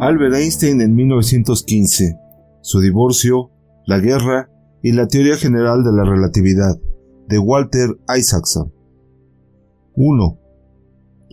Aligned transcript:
Albert 0.00 0.34
Einstein 0.34 0.80
en 0.80 0.94
1915, 0.94 2.16
su 2.62 2.80
divorcio, 2.80 3.50
la 3.84 3.98
guerra 3.98 4.48
y 4.82 4.92
la 4.92 5.06
teoría 5.06 5.36
general 5.36 5.84
de 5.84 5.92
la 5.92 6.04
relatividad, 6.04 6.74
de 7.28 7.38
Walter 7.38 7.90
Isaacson. 8.16 8.72
1. 9.96 10.38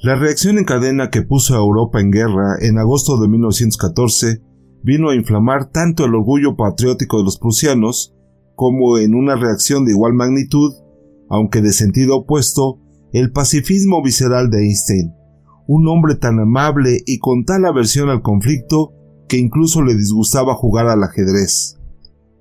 La 0.04 0.15
reacción 0.15 0.57
en 0.57 0.65
cadena 0.65 1.09
que 1.09 1.21
puso 1.21 1.55
a 1.55 1.59
Europa 1.59 2.01
en 2.01 2.11
guerra 2.11 2.57
en 2.59 2.77
agosto 2.77 3.18
de 3.18 3.29
1914 3.29 4.43
vino 4.84 5.11
a 5.11 5.15
inflamar 5.15 5.71
tanto 5.71 6.04
el 6.04 6.13
orgullo 6.13 6.57
patriótico 6.57 7.20
de 7.20 7.23
los 7.23 7.38
prusianos 7.38 8.13
como 8.55 8.97
en 8.97 9.15
una 9.15 9.38
reacción 9.38 9.86
de 9.86 9.91
igual 9.91 10.13
magnitud, 10.13 10.74
aunque 11.29 11.61
de 11.61 11.71
sentido 11.71 12.18
opuesto, 12.18 12.82
el 13.13 13.32
pacifismo 13.32 14.04
visceral 14.04 14.49
de 14.49 14.65
Einstein, 14.65 15.13
un 15.67 15.87
hombre 15.87 16.15
tan 16.15 16.39
amable 16.39 17.01
y 17.05 17.19
con 17.19 17.43
tal 17.43 17.65
aversión 17.65 18.09
al 18.09 18.21
conflicto 18.21 18.93
que 19.27 19.37
incluso 19.37 19.81
le 19.83 19.95
disgustaba 19.95 20.55
jugar 20.55 20.87
al 20.87 21.03
ajedrez. 21.03 21.77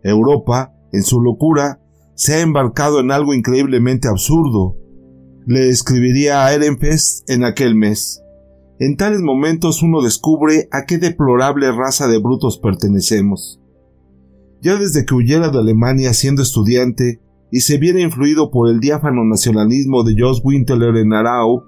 Europa, 0.02 0.72
en 0.92 1.02
su 1.02 1.20
locura, 1.20 1.80
se 2.14 2.34
ha 2.34 2.40
embarcado 2.40 3.00
en 3.00 3.10
algo 3.10 3.34
increíblemente 3.34 4.08
absurdo. 4.08 4.76
Le 5.44 5.68
escribiría 5.68 6.46
a 6.46 6.54
Ehrenfest 6.54 7.28
en 7.28 7.44
aquel 7.44 7.74
mes. 7.74 8.22
En 8.78 8.96
tales 8.96 9.20
momentos 9.20 9.82
uno 9.82 10.02
descubre 10.02 10.68
a 10.70 10.84
qué 10.86 10.98
deplorable 10.98 11.70
raza 11.72 12.06
de 12.06 12.18
brutos 12.18 12.58
pertenecemos. 12.58 13.60
Ya 14.62 14.77
desde 14.77 15.04
que 15.04 15.14
huyera 15.14 15.50
de 15.50 15.58
Alemania 15.58 16.12
siendo 16.14 16.42
estudiante 16.42 17.20
y 17.50 17.60
se 17.60 17.78
viera 17.78 18.00
influido 18.00 18.50
por 18.50 18.68
el 18.68 18.80
diáfano 18.80 19.24
nacionalismo 19.24 20.05
de 20.05 20.14
Jos 20.18 20.40
Winteler 20.44 20.96
en 20.96 21.12
Arau, 21.12 21.64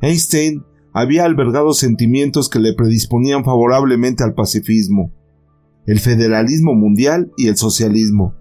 Einstein 0.00 0.62
había 0.94 1.24
albergado 1.24 1.74
sentimientos 1.74 2.48
que 2.48 2.60
le 2.60 2.72
predisponían 2.72 3.44
favorablemente 3.44 4.22
al 4.22 4.32
pacifismo, 4.32 5.12
el 5.86 5.98
federalismo 5.98 6.74
mundial 6.74 7.32
y 7.36 7.48
el 7.48 7.56
socialismo. 7.56 8.34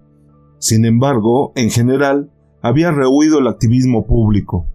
Sin 0.59 0.85
embargo, 0.85 1.51
en 1.55 1.71
general, 1.71 2.31
había 2.61 2.91
rehuido 2.91 3.39
el 3.39 3.47
activismo 3.47 4.05
público. 4.05 4.67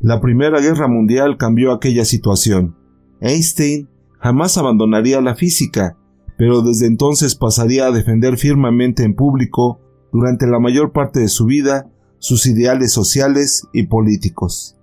La 0.00 0.20
Primera 0.20 0.60
Guerra 0.60 0.88
Mundial 0.88 1.36
cambió 1.38 1.72
aquella 1.72 2.04
situación. 2.04 2.76
Einstein 3.20 3.88
jamás 4.18 4.58
abandonaría 4.58 5.20
la 5.20 5.36
física, 5.36 5.96
pero 6.36 6.60
desde 6.60 6.86
entonces 6.86 7.36
pasaría 7.36 7.86
a 7.86 7.92
defender 7.92 8.36
firmemente 8.36 9.04
en 9.04 9.14
público, 9.14 9.80
durante 10.12 10.46
la 10.46 10.58
mayor 10.58 10.92
parte 10.92 11.20
de 11.20 11.28
su 11.28 11.46
vida, 11.46 11.88
sus 12.18 12.46
ideales 12.46 12.92
sociales 12.92 13.68
y 13.72 13.84
políticos. 13.84 14.76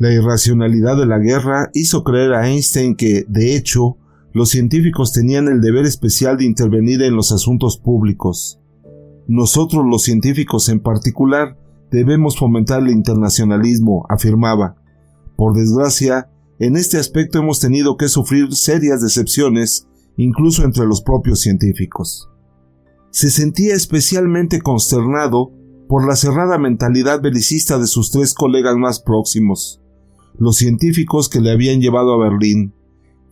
La 0.00 0.10
irracionalidad 0.10 0.96
de 0.96 1.04
la 1.04 1.18
guerra 1.18 1.68
hizo 1.74 2.04
creer 2.04 2.32
a 2.32 2.48
Einstein 2.48 2.96
que, 2.96 3.26
de 3.28 3.54
hecho, 3.54 3.98
los 4.32 4.48
científicos 4.48 5.12
tenían 5.12 5.46
el 5.46 5.60
deber 5.60 5.84
especial 5.84 6.38
de 6.38 6.46
intervenir 6.46 7.02
en 7.02 7.14
los 7.14 7.32
asuntos 7.32 7.76
públicos. 7.76 8.58
Nosotros 9.28 9.84
los 9.84 10.02
científicos 10.02 10.70
en 10.70 10.80
particular 10.80 11.58
debemos 11.90 12.38
fomentar 12.38 12.80
el 12.80 12.88
internacionalismo, 12.88 14.06
afirmaba. 14.08 14.76
Por 15.36 15.52
desgracia, 15.52 16.30
en 16.58 16.78
este 16.78 16.96
aspecto 16.96 17.38
hemos 17.38 17.60
tenido 17.60 17.98
que 17.98 18.08
sufrir 18.08 18.54
serias 18.54 19.02
decepciones, 19.02 19.86
incluso 20.16 20.64
entre 20.64 20.86
los 20.86 21.02
propios 21.02 21.40
científicos. 21.40 22.30
Se 23.10 23.28
sentía 23.28 23.74
especialmente 23.74 24.62
consternado 24.62 25.52
por 25.90 26.08
la 26.08 26.16
cerrada 26.16 26.56
mentalidad 26.56 27.20
belicista 27.20 27.78
de 27.78 27.86
sus 27.86 28.10
tres 28.10 28.32
colegas 28.32 28.76
más 28.76 28.98
próximos 29.00 29.79
los 30.40 30.56
científicos 30.56 31.28
que 31.28 31.38
le 31.40 31.52
habían 31.52 31.82
llevado 31.82 32.14
a 32.14 32.18
Berlín, 32.18 32.72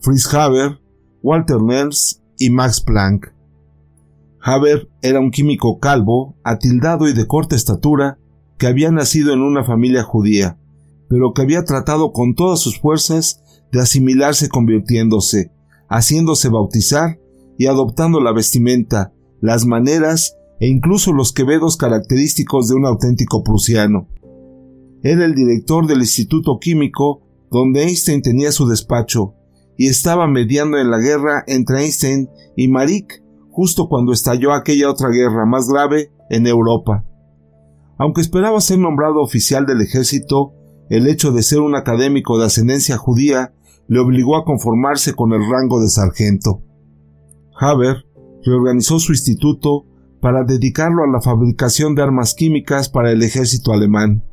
Fritz 0.00 0.32
Haber, 0.32 0.78
Walter 1.22 1.60
Nernst 1.60 2.20
y 2.38 2.50
Max 2.50 2.82
Planck. 2.82 3.32
Haber 4.40 4.90
era 5.00 5.18
un 5.18 5.30
químico 5.30 5.78
calvo, 5.80 6.36
atildado 6.44 7.08
y 7.08 7.14
de 7.14 7.26
corta 7.26 7.56
estatura, 7.56 8.18
que 8.58 8.66
había 8.66 8.90
nacido 8.90 9.32
en 9.32 9.40
una 9.40 9.64
familia 9.64 10.02
judía, 10.02 10.58
pero 11.08 11.32
que 11.32 11.40
había 11.40 11.64
tratado 11.64 12.12
con 12.12 12.34
todas 12.34 12.60
sus 12.60 12.78
fuerzas 12.78 13.42
de 13.72 13.80
asimilarse 13.80 14.50
convirtiéndose, 14.50 15.50
haciéndose 15.88 16.50
bautizar 16.50 17.18
y 17.56 17.66
adoptando 17.68 18.20
la 18.20 18.32
vestimenta, 18.32 19.14
las 19.40 19.64
maneras 19.64 20.36
e 20.60 20.68
incluso 20.68 21.14
los 21.14 21.32
quevedos 21.32 21.78
característicos 21.78 22.68
de 22.68 22.74
un 22.74 22.84
auténtico 22.84 23.42
prusiano. 23.42 24.08
Era 25.02 25.24
el 25.24 25.34
director 25.34 25.86
del 25.86 26.00
Instituto 26.00 26.58
Químico 26.58 27.22
donde 27.50 27.84
Einstein 27.84 28.20
tenía 28.20 28.52
su 28.52 28.66
despacho 28.66 29.34
y 29.76 29.86
estaba 29.86 30.26
mediando 30.26 30.76
en 30.76 30.90
la 30.90 30.98
guerra 30.98 31.44
entre 31.46 31.82
Einstein 31.82 32.28
y 32.56 32.68
Marik 32.68 33.22
justo 33.50 33.88
cuando 33.88 34.12
estalló 34.12 34.52
aquella 34.52 34.90
otra 34.90 35.08
guerra 35.10 35.46
más 35.46 35.68
grave 35.68 36.10
en 36.30 36.46
Europa. 36.46 37.04
Aunque 37.96 38.20
esperaba 38.20 38.60
ser 38.60 38.78
nombrado 38.78 39.20
oficial 39.20 39.66
del 39.66 39.80
ejército, 39.80 40.52
el 40.90 41.08
hecho 41.08 41.32
de 41.32 41.42
ser 41.42 41.60
un 41.60 41.74
académico 41.74 42.38
de 42.38 42.46
ascendencia 42.46 42.96
judía 42.96 43.52
le 43.86 44.00
obligó 44.00 44.36
a 44.36 44.44
conformarse 44.44 45.14
con 45.14 45.32
el 45.32 45.40
rango 45.48 45.80
de 45.80 45.88
sargento. 45.88 46.62
Haber 47.58 48.04
reorganizó 48.44 48.98
su 48.98 49.12
instituto 49.12 49.86
para 50.20 50.44
dedicarlo 50.44 51.04
a 51.04 51.12
la 51.12 51.20
fabricación 51.20 51.94
de 51.94 52.02
armas 52.02 52.34
químicas 52.34 52.88
para 52.88 53.12
el 53.12 53.22
ejército 53.22 53.72
alemán 53.72 54.24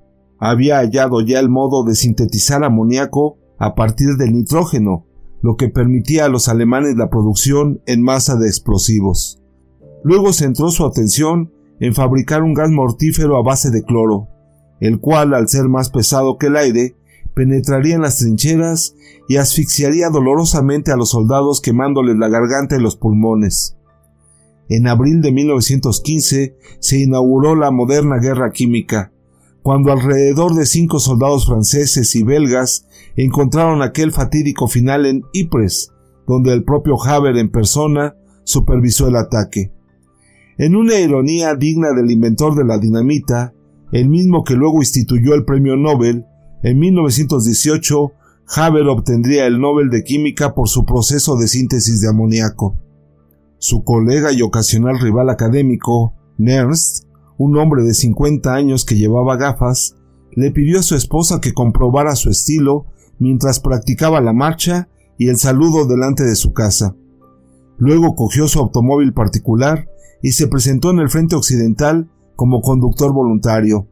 había 0.49 0.77
hallado 0.77 1.21
ya 1.21 1.39
el 1.39 1.49
modo 1.49 1.83
de 1.83 1.95
sintetizar 1.95 2.63
amoníaco 2.63 3.37
a 3.57 3.73
partir 3.73 4.15
del 4.17 4.33
nitrógeno, 4.33 5.05
lo 5.41 5.55
que 5.55 5.69
permitía 5.69 6.25
a 6.25 6.29
los 6.29 6.47
alemanes 6.47 6.95
la 6.97 7.09
producción 7.09 7.81
en 7.85 8.01
masa 8.01 8.35
de 8.35 8.47
explosivos. 8.47 9.41
Luego 10.03 10.33
centró 10.33 10.69
su 10.69 10.85
atención 10.85 11.51
en 11.79 11.95
fabricar 11.95 12.43
un 12.43 12.53
gas 12.53 12.69
mortífero 12.69 13.37
a 13.37 13.43
base 13.43 13.71
de 13.71 13.83
cloro, 13.83 14.27
el 14.79 14.99
cual, 14.99 15.33
al 15.33 15.49
ser 15.49 15.67
más 15.67 15.89
pesado 15.89 16.37
que 16.37 16.47
el 16.47 16.57
aire, 16.57 16.95
penetraría 17.33 17.95
en 17.95 18.01
las 18.01 18.17
trincheras 18.17 18.95
y 19.27 19.37
asfixiaría 19.37 20.09
dolorosamente 20.09 20.91
a 20.91 20.95
los 20.95 21.09
soldados 21.09 21.59
quemándoles 21.59 22.17
la 22.17 22.29
garganta 22.29 22.75
y 22.75 22.81
los 22.81 22.95
pulmones. 22.95 23.77
En 24.69 24.87
abril 24.87 25.21
de 25.21 25.31
1915 25.31 26.55
se 26.79 26.99
inauguró 26.99 27.55
la 27.55 27.71
moderna 27.71 28.17
guerra 28.17 28.51
química, 28.51 29.11
cuando 29.65 29.91
alrededor 29.91 30.53
de 30.53 30.67
cinco 30.67 30.99
soldados 30.99 31.47
franceses 31.47 32.15
y 32.15 32.21
belgas 32.21 32.85
encontraron 33.15 33.81
aquel 33.81 34.11
fatídico 34.11 34.67
final 34.67 35.07
en 35.07 35.23
Ypres, 35.33 35.91
donde 36.27 36.53
el 36.53 36.63
propio 36.63 37.03
Haber 37.03 37.35
en 37.37 37.49
persona 37.49 38.15
supervisó 38.43 39.07
el 39.07 39.15
ataque. 39.15 39.71
En 40.59 40.75
una 40.75 40.99
ironía 40.99 41.55
digna 41.55 41.93
del 41.93 42.11
inventor 42.11 42.53
de 42.53 42.63
la 42.63 42.77
dinamita, 42.77 43.55
el 43.91 44.07
mismo 44.07 44.43
que 44.43 44.53
luego 44.53 44.83
instituyó 44.83 45.33
el 45.33 45.45
premio 45.45 45.75
Nobel, 45.75 46.25
en 46.61 46.77
1918 46.77 48.11
Haber 48.55 48.87
obtendría 48.87 49.47
el 49.47 49.59
Nobel 49.59 49.89
de 49.89 50.03
Química 50.03 50.53
por 50.53 50.69
su 50.69 50.85
proceso 50.85 51.37
de 51.37 51.47
síntesis 51.47 52.01
de 52.01 52.09
amoníaco. 52.09 52.77
Su 53.57 53.83
colega 53.83 54.31
y 54.31 54.43
ocasional 54.43 54.99
rival 54.99 55.31
académico, 55.31 56.13
Nernst, 56.37 57.07
un 57.37 57.57
hombre 57.57 57.83
de 57.83 57.93
50 57.93 58.53
años 58.53 58.85
que 58.85 58.95
llevaba 58.95 59.37
gafas, 59.37 59.95
le 60.31 60.51
pidió 60.51 60.79
a 60.79 60.83
su 60.83 60.95
esposa 60.95 61.39
que 61.41 61.53
comprobara 61.53 62.15
su 62.15 62.29
estilo 62.29 62.85
mientras 63.19 63.59
practicaba 63.59 64.21
la 64.21 64.33
marcha 64.33 64.89
y 65.17 65.29
el 65.29 65.37
saludo 65.37 65.85
delante 65.85 66.23
de 66.23 66.35
su 66.35 66.53
casa. 66.53 66.95
Luego 67.77 68.15
cogió 68.15 68.47
su 68.47 68.59
automóvil 68.59 69.13
particular 69.13 69.89
y 70.21 70.31
se 70.31 70.47
presentó 70.47 70.91
en 70.91 70.99
el 70.99 71.09
frente 71.09 71.35
occidental 71.35 72.09
como 72.35 72.61
conductor 72.61 73.13
voluntario. 73.13 73.87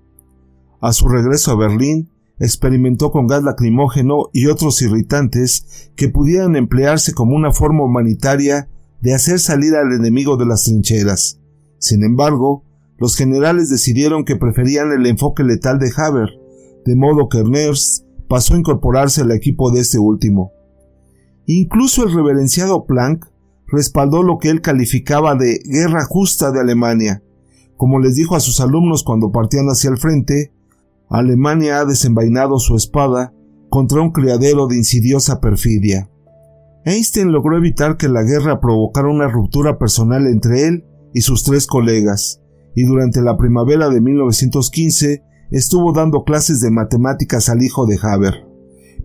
A 0.81 0.91
su 0.94 1.07
regreso 1.07 1.51
a 1.51 1.56
Berlín, 1.56 2.09
experimentó 2.39 3.12
con 3.12 3.27
gas 3.27 3.44
lacrimógeno 3.44 4.29
y 4.33 4.47
otros 4.47 4.81
irritantes 4.81 5.91
que 5.95 6.09
pudieran 6.09 6.56
emplearse 6.56 7.13
como 7.13 7.35
una 7.35 7.51
forma 7.51 7.83
humanitaria 7.83 8.69
de 9.01 9.13
hacer 9.13 9.39
salir 9.39 9.75
al 9.75 9.94
enemigo 9.94 10.38
de 10.38 10.45
las 10.45 10.63
trincheras. 10.63 11.39
Sin 11.77 12.03
embargo, 12.03 12.63
los 13.03 13.17
generales 13.17 13.69
decidieron 13.69 14.23
que 14.23 14.38
preferían 14.38 14.94
el 14.94 15.05
enfoque 15.05 15.44
letal 15.44 15.77
de 15.77 15.91
Haber, 15.94 16.39
de 16.85 16.95
modo 16.95 17.27
que 17.27 17.39
Ernst 17.39 18.05
pasó 18.29 18.53
a 18.53 18.57
incorporarse 18.57 19.19
al 19.19 19.31
equipo 19.33 19.71
de 19.71 19.81
este 19.81 20.00
último. 20.00 20.53
Incluso 21.45 22.05
el 22.05 22.13
reverenciado 22.13 22.85
Planck 22.85 23.27
respaldó 23.67 24.23
lo 24.23 24.38
que 24.38 24.50
él 24.50 24.61
calificaba 24.61 25.35
de 25.35 25.59
guerra 25.65 26.05
justa 26.05 26.53
de 26.53 26.61
Alemania. 26.61 27.21
Como 27.75 28.00
les 28.00 28.15
dijo 28.15 28.38
a 28.38 28.39
sus 28.39 28.61
alumnos 28.61 29.03
cuando 29.03 29.33
partían 29.33 29.65
hacia 29.65 29.89
el 29.89 29.97
frente, 29.97 30.53
Alemania 31.09 31.81
ha 31.81 31.85
desenvainado 31.85 32.57
su 32.57 32.77
espada 32.77 33.33
contra 33.69 34.01
un 34.01 34.11
criadero 34.11 34.67
de 34.67 34.77
insidiosa 34.77 35.41
perfidia. 35.41 36.09
Einstein 36.85 37.33
logró 37.33 37.57
evitar 37.57 37.97
que 37.97 38.07
la 38.07 38.23
guerra 38.23 38.61
provocara 38.61 39.09
una 39.09 39.27
ruptura 39.27 39.77
personal 39.77 40.25
entre 40.25 40.67
él 40.67 40.85
y 41.13 41.19
sus 41.19 41.44
tres 41.44 41.67
colegas, 41.67 42.39
y 42.75 42.83
durante 42.83 43.21
la 43.21 43.37
primavera 43.37 43.89
de 43.89 44.01
1915 44.01 45.23
estuvo 45.51 45.93
dando 45.93 46.23
clases 46.23 46.61
de 46.61 46.71
matemáticas 46.71 47.49
al 47.49 47.61
hijo 47.61 47.85
de 47.85 47.99
Haber. 48.01 48.47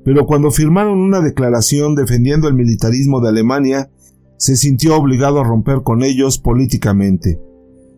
Pero 0.05 0.27
cuando 0.27 0.51
firmaron 0.51 0.99
una 0.99 1.21
declaración 1.21 1.95
defendiendo 1.95 2.49
el 2.49 2.55
militarismo 2.55 3.21
de 3.21 3.29
Alemania, 3.29 3.91
se 4.39 4.57
sintió 4.57 4.97
obligado 4.97 5.41
a 5.41 5.45
romper 5.45 5.83
con 5.83 6.03
ellos 6.03 6.39
políticamente. 6.39 7.41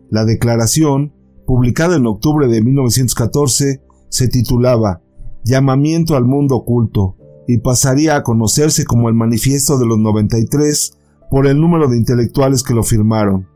La 0.09 0.25
declaración, 0.25 1.13
publicada 1.45 1.95
en 1.95 2.07
octubre 2.07 2.47
de 2.47 2.61
1914, 2.61 3.81
se 4.09 4.27
titulaba 4.27 5.01
Llamamiento 5.45 6.15
al 6.15 6.25
Mundo 6.25 6.57
Oculto 6.57 7.15
y 7.47 7.59
pasaría 7.59 8.17
a 8.17 8.23
conocerse 8.23 8.85
como 8.85 9.07
el 9.07 9.15
Manifiesto 9.15 9.77
de 9.77 9.85
los 9.85 9.97
93 9.99 10.97
por 11.29 11.47
el 11.47 11.59
número 11.59 11.87
de 11.87 11.97
intelectuales 11.97 12.63
que 12.63 12.73
lo 12.73 12.83
firmaron. 12.83 13.47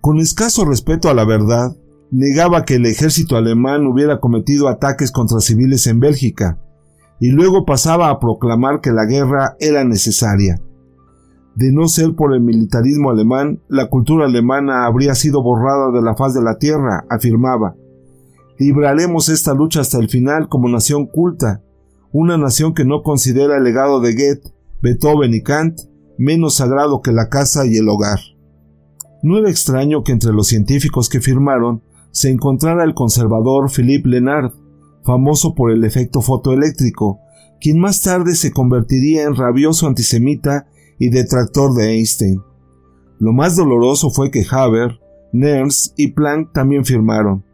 Con 0.00 0.18
escaso 0.18 0.64
respeto 0.64 1.08
a 1.08 1.14
la 1.14 1.24
verdad, 1.24 1.76
negaba 2.10 2.64
que 2.64 2.76
el 2.76 2.86
ejército 2.86 3.36
alemán 3.36 3.86
hubiera 3.86 4.20
cometido 4.20 4.68
ataques 4.68 5.10
contra 5.10 5.40
civiles 5.40 5.86
en 5.86 6.00
Bélgica, 6.00 6.58
y 7.20 7.30
luego 7.30 7.64
pasaba 7.64 8.10
a 8.10 8.20
proclamar 8.20 8.80
que 8.80 8.92
la 8.92 9.04
guerra 9.04 9.56
era 9.58 9.84
necesaria. 9.84 10.60
De 11.56 11.72
no 11.72 11.88
ser 11.88 12.14
por 12.14 12.34
el 12.34 12.40
militarismo 12.40 13.10
alemán, 13.10 13.60
la 13.68 13.88
cultura 13.88 14.26
alemana 14.26 14.86
habría 14.86 15.16
sido 15.16 15.42
borrada 15.42 15.90
de 15.90 16.02
la 16.02 16.14
faz 16.14 16.32
de 16.32 16.42
la 16.42 16.56
tierra, 16.58 17.04
afirmaba. 17.10 17.74
Libraremos 18.58 19.28
esta 19.28 19.54
lucha 19.54 19.80
hasta 19.80 19.98
el 19.98 20.08
final 20.08 20.48
como 20.48 20.68
nación 20.68 21.06
culta, 21.06 21.62
una 22.12 22.38
nación 22.38 22.74
que 22.74 22.84
no 22.84 23.02
considera 23.02 23.56
el 23.56 23.64
legado 23.64 24.00
de 24.00 24.12
Goethe, 24.12 24.54
Beethoven 24.80 25.34
y 25.34 25.42
Kant 25.42 25.80
menos 26.16 26.56
sagrado 26.56 27.00
que 27.00 27.12
la 27.12 27.28
casa 27.28 27.66
y 27.66 27.76
el 27.76 27.88
hogar. 27.88 28.18
No 29.22 29.38
era 29.38 29.50
extraño 29.50 30.04
que 30.04 30.12
entre 30.12 30.32
los 30.32 30.48
científicos 30.48 31.08
que 31.08 31.20
firmaron 31.20 31.82
se 32.10 32.30
encontrara 32.30 32.84
el 32.84 32.94
conservador 32.94 33.70
Philippe 33.70 34.08
Lenard, 34.08 34.52
famoso 35.04 35.54
por 35.54 35.70
el 35.70 35.84
efecto 35.84 36.20
fotoeléctrico, 36.20 37.20
quien 37.60 37.80
más 37.80 38.02
tarde 38.02 38.34
se 38.34 38.52
convertiría 38.52 39.24
en 39.24 39.34
rabioso 39.34 39.86
antisemita 39.86 40.66
y 40.98 41.10
detractor 41.10 41.74
de 41.74 41.94
Einstein. 41.94 42.40
Lo 43.18 43.32
más 43.32 43.56
doloroso 43.56 44.10
fue 44.10 44.30
que 44.30 44.44
Haber, 44.48 45.00
Nernst 45.32 45.98
y 45.98 46.12
Planck 46.12 46.52
también 46.52 46.84
firmaron. 46.84 47.44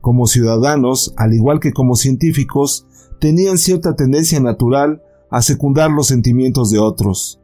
Como 0.00 0.26
ciudadanos, 0.26 1.14
al 1.16 1.32
igual 1.32 1.60
que 1.60 1.72
como 1.72 1.94
científicos, 1.94 2.86
tenían 3.20 3.58
cierta 3.58 3.94
tendencia 3.94 4.40
natural 4.40 5.02
a 5.30 5.40
secundar 5.40 5.90
los 5.90 6.08
sentimientos 6.08 6.70
de 6.70 6.78
otros. 6.78 7.40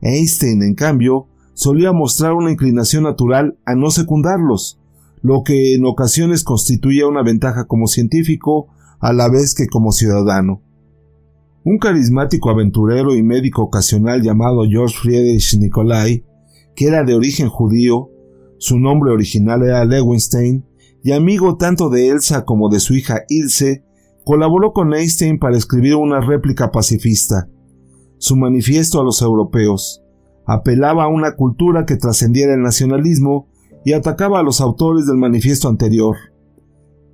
Einstein, 0.00 0.62
en 0.62 0.74
cambio, 0.74 1.28
solía 1.54 1.92
mostrar 1.92 2.32
una 2.34 2.50
inclinación 2.50 3.04
natural 3.04 3.58
a 3.64 3.74
no 3.74 3.90
secundarlos, 3.90 4.80
lo 5.22 5.42
que 5.44 5.74
en 5.74 5.84
ocasiones 5.84 6.44
constituía 6.44 7.06
una 7.06 7.22
ventaja 7.22 7.66
como 7.66 7.86
científico 7.86 8.68
a 9.00 9.12
la 9.12 9.28
vez 9.28 9.54
que 9.54 9.66
como 9.66 9.92
ciudadano. 9.92 10.62
Un 11.64 11.78
carismático 11.78 12.50
aventurero 12.50 13.14
y 13.14 13.22
médico 13.22 13.62
ocasional 13.62 14.22
llamado 14.22 14.64
George 14.68 14.96
Friedrich 15.00 15.56
Nicolai, 15.58 16.24
que 16.74 16.86
era 16.86 17.04
de 17.04 17.14
origen 17.14 17.48
judío, 17.48 18.10
su 18.58 18.78
nombre 18.78 19.12
original 19.12 19.62
era 19.62 19.84
Lewinstein, 19.84 20.64
y 21.04 21.12
amigo 21.12 21.56
tanto 21.56 21.88
de 21.88 22.08
Elsa 22.08 22.44
como 22.44 22.68
de 22.68 22.80
su 22.80 22.94
hija 22.94 23.22
Ilse, 23.28 23.84
colaboró 24.24 24.72
con 24.72 24.94
Einstein 24.94 25.38
para 25.38 25.56
escribir 25.56 25.96
una 25.96 26.20
réplica 26.20 26.70
pacifista, 26.70 27.48
su 28.18 28.36
manifiesto 28.36 29.00
a 29.00 29.04
los 29.04 29.20
europeos. 29.20 30.01
Apelaba 30.46 31.04
a 31.04 31.08
una 31.08 31.36
cultura 31.36 31.86
que 31.86 31.96
trascendiera 31.96 32.54
el 32.54 32.62
nacionalismo 32.62 33.48
y 33.84 33.92
atacaba 33.92 34.40
a 34.40 34.42
los 34.42 34.60
autores 34.60 35.06
del 35.06 35.16
manifiesto 35.16 35.68
anterior. 35.68 36.16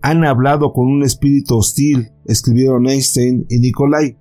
Han 0.02 0.24
hablado 0.24 0.72
con 0.72 0.86
un 0.86 1.02
espíritu 1.02 1.56
hostil, 1.56 2.12
escribieron 2.24 2.88
Einstein 2.88 3.46
y 3.48 3.58
Nicolai. 3.58 4.16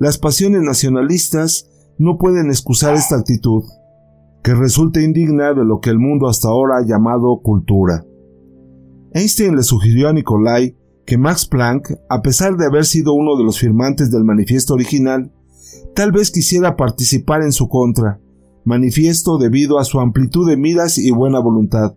Las 0.00 0.18
pasiones 0.18 0.62
nacionalistas 0.62 1.68
no 1.98 2.18
pueden 2.18 2.46
excusar 2.46 2.94
esta 2.94 3.16
actitud, 3.16 3.62
que 4.42 4.54
resulta 4.54 5.00
indigna 5.00 5.54
de 5.54 5.64
lo 5.64 5.80
que 5.80 5.90
el 5.90 5.98
mundo 5.98 6.28
hasta 6.28 6.48
ahora 6.48 6.78
ha 6.78 6.86
llamado 6.86 7.40
cultura. 7.42 8.04
Einstein 9.12 9.54
le 9.54 9.62
sugirió 9.62 10.08
a 10.08 10.12
Nicolai 10.12 10.76
que 11.04 11.18
Max 11.18 11.46
Planck, 11.46 11.92
a 12.08 12.22
pesar 12.22 12.56
de 12.56 12.66
haber 12.66 12.86
sido 12.86 13.12
uno 13.12 13.36
de 13.36 13.44
los 13.44 13.58
firmantes 13.58 14.10
del 14.10 14.24
manifiesto 14.24 14.74
original, 14.74 15.32
tal 15.94 16.12
vez 16.12 16.30
quisiera 16.30 16.76
participar 16.76 17.42
en 17.42 17.52
su 17.52 17.68
contra, 17.68 18.21
manifiesto 18.64 19.38
debido 19.38 19.78
a 19.78 19.84
su 19.84 20.00
amplitud 20.00 20.48
de 20.48 20.56
miras 20.56 20.98
y 20.98 21.10
buena 21.10 21.40
voluntad. 21.40 21.94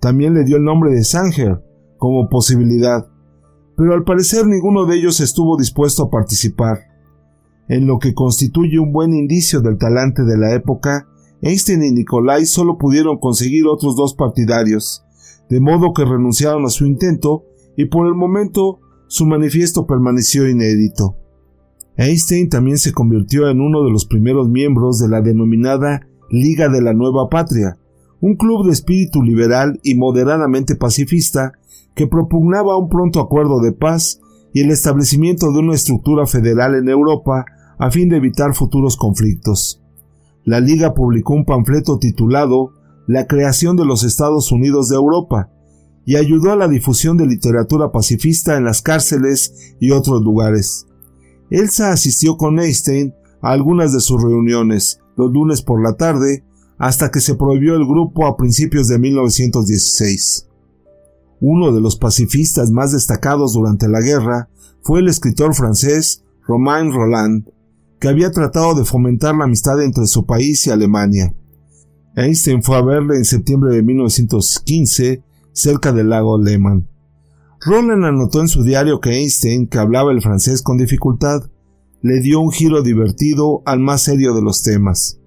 También 0.00 0.34
le 0.34 0.44
dio 0.44 0.56
el 0.56 0.64
nombre 0.64 0.92
de 0.92 1.04
Sanger 1.04 1.62
como 1.98 2.28
posibilidad, 2.28 3.08
pero 3.76 3.94
al 3.94 4.04
parecer 4.04 4.46
ninguno 4.46 4.86
de 4.86 4.96
ellos 4.96 5.20
estuvo 5.20 5.56
dispuesto 5.56 6.04
a 6.04 6.10
participar. 6.10 6.78
En 7.68 7.86
lo 7.86 7.98
que 7.98 8.14
constituye 8.14 8.78
un 8.78 8.92
buen 8.92 9.14
indicio 9.14 9.60
del 9.60 9.78
talante 9.78 10.22
de 10.22 10.36
la 10.36 10.54
época, 10.54 11.08
Einstein 11.40 11.82
y 11.82 11.90
Nicolai 11.92 12.46
solo 12.46 12.78
pudieron 12.78 13.18
conseguir 13.18 13.66
otros 13.66 13.96
dos 13.96 14.14
partidarios, 14.14 15.04
de 15.48 15.60
modo 15.60 15.92
que 15.92 16.04
renunciaron 16.04 16.64
a 16.64 16.70
su 16.70 16.86
intento 16.86 17.44
y 17.76 17.86
por 17.86 18.06
el 18.06 18.14
momento 18.14 18.80
su 19.08 19.26
manifiesto 19.26 19.86
permaneció 19.86 20.48
inédito. 20.48 21.16
Einstein 21.96 22.48
también 22.48 22.78
se 22.78 22.92
convirtió 22.92 23.48
en 23.48 23.60
uno 23.60 23.84
de 23.84 23.90
los 23.90 24.06
primeros 24.06 24.48
miembros 24.48 24.98
de 24.98 25.08
la 25.08 25.20
denominada 25.20 26.06
Liga 26.30 26.68
de 26.68 26.82
la 26.82 26.92
Nueva 26.92 27.28
Patria, 27.28 27.78
un 28.20 28.36
club 28.36 28.66
de 28.66 28.72
espíritu 28.72 29.22
liberal 29.22 29.78
y 29.82 29.94
moderadamente 29.94 30.74
pacifista 30.74 31.52
que 31.94 32.06
propugnaba 32.06 32.76
un 32.76 32.88
pronto 32.88 33.20
acuerdo 33.20 33.60
de 33.60 33.72
paz 33.72 34.20
y 34.52 34.60
el 34.60 34.70
establecimiento 34.70 35.52
de 35.52 35.58
una 35.60 35.74
estructura 35.74 36.26
federal 36.26 36.74
en 36.74 36.88
Europa 36.88 37.44
a 37.78 37.90
fin 37.90 38.08
de 38.08 38.16
evitar 38.16 38.54
futuros 38.54 38.96
conflictos. 38.96 39.80
La 40.44 40.60
Liga 40.60 40.94
publicó 40.94 41.34
un 41.34 41.44
panfleto 41.44 41.98
titulado 41.98 42.72
La 43.06 43.26
creación 43.26 43.76
de 43.76 43.84
los 43.84 44.04
Estados 44.04 44.52
Unidos 44.52 44.88
de 44.88 44.96
Europa, 44.96 45.50
y 46.06 46.16
ayudó 46.16 46.52
a 46.52 46.56
la 46.56 46.68
difusión 46.68 47.16
de 47.16 47.26
literatura 47.26 47.90
pacifista 47.90 48.56
en 48.56 48.64
las 48.64 48.82
cárceles 48.82 49.74
y 49.80 49.90
otros 49.90 50.22
lugares. 50.22 50.86
Elsa 51.50 51.92
asistió 51.92 52.36
con 52.36 52.58
Einstein 52.58 53.14
a 53.42 53.50
algunas 53.52 53.92
de 53.92 54.00
sus 54.00 54.22
reuniones 54.22 55.00
los 55.16 55.32
lunes 55.32 55.62
por 55.62 55.82
la 55.82 55.96
tarde 55.96 56.44
hasta 56.78 57.10
que 57.10 57.20
se 57.20 57.34
prohibió 57.34 57.76
el 57.76 57.86
grupo 57.86 58.26
a 58.26 58.36
principios 58.36 58.88
de 58.88 58.98
1916. 58.98 60.48
Uno 61.40 61.72
de 61.72 61.80
los 61.80 61.96
pacifistas 61.96 62.70
más 62.70 62.92
destacados 62.92 63.52
durante 63.52 63.88
la 63.88 64.00
guerra 64.00 64.48
fue 64.82 65.00
el 65.00 65.08
escritor 65.08 65.54
francés 65.54 66.24
Romain 66.46 66.92
Roland, 66.92 67.48
que 68.00 68.08
había 68.08 68.30
tratado 68.30 68.74
de 68.74 68.84
fomentar 68.84 69.34
la 69.34 69.44
amistad 69.44 69.82
entre 69.82 70.06
su 70.06 70.26
país 70.26 70.66
y 70.66 70.70
Alemania. 70.70 71.34
Einstein 72.16 72.62
fue 72.62 72.76
a 72.76 72.82
verle 72.82 73.16
en 73.16 73.24
septiembre 73.24 73.74
de 73.74 73.82
1915 73.82 75.22
cerca 75.52 75.92
del 75.92 76.10
lago 76.10 76.38
Lehmann. 76.38 76.88
Roland 77.66 78.04
anotó 78.04 78.40
en 78.40 78.48
su 78.48 78.62
diario 78.62 79.00
que 79.00 79.10
Einstein, 79.10 79.66
que 79.68 79.78
hablaba 79.78 80.12
el 80.12 80.20
francés 80.20 80.60
con 80.60 80.76
dificultad, 80.76 81.44
le 82.02 82.20
dio 82.20 82.40
un 82.40 82.50
giro 82.50 82.82
divertido 82.82 83.62
al 83.64 83.80
más 83.80 84.02
serio 84.02 84.34
de 84.34 84.42
los 84.42 84.62
temas. 84.62 85.18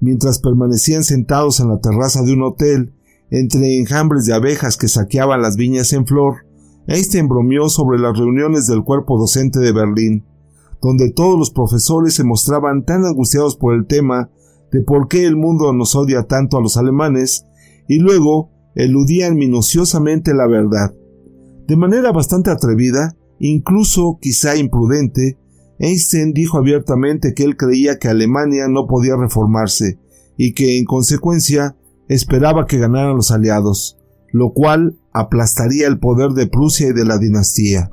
Mientras 0.00 0.38
permanecían 0.38 1.04
sentados 1.04 1.60
en 1.60 1.68
la 1.68 1.78
terraza 1.78 2.22
de 2.22 2.32
un 2.32 2.42
hotel, 2.42 2.94
entre 3.30 3.78
enjambres 3.78 4.24
de 4.24 4.32
abejas 4.32 4.78
que 4.78 4.88
saqueaban 4.88 5.42
las 5.42 5.56
viñas 5.56 5.92
en 5.92 6.06
flor, 6.06 6.46
Einstein 6.86 7.28
bromeó 7.28 7.68
sobre 7.68 7.98
las 7.98 8.16
reuniones 8.16 8.66
del 8.66 8.82
cuerpo 8.82 9.18
docente 9.18 9.58
de 9.58 9.72
Berlín, 9.72 10.24
donde 10.80 11.10
todos 11.10 11.38
los 11.38 11.50
profesores 11.50 12.14
se 12.14 12.24
mostraban 12.24 12.86
tan 12.86 13.04
angustiados 13.04 13.56
por 13.56 13.74
el 13.74 13.86
tema 13.86 14.30
de 14.72 14.80
por 14.80 15.06
qué 15.08 15.26
el 15.26 15.36
mundo 15.36 15.70
nos 15.74 15.94
odia 15.94 16.22
tanto 16.22 16.56
a 16.56 16.62
los 16.62 16.78
alemanes, 16.78 17.44
y 17.88 17.98
luego 17.98 18.52
eludían 18.74 19.36
minuciosamente 19.36 20.32
la 20.32 20.46
verdad. 20.46 20.94
De 21.68 21.76
manera 21.76 22.12
bastante 22.12 22.50
atrevida, 22.50 23.14
incluso 23.38 24.18
quizá 24.22 24.56
imprudente, 24.56 25.36
Einstein 25.78 26.32
dijo 26.32 26.56
abiertamente 26.56 27.34
que 27.34 27.44
él 27.44 27.58
creía 27.58 27.98
que 27.98 28.08
Alemania 28.08 28.68
no 28.68 28.86
podía 28.86 29.16
reformarse 29.16 30.00
y 30.38 30.54
que, 30.54 30.78
en 30.78 30.86
consecuencia, 30.86 31.76
esperaba 32.08 32.64
que 32.64 32.78
ganaran 32.78 33.14
los 33.14 33.30
aliados, 33.30 33.98
lo 34.32 34.54
cual 34.54 34.98
aplastaría 35.12 35.86
el 35.86 35.98
poder 35.98 36.30
de 36.30 36.46
Prusia 36.46 36.88
y 36.88 36.92
de 36.94 37.04
la 37.04 37.18
dinastía. 37.18 37.90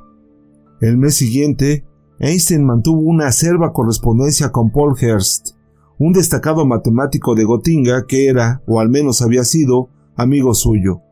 El 0.80 0.96
mes 0.96 1.14
siguiente, 1.14 1.84
Einstein 2.18 2.64
mantuvo 2.64 3.00
una 3.00 3.26
acerba 3.26 3.74
correspondencia 3.74 4.52
con 4.52 4.72
Paul 4.72 4.96
Hearst, 4.98 5.50
un 5.98 6.14
destacado 6.14 6.64
matemático 6.64 7.34
de 7.34 7.44
Gotinga 7.44 8.06
que 8.06 8.28
era, 8.28 8.62
o 8.66 8.80
al 8.80 8.88
menos 8.88 9.20
había 9.20 9.44
sido, 9.44 9.90
amigo 10.16 10.54
suyo. 10.54 11.02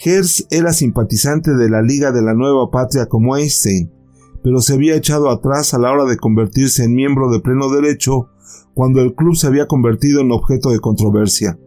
Hertz 0.00 0.46
era 0.50 0.72
simpatizante 0.72 1.56
de 1.56 1.68
la 1.68 1.82
Liga 1.82 2.12
de 2.12 2.22
la 2.22 2.32
Nueva 2.32 2.70
Patria 2.70 3.06
como 3.06 3.36
Einstein, 3.36 3.92
pero 4.44 4.60
se 4.60 4.74
había 4.74 4.94
echado 4.94 5.28
atrás 5.28 5.74
a 5.74 5.78
la 5.78 5.90
hora 5.90 6.04
de 6.04 6.16
convertirse 6.16 6.84
en 6.84 6.94
miembro 6.94 7.30
de 7.30 7.40
pleno 7.40 7.68
derecho 7.68 8.28
cuando 8.74 9.00
el 9.00 9.14
club 9.14 9.34
se 9.34 9.48
había 9.48 9.66
convertido 9.66 10.20
en 10.20 10.30
objeto 10.30 10.70
de 10.70 10.78
controversia. 10.78 11.58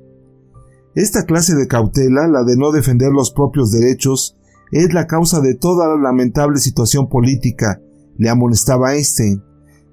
Esta 0.96 1.26
clase 1.26 1.56
de 1.56 1.68
cautela, 1.68 2.28
la 2.28 2.44
de 2.44 2.56
no 2.56 2.72
defender 2.72 3.12
los 3.12 3.32
propios 3.32 3.72
derechos, 3.72 4.38
es 4.72 4.94
la 4.94 5.08
causa 5.08 5.42
de 5.42 5.56
toda 5.56 5.88
la 5.90 6.02
lamentable 6.02 6.60
situación 6.60 7.10
política, 7.10 7.82
le 8.18 8.30
amonestaba 8.30 8.96
Einstein. 8.96 9.44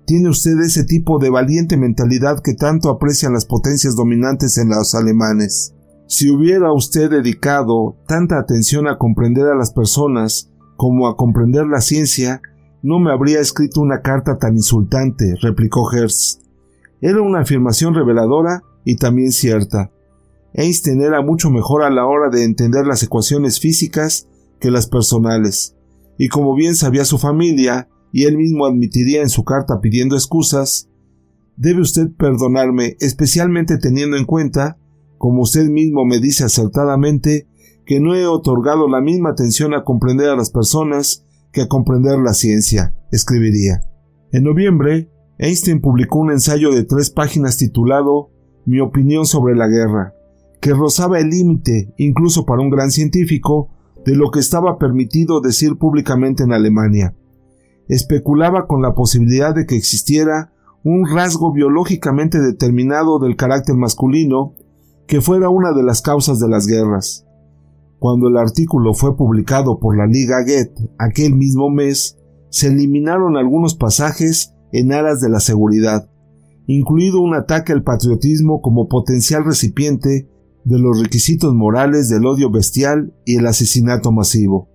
Tiene 0.07 0.29
usted 0.29 0.59
ese 0.61 0.85
tipo 0.85 1.19
de 1.19 1.31
valiente 1.31 1.77
mentalidad 1.77 2.41
que 2.43 2.55
tanto 2.55 2.89
aprecian 2.89 3.33
las 3.33 3.47
potencias 3.47 3.97
dominantes 3.97 4.59
en 4.59 4.69
los 4.69 4.95
alemanes. 4.95 5.75
Si 6.11 6.31
hubiera 6.31 6.73
usted 6.73 7.11
dedicado 7.11 7.99
tanta 8.07 8.39
atención 8.39 8.89
a 8.89 8.97
comprender 8.97 9.47
a 9.47 9.55
las 9.55 9.73
personas 9.73 10.51
como 10.79 11.07
a 11.07 11.19
comprender 11.19 11.67
la 11.67 11.83
ciencia, 11.83 12.41
no 12.83 12.99
me 12.99 13.13
habría 13.13 13.41
escrito 13.41 13.83
una 13.83 14.01
carta 14.01 14.39
tan 14.39 14.57
insultante, 14.57 15.35
replicó 15.43 15.87
Hertz. 15.93 16.41
Era 17.03 17.21
una 17.21 17.41
afirmación 17.41 17.95
reveladora 17.95 18.63
y 18.87 18.97
también 18.97 19.33
cierta. 19.33 19.93
Einstein 20.55 21.03
era 21.03 21.21
mucho 21.21 21.51
mejor 21.51 21.83
a 21.83 21.91
la 21.91 22.07
hora 22.07 22.31
de 22.31 22.45
entender 22.45 22.87
las 22.87 23.03
ecuaciones 23.03 23.61
físicas 23.61 24.29
que 24.61 24.71
las 24.71 24.87
personales, 24.87 25.77
y 26.17 26.29
como 26.29 26.55
bien 26.55 26.75
sabía 26.75 27.05
su 27.05 27.19
familia, 27.19 27.91
y 28.13 28.25
él 28.25 28.39
mismo 28.39 28.65
admitiría 28.65 29.21
en 29.21 29.29
su 29.29 29.45
carta 29.45 29.83
pidiendo 29.83 30.17
excusas, 30.17 30.89
debe 31.59 31.83
usted 31.83 32.09
perdonarme, 32.17 32.97
especialmente 32.99 33.77
teniendo 33.77 34.17
en 34.17 34.25
cuenta, 34.25 34.78
como 35.19 35.43
usted 35.43 35.69
mismo 35.69 36.05
me 36.05 36.21
dice 36.21 36.45
acertadamente, 36.45 37.49
que 37.85 38.01
no 38.01 38.15
he 38.15 38.27
otorgado 38.27 38.89
la 38.89 39.01
misma 39.01 39.31
atención 39.31 39.75
a 39.75 39.85
comprender 39.85 40.29
a 40.29 40.37
las 40.37 40.51
personas 40.51 41.25
que 41.53 41.63
a 41.63 41.69
comprender 41.69 42.19
la 42.19 42.35
ciencia, 42.35 42.95
escribiría. 43.11 43.83
En 44.33 44.45
noviembre, 44.45 45.11
Einstein 45.39 45.81
publicó 45.81 46.19
un 46.19 46.31
ensayo 46.31 46.71
de 46.73 46.85
tres 46.85 47.11
páginas 47.11 47.57
titulado 47.57 48.31
Mi 48.67 48.81
opinión 48.81 49.25
sobre 49.25 49.57
la 49.57 49.69
guerra, 49.69 50.15
que 50.61 50.75
rozaba 50.75 51.19
el 51.19 51.31
límite, 51.31 51.95
incluso 51.97 52.45
para 52.45 52.61
un 52.61 52.71
gran 52.71 52.91
científico, 52.91 53.71
de 54.05 54.15
lo 54.15 54.31
que 54.31 54.41
estaba 54.41 54.79
permitido 54.79 55.41
decir 55.41 55.79
públicamente 55.79 56.43
en 56.43 56.53
Alemania. 56.53 57.15
Especulaba 57.89 58.67
con 58.67 58.83
la 58.83 58.95
posibilidad 58.95 59.55
de 59.55 59.67
que 59.67 59.77
existiera 59.77 60.53
un 60.85 61.07
rasgo 61.07 61.53
biológicamente 61.53 62.39
determinado 62.41 63.19
del 63.19 63.37
carácter 63.37 63.77
masculino 63.77 64.55
que 65.09 65.23
fuera 65.23 65.49
una 65.49 65.73
de 65.73 65.83
las 65.83 66.03
causas 66.03 66.39
de 66.39 66.49
las 66.49 66.67
guerras. 66.67 67.25
Cuando 67.99 68.29
el 68.29 68.37
artículo 68.37 68.93
fue 68.93 69.17
publicado 69.17 69.81
por 69.81 69.97
la 69.97 70.07
Liga 70.07 70.43
Goethe 70.43 70.91
aquel 70.99 71.35
mismo 71.35 71.71
mes, 71.71 72.19
se 72.51 72.69
eliminaron 72.69 73.39
algunos 73.39 73.75
pasajes 73.75 74.55
en 74.71 74.93
aras 74.93 75.21
de 75.23 75.31
la 75.31 75.41
seguridad, 75.41 76.11
incluido 76.67 77.23
un 77.23 77.35
ataque 77.35 77.73
al 77.73 77.83
patriotismo 77.83 78.61
como 78.61 78.87
potencial 78.87 79.47
recipiente 79.47 80.29
de 80.65 80.79
los 80.79 81.01
requisitos 81.01 81.55
morales 81.55 82.11
del 82.11 82.27
odio 82.27 82.51
bestial 82.51 83.15
y 83.25 83.37
el 83.37 83.47
asesinato 83.47 84.13
masivo. 84.13 84.69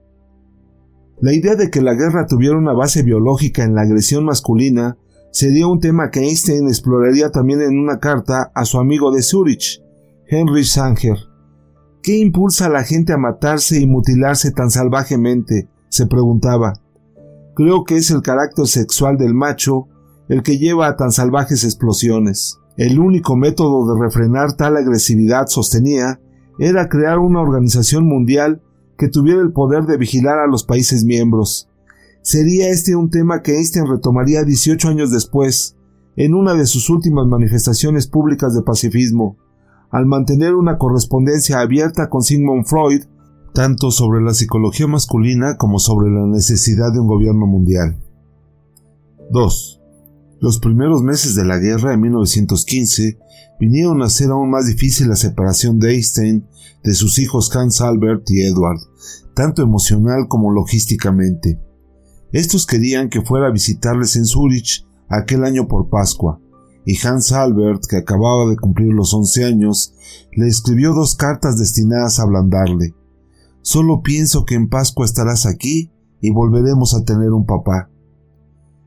La 1.21 1.33
idea 1.33 1.55
de 1.55 1.69
que 1.69 1.81
la 1.81 1.93
guerra 1.93 2.25
tuviera 2.25 2.57
una 2.57 2.73
base 2.73 3.03
biológica 3.03 3.63
en 3.63 3.75
la 3.75 3.83
agresión 3.83 4.25
masculina 4.25 4.97
sería 5.31 5.67
un 5.67 5.79
tema 5.79 6.09
que 6.09 6.21
Einstein 6.21 6.67
exploraría 6.67 7.29
también 7.29 7.61
en 7.61 7.77
una 7.77 7.99
carta 7.99 8.51
a 8.55 8.65
su 8.65 8.79
amigo 8.79 9.11
de 9.11 9.21
Zurich, 9.21 9.82
Henry 10.27 10.63
Sanger. 10.63 11.17
¿Qué 12.01 12.17
impulsa 12.17 12.65
a 12.65 12.69
la 12.69 12.83
gente 12.83 13.13
a 13.13 13.17
matarse 13.17 13.79
y 13.79 13.87
mutilarse 13.87 14.51
tan 14.51 14.69
salvajemente? 14.69 15.69
se 15.89 16.07
preguntaba. 16.07 16.73
Creo 17.55 17.83
que 17.83 17.97
es 17.97 18.09
el 18.09 18.23
carácter 18.23 18.65
sexual 18.65 19.15
del 19.15 19.35
macho 19.35 19.87
el 20.27 20.41
que 20.41 20.57
lleva 20.57 20.87
a 20.87 20.95
tan 20.95 21.11
salvajes 21.11 21.63
explosiones. 21.63 22.57
El 22.77 22.99
único 22.99 23.35
método 23.35 23.93
de 23.93 24.01
refrenar 24.01 24.53
tal 24.53 24.77
agresividad, 24.77 25.45
sostenía, 25.47 26.19
era 26.57 26.89
crear 26.89 27.19
una 27.19 27.41
organización 27.41 28.05
mundial 28.05 28.61
que 28.97 29.07
tuviera 29.07 29.41
el 29.41 29.51
poder 29.51 29.85
de 29.85 29.97
vigilar 29.97 30.39
a 30.39 30.47
los 30.47 30.63
países 30.63 31.03
miembros. 31.03 31.69
Sería 32.23 32.69
este 32.69 32.95
un 32.95 33.09
tema 33.09 33.41
que 33.41 33.57
Einstein 33.57 33.85
retomaría 33.85 34.43
18 34.43 34.87
años 34.87 35.11
después, 35.11 35.75
en 36.15 36.33
una 36.33 36.53
de 36.53 36.65
sus 36.65 36.89
últimas 36.89 37.27
manifestaciones 37.27 38.07
públicas 38.07 38.55
de 38.55 38.61
pacifismo, 38.61 39.37
al 39.93 40.07
mantener 40.07 40.55
una 40.55 40.79
correspondencia 40.79 41.59
abierta 41.59 42.09
con 42.09 42.23
Sigmund 42.23 42.65
Freud, 42.65 43.03
tanto 43.53 43.91
sobre 43.91 44.23
la 44.23 44.33
psicología 44.33 44.87
masculina 44.87 45.55
como 45.57 45.77
sobre 45.77 46.09
la 46.09 46.25
necesidad 46.25 46.91
de 46.91 46.99
un 46.99 47.07
gobierno 47.07 47.45
mundial. 47.45 48.01
2. 49.29 49.81
Los 50.41 50.57
primeros 50.57 51.03
meses 51.03 51.35
de 51.35 51.45
la 51.45 51.59
guerra 51.59 51.91
de 51.91 51.97
1915 51.97 53.19
vinieron 53.59 54.01
a 54.01 54.09
ser 54.09 54.31
aún 54.31 54.49
más 54.49 54.65
difícil 54.65 55.09
la 55.09 55.15
separación 55.15 55.77
de 55.77 55.93
Einstein 55.93 56.47
de 56.83 56.95
sus 56.95 57.19
hijos 57.19 57.55
Hans 57.55 57.79
Albert 57.79 58.23
y 58.31 58.41
Edward, 58.41 58.79
tanto 59.35 59.61
emocional 59.61 60.27
como 60.27 60.51
logísticamente. 60.51 61.59
Estos 62.31 62.65
querían 62.65 63.09
que 63.09 63.21
fuera 63.21 63.47
a 63.47 63.51
visitarles 63.51 64.15
en 64.15 64.25
Zurich 64.25 64.87
aquel 65.07 65.43
año 65.43 65.67
por 65.67 65.87
Pascua, 65.87 66.39
y 66.85 66.97
Hans 67.05 67.31
Albert, 67.31 67.83
que 67.89 67.97
acababa 67.97 68.49
de 68.49 68.57
cumplir 68.57 68.93
los 68.93 69.13
once 69.13 69.45
años, 69.45 69.93
le 70.33 70.47
escribió 70.47 70.93
dos 70.93 71.15
cartas 71.15 71.57
destinadas 71.57 72.19
a 72.19 72.23
ablandarle. 72.23 72.93
Solo 73.61 74.01
pienso 74.01 74.45
que 74.45 74.55
en 74.55 74.67
Pascua 74.67 75.05
estarás 75.05 75.45
aquí 75.45 75.91
y 76.19 76.31
volveremos 76.31 76.93
a 76.93 77.03
tener 77.05 77.31
un 77.31 77.45
papá. 77.45 77.89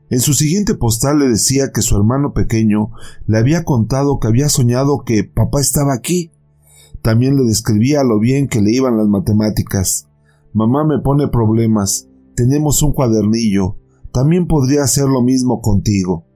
En 0.09 0.19
su 0.19 0.33
siguiente 0.33 0.75
postal 0.75 1.19
le 1.19 1.27
decía 1.27 1.71
que 1.73 1.81
su 1.81 1.97
hermano 1.97 2.33
pequeño 2.33 2.91
le 3.25 3.39
había 3.39 3.63
contado 3.63 4.19
que 4.19 4.27
había 4.27 4.47
soñado 4.47 5.03
que 5.03 5.23
papá 5.23 5.59
estaba 5.59 5.93
aquí. 5.93 6.31
También 7.01 7.35
le 7.35 7.43
describía 7.43 8.03
lo 8.03 8.19
bien 8.19 8.47
que 8.47 8.61
le 8.61 8.71
iban 8.71 8.97
las 8.97 9.07
matemáticas. 9.07 10.07
Mamá 10.53 10.85
me 10.85 10.99
pone 10.99 11.27
problemas. 11.27 12.07
Tenemos 12.35 12.81
un 12.83 12.93
cuadernillo. 12.93 13.77
También 14.13 14.47
podría 14.47 14.83
hacer 14.83 15.05
lo 15.05 15.21
mismo 15.21 15.61
contigo. 15.61 16.26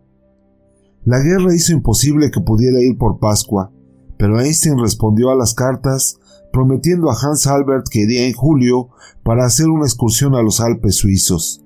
La 1.04 1.20
guerra 1.20 1.56
hizo 1.56 1.74
imposible 1.74 2.30
que 2.30 2.42
pudiera 2.42 2.80
ir 2.80 2.98
por 2.98 3.20
Pascua, 3.20 3.72
pero 4.18 4.40
Einstein 4.40 4.78
respondió 4.78 5.32
a 5.32 5.36
las 5.36 5.56
cartas 5.56 6.20
prometiendo 6.54 7.10
a 7.10 7.16
Hans 7.16 7.48
Albert 7.48 7.88
que 7.90 8.02
iría 8.02 8.28
en 8.28 8.34
julio 8.34 8.90
para 9.24 9.46
hacer 9.46 9.68
una 9.68 9.86
excursión 9.86 10.36
a 10.36 10.44
los 10.44 10.62
Alpes 10.62 10.96
suizos. 10.96 11.64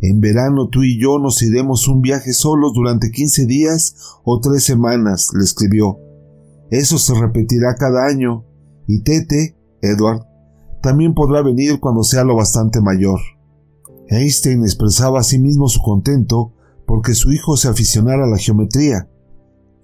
En 0.00 0.20
verano 0.20 0.68
tú 0.68 0.82
y 0.82 0.98
yo 0.98 1.18
nos 1.18 1.42
iremos 1.42 1.88
un 1.88 2.00
viaje 2.00 2.32
solos 2.32 2.72
durante 2.74 3.10
15 3.10 3.46
días 3.46 3.96
o 4.24 4.40
tres 4.40 4.64
semanas, 4.64 5.28
le 5.36 5.44
escribió. 5.44 5.98
Eso 6.70 6.98
se 6.98 7.14
repetirá 7.20 7.74
cada 7.74 8.06
año, 8.06 8.44
y 8.86 9.02
Tete, 9.02 9.56
Edward, 9.82 10.22
también 10.82 11.14
podrá 11.14 11.42
venir 11.42 11.80
cuando 11.80 12.02
sea 12.02 12.24
lo 12.24 12.34
bastante 12.34 12.80
mayor. 12.80 13.20
Einstein 14.08 14.62
expresaba 14.62 15.20
asimismo 15.20 15.68
sí 15.68 15.74
su 15.76 15.82
contento 15.82 16.53
porque 16.86 17.14
su 17.14 17.32
hijo 17.32 17.56
se 17.56 17.68
aficionara 17.68 18.24
a 18.24 18.28
la 18.28 18.38
geometría. 18.38 19.08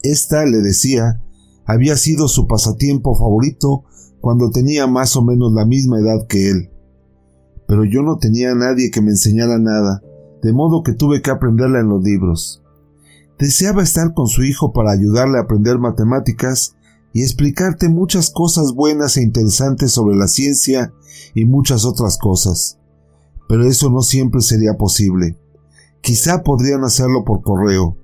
Esta, 0.03 0.45
le 0.45 0.59
decía, 0.59 1.21
había 1.67 1.97
sido 1.97 2.29
su 2.29 2.47
pasatiempo 2.47 3.15
favorito 3.15 3.85
cuando 4.21 4.51
tenía 4.51 4.87
más 4.87 5.17
o 5.17 5.23
menos 5.23 5.53
la 5.53 5.65
misma 5.65 5.99
edad 5.99 6.27
que 6.29 6.51
él. 6.51 6.71
Pero 7.67 7.85
yo 7.85 8.03
no 8.03 8.19
tenía 8.19 8.53
a 8.53 8.55
nadie 8.55 8.91
que 8.91 9.01
me 9.01 9.11
enseñara 9.11 9.59
nada, 9.59 10.03
de 10.43 10.53
modo 10.53 10.83
que 10.83 10.93
tuve 10.93 11.23
que 11.23 11.31
aprenderla 11.31 11.81
en 11.81 11.89
los 11.89 12.03
libros. 12.03 12.63
Deseaba 13.39 13.83
estar 13.83 14.13
con 14.13 14.27
su 14.27 14.43
hijo 14.43 14.73
para 14.73 14.91
ayudarle 14.91 15.39
a 15.39 15.43
aprender 15.43 15.79
matemáticas 15.79 16.77
y 17.13 17.23
explicarte 17.23 17.89
muchas 17.89 18.31
cosas 18.31 18.75
buenas 18.75 19.17
e 19.17 19.23
interesantes 19.23 19.93
sobre 19.93 20.17
la 20.17 20.29
ciencia 20.29 20.93
y 21.35 21.45
muchas 21.45 21.85
otras 21.85 22.19
cosas. 22.19 22.79
Pero 23.49 23.67
eso 23.67 23.91
no 23.91 24.03
siempre 24.03 24.43
sería 24.43 24.75
posible. 24.75 25.37
Quizá 26.01 26.43
podrían 26.43 26.85
hacerlo 26.85 27.25
por 27.25 27.43
correo. 27.43 27.97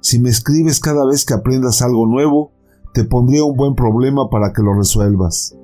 Si 0.00 0.18
me 0.18 0.30
escribes 0.30 0.80
cada 0.80 1.06
vez 1.06 1.24
que 1.24 1.34
aprendas 1.34 1.82
algo 1.82 2.06
nuevo, 2.06 2.52
te 2.92 3.04
pondría 3.04 3.44
un 3.44 3.56
buen 3.56 3.74
problema 3.74 4.28
para 4.30 4.52
que 4.52 4.62
lo 4.62 4.74
resuelvas. 4.74 5.56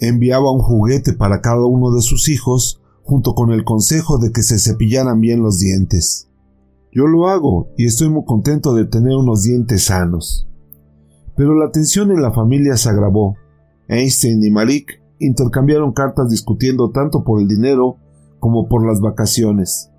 Enviaba 0.00 0.50
un 0.50 0.60
juguete 0.60 1.14
para 1.14 1.40
cada 1.40 1.64
uno 1.64 1.90
de 1.92 2.02
sus 2.02 2.28
hijos 2.28 2.82
junto 3.02 3.34
con 3.34 3.52
el 3.52 3.64
consejo 3.64 4.18
de 4.18 4.32
que 4.32 4.42
se 4.42 4.58
cepillaran 4.58 5.20
bien 5.20 5.42
los 5.42 5.58
dientes. 5.58 6.28
Yo 6.92 7.06
lo 7.06 7.28
hago 7.28 7.68
y 7.76 7.86
estoy 7.86 8.08
muy 8.08 8.24
contento 8.24 8.74
de 8.74 8.84
tener 8.84 9.14
unos 9.16 9.42
dientes 9.42 9.84
sanos. 9.84 10.48
Pero 11.36 11.54
la 11.54 11.70
tensión 11.70 12.10
en 12.10 12.22
la 12.22 12.32
familia 12.32 12.76
se 12.76 12.88
agravó. 12.88 13.36
Einstein 13.88 14.42
y 14.42 14.50
Malik 14.50 15.00
intercambiaron 15.18 15.92
cartas 15.92 16.28
discutiendo 16.28 16.90
tanto 16.90 17.22
por 17.22 17.40
el 17.40 17.48
dinero 17.48 17.98
como 18.38 18.68
por 18.68 18.86
las 18.86 19.00
vacaciones, 19.00 19.90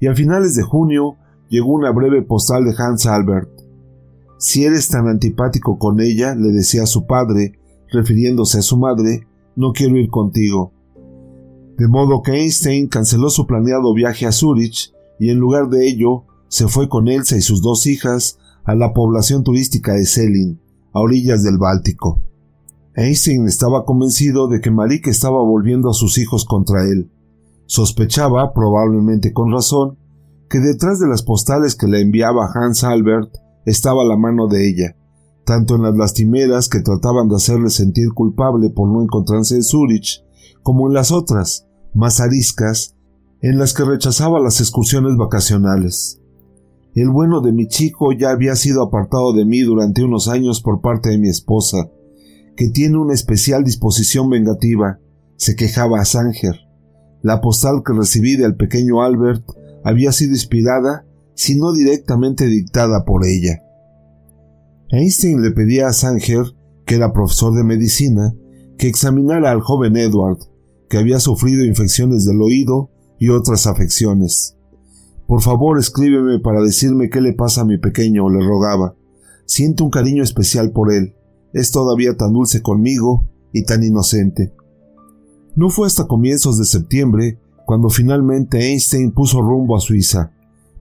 y 0.00 0.06
a 0.06 0.14
finales 0.14 0.54
de 0.54 0.62
junio 0.62 1.16
llegó 1.48 1.72
una 1.72 1.90
breve 1.90 2.22
postal 2.22 2.64
de 2.64 2.74
Hans 2.76 3.06
Albert. 3.06 3.50
Si 4.38 4.64
eres 4.64 4.88
tan 4.88 5.08
antipático 5.08 5.78
con 5.78 6.00
ella, 6.00 6.34
le 6.34 6.52
decía 6.52 6.82
a 6.82 6.86
su 6.86 7.06
padre, 7.06 7.58
refiriéndose 7.90 8.58
a 8.58 8.62
su 8.62 8.76
madre, 8.76 9.26
no 9.54 9.72
quiero 9.72 9.96
ir 9.96 10.10
contigo 10.10 10.72
de 11.76 11.88
modo 11.88 12.22
que 12.22 12.32
Einstein 12.32 12.88
canceló 12.88 13.28
su 13.28 13.46
planeado 13.46 13.92
viaje 13.92 14.26
a 14.26 14.32
Zurich 14.32 14.92
y 15.18 15.30
en 15.30 15.38
lugar 15.38 15.68
de 15.68 15.86
ello 15.86 16.24
se 16.48 16.68
fue 16.68 16.88
con 16.88 17.08
Elsa 17.08 17.36
y 17.36 17.42
sus 17.42 17.60
dos 17.60 17.86
hijas 17.86 18.38
a 18.64 18.74
la 18.74 18.94
población 18.94 19.44
turística 19.44 19.92
de 19.92 20.06
Selin, 20.06 20.60
a 20.92 21.00
orillas 21.00 21.42
del 21.42 21.58
Báltico. 21.58 22.20
Einstein 22.94 23.46
estaba 23.46 23.84
convencido 23.84 24.48
de 24.48 24.60
que 24.60 24.70
Malik 24.70 25.06
estaba 25.08 25.42
volviendo 25.42 25.90
a 25.90 25.94
sus 25.94 26.16
hijos 26.16 26.46
contra 26.46 26.84
él. 26.84 27.10
Sospechaba, 27.66 28.52
probablemente 28.52 29.32
con 29.32 29.52
razón, 29.52 29.98
que 30.48 30.60
detrás 30.60 31.00
de 31.00 31.08
las 31.08 31.22
postales 31.22 31.74
que 31.74 31.88
le 31.88 32.00
enviaba 32.00 32.48
Hans 32.54 32.84
Albert 32.84 33.34
estaba 33.64 34.04
la 34.04 34.16
mano 34.16 34.46
de 34.46 34.68
ella, 34.68 34.96
tanto 35.44 35.74
en 35.74 35.82
las 35.82 35.96
lastimeras 35.96 36.68
que 36.68 36.80
trataban 36.80 37.28
de 37.28 37.36
hacerle 37.36 37.70
sentir 37.70 38.10
culpable 38.12 38.70
por 38.70 38.88
no 38.88 39.02
encontrarse 39.02 39.56
en 39.56 39.64
Zurich, 39.64 40.24
como 40.62 40.86
en 40.86 40.94
las 40.94 41.10
otras, 41.10 41.66
más 41.94 42.20
ariscas, 42.20 42.94
en 43.40 43.58
las 43.58 43.74
que 43.74 43.84
rechazaba 43.84 44.40
las 44.40 44.60
excursiones 44.60 45.16
vacacionales. 45.16 46.20
El 46.94 47.10
bueno 47.10 47.40
de 47.40 47.52
mi 47.52 47.68
chico 47.68 48.12
ya 48.12 48.30
había 48.30 48.56
sido 48.56 48.82
apartado 48.82 49.32
de 49.32 49.44
mí 49.44 49.60
durante 49.60 50.02
unos 50.02 50.28
años 50.28 50.62
por 50.62 50.80
parte 50.80 51.10
de 51.10 51.18
mi 51.18 51.28
esposa, 51.28 51.90
que 52.56 52.70
tiene 52.70 52.96
una 52.96 53.12
especial 53.12 53.64
disposición 53.64 54.30
vengativa, 54.30 54.98
se 55.36 55.56
quejaba 55.56 56.00
a 56.00 56.04
Sanger. 56.04 56.65
La 57.26 57.40
postal 57.40 57.82
que 57.84 57.92
recibí 57.92 58.36
del 58.36 58.54
pequeño 58.54 59.02
Albert 59.02 59.42
había 59.82 60.12
sido 60.12 60.30
inspirada, 60.30 61.04
si 61.34 61.58
no 61.58 61.72
directamente 61.72 62.46
dictada 62.46 63.04
por 63.04 63.26
ella. 63.26 63.64
Einstein 64.90 65.42
le 65.42 65.50
pedía 65.50 65.88
a 65.88 65.92
Sanger, 65.92 66.44
que 66.84 66.94
era 66.94 67.12
profesor 67.12 67.52
de 67.52 67.64
medicina, 67.64 68.32
que 68.78 68.86
examinara 68.86 69.50
al 69.50 69.60
joven 69.60 69.96
Edward, 69.96 70.38
que 70.88 70.98
había 70.98 71.18
sufrido 71.18 71.64
infecciones 71.64 72.24
del 72.26 72.40
oído 72.40 72.92
y 73.18 73.30
otras 73.30 73.66
afecciones. 73.66 74.56
Por 75.26 75.42
favor, 75.42 75.80
escríbeme 75.80 76.38
para 76.38 76.60
decirme 76.60 77.10
qué 77.10 77.20
le 77.20 77.32
pasa 77.32 77.62
a 77.62 77.64
mi 77.64 77.76
pequeño, 77.76 78.30
le 78.30 78.38
rogaba. 78.46 78.94
Siento 79.46 79.82
un 79.82 79.90
cariño 79.90 80.22
especial 80.22 80.70
por 80.70 80.92
él. 80.92 81.16
Es 81.52 81.72
todavía 81.72 82.16
tan 82.16 82.32
dulce 82.32 82.62
conmigo 82.62 83.28
y 83.52 83.64
tan 83.64 83.82
inocente. 83.82 84.52
No 85.56 85.70
fue 85.70 85.88
hasta 85.88 86.06
comienzos 86.06 86.58
de 86.58 86.64
septiembre 86.64 87.40
cuando 87.64 87.88
finalmente 87.88 88.70
Einstein 88.70 89.10
puso 89.10 89.42
rumbo 89.42 89.76
a 89.76 89.80
Suiza. 89.80 90.30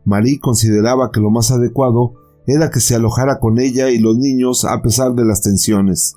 Marie 0.04 0.40
consideraba 0.40 1.12
que 1.12 1.20
lo 1.20 1.32
más 1.32 1.50
adecuado 1.50 2.14
era 2.46 2.70
que 2.70 2.80
se 2.80 2.94
alojara 2.94 3.40
con 3.40 3.60
ella 3.60 3.90
y 3.90 3.98
los 3.98 4.18
niños 4.18 4.66
a 4.66 4.84
pesar 4.84 5.16
de 5.16 5.26
las 5.26 5.42
tensiones. 5.42 6.16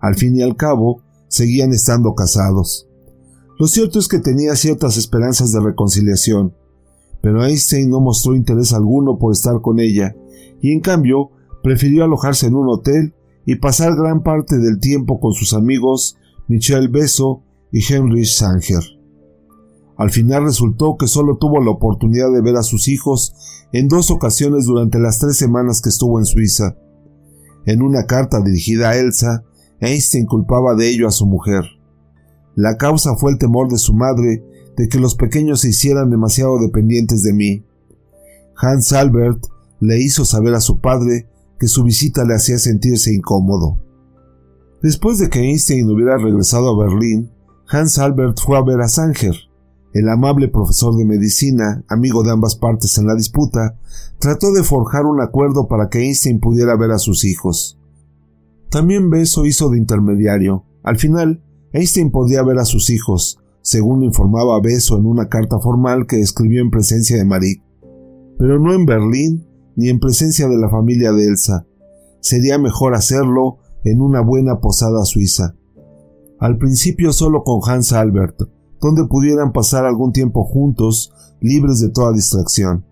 Al 0.00 0.16
fin 0.16 0.34
y 0.34 0.42
al 0.42 0.56
cabo, 0.56 1.02
seguían 1.28 1.70
estando 1.70 2.14
casados. 2.14 2.88
Lo 3.60 3.68
cierto 3.68 4.00
es 4.00 4.08
que 4.08 4.18
tenía 4.18 4.56
ciertas 4.56 4.96
esperanzas 4.96 5.52
de 5.52 5.60
reconciliación 5.60 6.54
pero 7.20 7.44
Einstein 7.44 7.90
no 7.90 8.00
mostró 8.00 8.34
interés 8.34 8.72
alguno 8.72 9.18
por 9.18 9.32
estar 9.32 9.60
con 9.60 9.80
ella, 9.80 10.14
y 10.60 10.72
en 10.72 10.80
cambio 10.80 11.30
prefirió 11.62 12.04
alojarse 12.04 12.46
en 12.46 12.54
un 12.54 12.68
hotel 12.68 13.14
y 13.44 13.56
pasar 13.56 13.96
gran 13.96 14.22
parte 14.22 14.58
del 14.58 14.78
tiempo 14.78 15.20
con 15.20 15.32
sus 15.32 15.54
amigos 15.54 16.16
Michel 16.48 16.88
Beso 16.88 17.42
y 17.72 17.80
Henry 17.92 18.24
Sanger. 18.24 18.82
Al 19.96 20.10
final 20.10 20.44
resultó 20.44 20.96
que 20.96 21.08
solo 21.08 21.38
tuvo 21.38 21.60
la 21.62 21.72
oportunidad 21.72 22.32
de 22.32 22.40
ver 22.40 22.56
a 22.56 22.62
sus 22.62 22.88
hijos 22.88 23.34
en 23.72 23.88
dos 23.88 24.10
ocasiones 24.10 24.66
durante 24.66 24.98
las 24.98 25.18
tres 25.18 25.36
semanas 25.36 25.80
que 25.82 25.88
estuvo 25.88 26.18
en 26.18 26.24
Suiza. 26.24 26.76
En 27.66 27.82
una 27.82 28.04
carta 28.04 28.40
dirigida 28.40 28.90
a 28.90 28.96
Elsa, 28.96 29.44
Einstein 29.80 30.26
culpaba 30.26 30.74
de 30.74 30.88
ello 30.88 31.08
a 31.08 31.10
su 31.10 31.26
mujer. 31.26 31.64
La 32.54 32.76
causa 32.76 33.16
fue 33.16 33.32
el 33.32 33.38
temor 33.38 33.68
de 33.68 33.78
su 33.78 33.92
madre 33.92 34.44
de 34.76 34.88
que 34.88 34.98
los 34.98 35.16
pequeños 35.16 35.60
se 35.60 35.70
hicieran 35.70 36.10
demasiado 36.10 36.58
dependientes 36.60 37.22
de 37.22 37.32
mí. 37.32 37.64
Hans 38.56 38.92
Albert 38.92 39.44
le 39.80 40.00
hizo 40.00 40.24
saber 40.24 40.54
a 40.54 40.60
su 40.60 40.80
padre 40.80 41.28
que 41.58 41.66
su 41.66 41.82
visita 41.82 42.24
le 42.24 42.34
hacía 42.34 42.58
sentirse 42.58 43.12
incómodo. 43.12 43.80
Después 44.80 45.18
de 45.18 45.28
que 45.28 45.40
Einstein 45.40 45.90
hubiera 45.90 46.16
regresado 46.18 46.68
a 46.68 46.84
Berlín, 46.86 47.30
Hans 47.70 47.98
Albert 47.98 48.38
fue 48.40 48.56
a 48.56 48.62
ver 48.62 48.80
a 48.80 48.88
Sanger. 48.88 49.34
El 49.92 50.08
amable 50.08 50.48
profesor 50.48 50.96
de 50.96 51.04
medicina, 51.04 51.84
amigo 51.88 52.22
de 52.22 52.30
ambas 52.30 52.56
partes 52.56 52.96
en 52.96 53.06
la 53.06 53.14
disputa, 53.14 53.78
trató 54.18 54.52
de 54.52 54.62
forjar 54.62 55.04
un 55.04 55.20
acuerdo 55.20 55.68
para 55.68 55.90
que 55.90 55.98
Einstein 56.00 56.40
pudiera 56.40 56.76
ver 56.76 56.92
a 56.92 56.98
sus 56.98 57.24
hijos. 57.24 57.78
También 58.70 59.10
Beso 59.10 59.44
hizo 59.44 59.68
de 59.68 59.76
intermediario. 59.76 60.64
Al 60.82 60.96
final, 60.96 61.42
Einstein 61.72 62.10
podía 62.10 62.42
ver 62.42 62.58
a 62.58 62.64
sus 62.64 62.88
hijos, 62.88 63.38
según 63.60 64.02
informaba 64.02 64.58
Beso 64.62 64.96
en 64.96 65.04
una 65.04 65.28
carta 65.28 65.58
formal 65.58 66.06
que 66.06 66.20
escribió 66.20 66.62
en 66.62 66.70
presencia 66.70 67.16
de 67.16 67.26
Marie. 67.26 67.62
Pero 68.38 68.58
no 68.58 68.72
en 68.72 68.86
Berlín 68.86 69.46
ni 69.76 69.90
en 69.90 70.00
presencia 70.00 70.48
de 70.48 70.56
la 70.56 70.70
familia 70.70 71.12
de 71.12 71.26
Elsa. 71.26 71.66
Sería 72.20 72.58
mejor 72.58 72.94
hacerlo 72.94 73.58
en 73.84 74.00
una 74.00 74.22
buena 74.22 74.60
posada 74.60 75.04
suiza. 75.04 75.54
Al 76.40 76.56
principio 76.56 77.12
solo 77.12 77.42
con 77.42 77.60
Hans 77.68 77.92
Albert, 77.92 78.40
donde 78.80 79.06
pudieran 79.06 79.52
pasar 79.52 79.84
algún 79.84 80.12
tiempo 80.12 80.44
juntos, 80.44 81.12
libres 81.40 81.80
de 81.80 81.90
toda 81.90 82.12
distracción. 82.12 82.84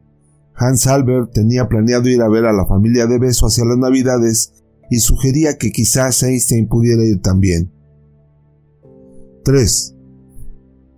Hans 0.54 0.87
Albert 0.87 1.32
tenía 1.32 1.68
planeado 1.68 2.09
ir 2.09 2.22
a 2.22 2.28
ver 2.28 2.46
a 2.46 2.52
la 2.52 2.66
familia 2.66 3.06
de 3.06 3.18
Beso 3.18 3.46
hacia 3.46 3.64
las 3.64 3.76
Navidades 3.76 4.64
y 4.90 4.98
sugería 5.00 5.59
que 5.59 5.70
quizás 5.70 6.22
Einstein 6.22 6.68
pudiera 6.68 7.04
ir 7.04 7.20
también. 7.20 7.72
3. 9.44 9.94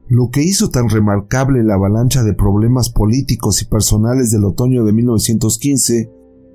Lo 0.09 0.31
que 0.31 0.43
hizo 0.43 0.71
tan 0.71 0.89
remarcable 0.89 1.63
la 1.63 1.75
avalancha 1.75 2.23
de 2.23 2.33
problemas 2.33 2.89
políticos 2.89 3.61
y 3.61 3.67
personales 3.67 4.31
del 4.31 4.45
otoño 4.45 4.85
de 4.85 4.93
1915 4.93 6.11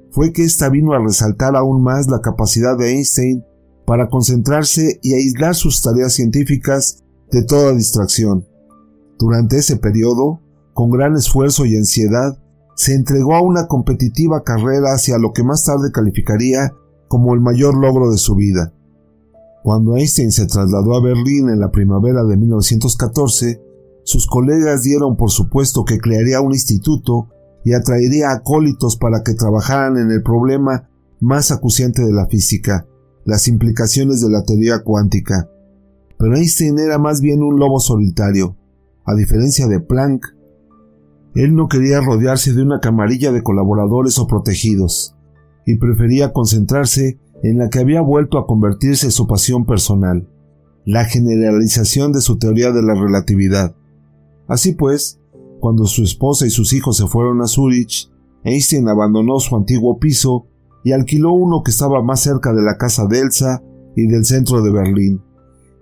fue 0.09 0.31
que 0.33 0.43
ésta 0.43 0.69
vino 0.69 0.93
a 0.93 0.99
resaltar 0.99 1.55
aún 1.55 1.83
más 1.83 2.07
la 2.07 2.21
capacidad 2.21 2.77
de 2.77 2.93
Einstein 2.93 3.43
para 3.85 4.07
concentrarse 4.07 4.99
y 5.01 5.13
aislar 5.13 5.55
sus 5.55 5.81
tareas 5.81 6.13
científicas 6.13 7.03
de 7.31 7.43
toda 7.43 7.73
distracción. 7.73 8.45
Durante 9.19 9.57
ese 9.57 9.77
periodo, 9.77 10.41
con 10.73 10.89
gran 10.89 11.15
esfuerzo 11.15 11.65
y 11.65 11.75
ansiedad, 11.75 12.37
se 12.75 12.95
entregó 12.95 13.35
a 13.35 13.41
una 13.41 13.67
competitiva 13.67 14.43
carrera 14.43 14.93
hacia 14.93 15.17
lo 15.17 15.31
que 15.33 15.43
más 15.43 15.63
tarde 15.63 15.91
calificaría 15.91 16.73
como 17.07 17.33
el 17.33 17.41
mayor 17.41 17.77
logro 17.77 18.11
de 18.11 18.17
su 18.17 18.35
vida. 18.35 18.73
Cuando 19.63 19.95
Einstein 19.95 20.31
se 20.31 20.47
trasladó 20.47 20.95
a 20.95 21.01
Berlín 21.01 21.49
en 21.49 21.59
la 21.59 21.71
primavera 21.71 22.23
de 22.23 22.35
1914, 22.35 23.61
sus 24.03 24.27
colegas 24.27 24.83
dieron 24.83 25.15
por 25.15 25.31
supuesto 25.31 25.85
que 25.85 25.99
crearía 25.99 26.41
un 26.41 26.51
instituto 26.51 27.29
y 27.63 27.73
atraería 27.73 28.31
acólitos 28.31 28.97
para 28.97 29.23
que 29.23 29.33
trabajaran 29.33 29.97
en 29.97 30.11
el 30.11 30.21
problema 30.21 30.89
más 31.21 31.51
acuciante 31.51 32.03
de 32.03 32.11
la 32.11 32.25
física, 32.27 32.85
las 33.25 33.47
implicaciones 33.47 34.21
de 34.21 34.29
la 34.29 34.43
teoría 34.43 34.83
cuántica. 34.83 35.49
Pero 36.17 36.35
Einstein 36.35 36.79
era 36.79 36.97
más 36.97 37.21
bien 37.21 37.41
un 37.41 37.59
lobo 37.59 37.79
solitario. 37.79 38.57
A 39.05 39.15
diferencia 39.15 39.67
de 39.67 39.79
Planck, 39.79 40.25
él 41.35 41.55
no 41.55 41.67
quería 41.67 41.99
rodearse 41.99 42.53
de 42.53 42.61
una 42.61 42.79
camarilla 42.79 43.31
de 43.31 43.41
colaboradores 43.41 44.19
o 44.19 44.27
protegidos, 44.27 45.15
y 45.65 45.77
prefería 45.77 46.31
concentrarse 46.31 47.19
en 47.41 47.57
la 47.57 47.69
que 47.69 47.79
había 47.79 48.01
vuelto 48.01 48.37
a 48.37 48.45
convertirse 48.45 49.11
su 49.11 49.27
pasión 49.27 49.65
personal, 49.65 50.29
la 50.85 51.05
generalización 51.05 52.11
de 52.11 52.21
su 52.21 52.37
teoría 52.37 52.71
de 52.71 52.83
la 52.83 52.93
relatividad. 52.93 53.75
Así 54.47 54.73
pues, 54.73 55.19
cuando 55.59 55.85
su 55.85 56.03
esposa 56.03 56.45
y 56.45 56.49
sus 56.49 56.73
hijos 56.73 56.97
se 56.97 57.07
fueron 57.07 57.41
a 57.41 57.47
Zurich, 57.47 58.09
Einstein 58.43 58.87
abandonó 58.87 59.39
su 59.39 59.55
antiguo 59.55 59.97
piso 59.97 60.47
y 60.83 60.91
alquiló 60.91 61.33
uno 61.33 61.63
que 61.63 61.71
estaba 61.71 62.01
más 62.03 62.19
cerca 62.21 62.53
de 62.53 62.61
la 62.61 62.77
casa 62.77 63.05
de 63.07 63.19
Elsa 63.19 63.63
y 63.95 64.07
del 64.07 64.25
centro 64.25 64.61
de 64.61 64.71
Berlín. 64.71 65.21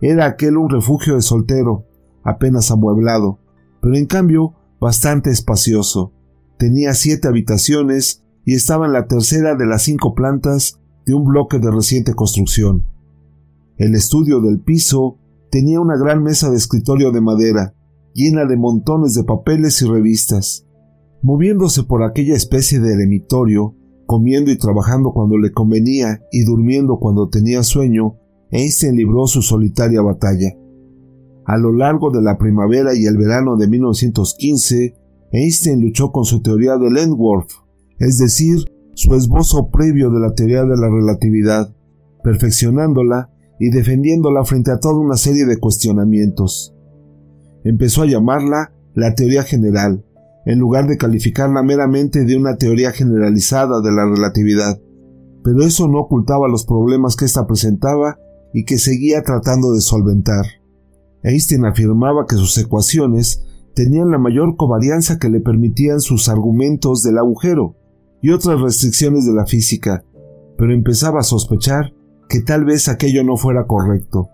Era 0.02 0.26
aquel 0.26 0.58
un 0.58 0.70
refugio 0.70 1.16
de 1.16 1.22
soltero, 1.22 1.86
apenas 2.24 2.72
amueblado, 2.72 3.40
pero 3.82 3.96
en 3.96 4.06
cambio 4.06 4.54
bastante 4.80 5.30
espacioso. 5.30 6.14
Tenía 6.58 6.94
siete 6.94 7.28
habitaciones 7.28 8.24
y 8.46 8.56
estaba 8.56 8.86
en 8.86 8.94
la 8.94 9.08
tercera 9.08 9.56
de 9.56 9.66
las 9.66 9.84
cinco 9.84 10.14
plantas 10.14 10.80
de 11.06 11.14
un 11.14 11.26
bloque 11.26 11.60
de 11.60 11.72
reciente 11.72 12.14
construcción. 12.14 12.86
El 13.78 13.96
estudio 13.96 14.42
del 14.42 14.60
piso 14.60 15.18
tenía 15.50 15.80
una 15.80 15.98
gran 15.98 16.24
mesa 16.24 16.50
de 16.50 16.58
escritorio 16.58 17.12
de 17.12 17.22
madera, 17.22 17.74
llena 18.14 18.46
de 18.46 18.58
montones 18.58 19.14
de 19.14 19.24
papeles 19.24 19.82
y 19.82 19.86
revistas. 19.86 20.66
Moviéndose 21.24 21.84
por 21.84 22.04
aquella 22.04 22.36
especie 22.36 22.80
de 22.80 22.94
eremitorio, 22.94 23.76
comiendo 24.12 24.52
y 24.52 24.58
trabajando 24.58 25.14
cuando 25.14 25.38
le 25.38 25.54
convenía 25.54 26.22
y 26.34 26.44
durmiendo 26.44 27.00
cuando 27.00 27.30
tenía 27.30 27.64
sueño, 27.64 28.18
Einstein 28.52 28.98
libró 28.98 29.26
su 29.26 29.42
solitaria 29.42 30.02
batalla. 30.02 30.54
A 31.46 31.58
lo 31.58 31.72
largo 31.72 32.12
de 32.12 32.22
la 32.22 32.38
primavera 32.38 32.94
y 32.94 33.06
el 33.06 33.16
verano 33.16 33.56
de 33.56 33.70
1915, 33.70 34.98
Einstein 35.32 35.80
luchó 35.80 36.12
con 36.12 36.26
su 36.26 36.42
teoría 36.42 36.76
de 36.76 36.92
Lentworth, 36.92 37.52
es 38.00 38.18
decir, 38.18 38.58
su 38.96 39.16
esbozo 39.16 39.70
previo 39.70 40.10
de 40.10 40.20
la 40.20 40.36
teoría 40.36 40.64
de 40.64 40.76
la 40.76 40.90
relatividad, 40.90 41.74
perfeccionándola 42.22 43.30
y 43.62 43.70
defendiéndola 43.70 44.44
frente 44.44 44.72
a 44.72 44.80
toda 44.82 45.00
una 45.00 45.16
serie 45.16 45.46
de 45.46 45.56
cuestionamientos. 45.56 46.76
Empezó 47.64 48.02
a 48.02 48.08
llamarla 48.08 48.74
la 48.94 49.16
teoría 49.16 49.44
general, 49.44 50.04
en 50.46 50.60
lugar 50.60 50.88
de 50.88 50.98
calificarla 50.98 51.64
meramente 51.64 52.26
de 52.26 52.36
una 52.36 52.56
teoría 52.58 52.92
generalizada 52.92 53.82
de 53.82 53.92
la 53.92 54.06
relatividad, 54.06 54.80
pero 55.44 55.64
eso 55.64 55.88
no 55.88 56.00
ocultaba 56.00 56.48
los 56.48 56.66
problemas 56.66 57.16
que 57.16 57.26
ésta 57.26 57.46
presentaba 57.48 58.18
y 58.54 58.66
que 58.66 58.78
seguía 58.78 59.22
tratando 59.24 59.74
de 59.74 59.82
solventar. 59.82 60.46
Einstein 61.24 61.66
afirmaba 61.66 62.26
que 62.28 62.36
sus 62.36 62.58
ecuaciones 62.58 63.44
tenían 63.76 64.12
la 64.12 64.18
mayor 64.18 64.56
covarianza 64.56 65.18
que 65.18 65.30
le 65.30 65.40
permitían 65.40 66.00
sus 66.02 66.30
argumentos 66.30 67.04
del 67.04 67.18
agujero 67.18 67.76
y 68.22 68.32
otras 68.32 68.60
restricciones 68.60 69.26
de 69.26 69.34
la 69.34 69.46
física, 69.46 70.04
pero 70.58 70.74
empezaba 70.74 71.20
a 71.20 71.24
sospechar 71.24 71.94
que 72.28 72.42
tal 72.42 72.66
vez 72.66 72.88
aquello 72.88 73.24
no 73.24 73.38
fuera 73.38 73.66
correcto. 73.66 74.30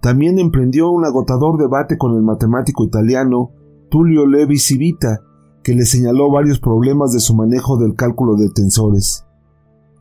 También 0.00 0.38
emprendió 0.38 0.90
un 0.90 1.04
agotador 1.04 1.58
debate 1.58 1.96
con 1.96 2.14
el 2.14 2.22
matemático 2.22 2.84
italiano 2.84 3.52
Tullio 3.94 4.26
Levi 4.26 4.58
Civita, 4.58 5.22
que 5.62 5.72
le 5.72 5.84
señaló 5.84 6.28
varios 6.28 6.58
problemas 6.58 7.12
de 7.12 7.20
su 7.20 7.32
manejo 7.32 7.76
del 7.76 7.94
cálculo 7.94 8.34
de 8.34 8.50
tensores. 8.50 9.24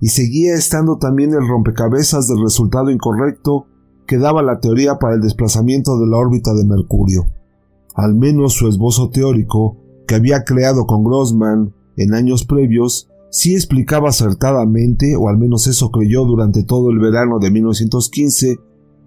Y 0.02 0.08
seguía 0.08 0.56
estando 0.56 0.98
también 0.98 1.36
el 1.36 1.48
rompecabezas 1.48 2.28
del 2.28 2.42
resultado 2.42 2.90
incorrecto 2.90 3.68
que 4.08 4.18
daba 4.18 4.42
la 4.42 4.60
teoría 4.60 4.98
para 4.98 5.14
el 5.14 5.22
desplazamiento 5.22 6.00
de 6.00 6.08
la 6.08 6.18
órbita 6.18 6.56
de 6.56 6.66
Mercurio. 6.66 7.28
Al 7.94 8.16
menos 8.16 8.54
su 8.54 8.68
esbozo 8.68 9.12
teórico, 9.12 9.78
que 10.08 10.16
había 10.16 10.44
creado 10.44 10.88
con 10.88 11.04
Grossman 11.04 11.76
en 11.96 12.16
años 12.16 12.46
previos, 12.46 13.12
sí 13.30 13.54
explicaba 13.54 14.10
acertadamente, 14.10 15.16
o 15.16 15.30
al 15.30 15.38
menos 15.38 15.68
eso 15.68 15.92
creyó 15.92 16.26
durante 16.26 16.64
todo 16.64 16.90
el 16.90 16.98
verano 16.98 17.38
de 17.38 17.52
1915, 17.52 18.58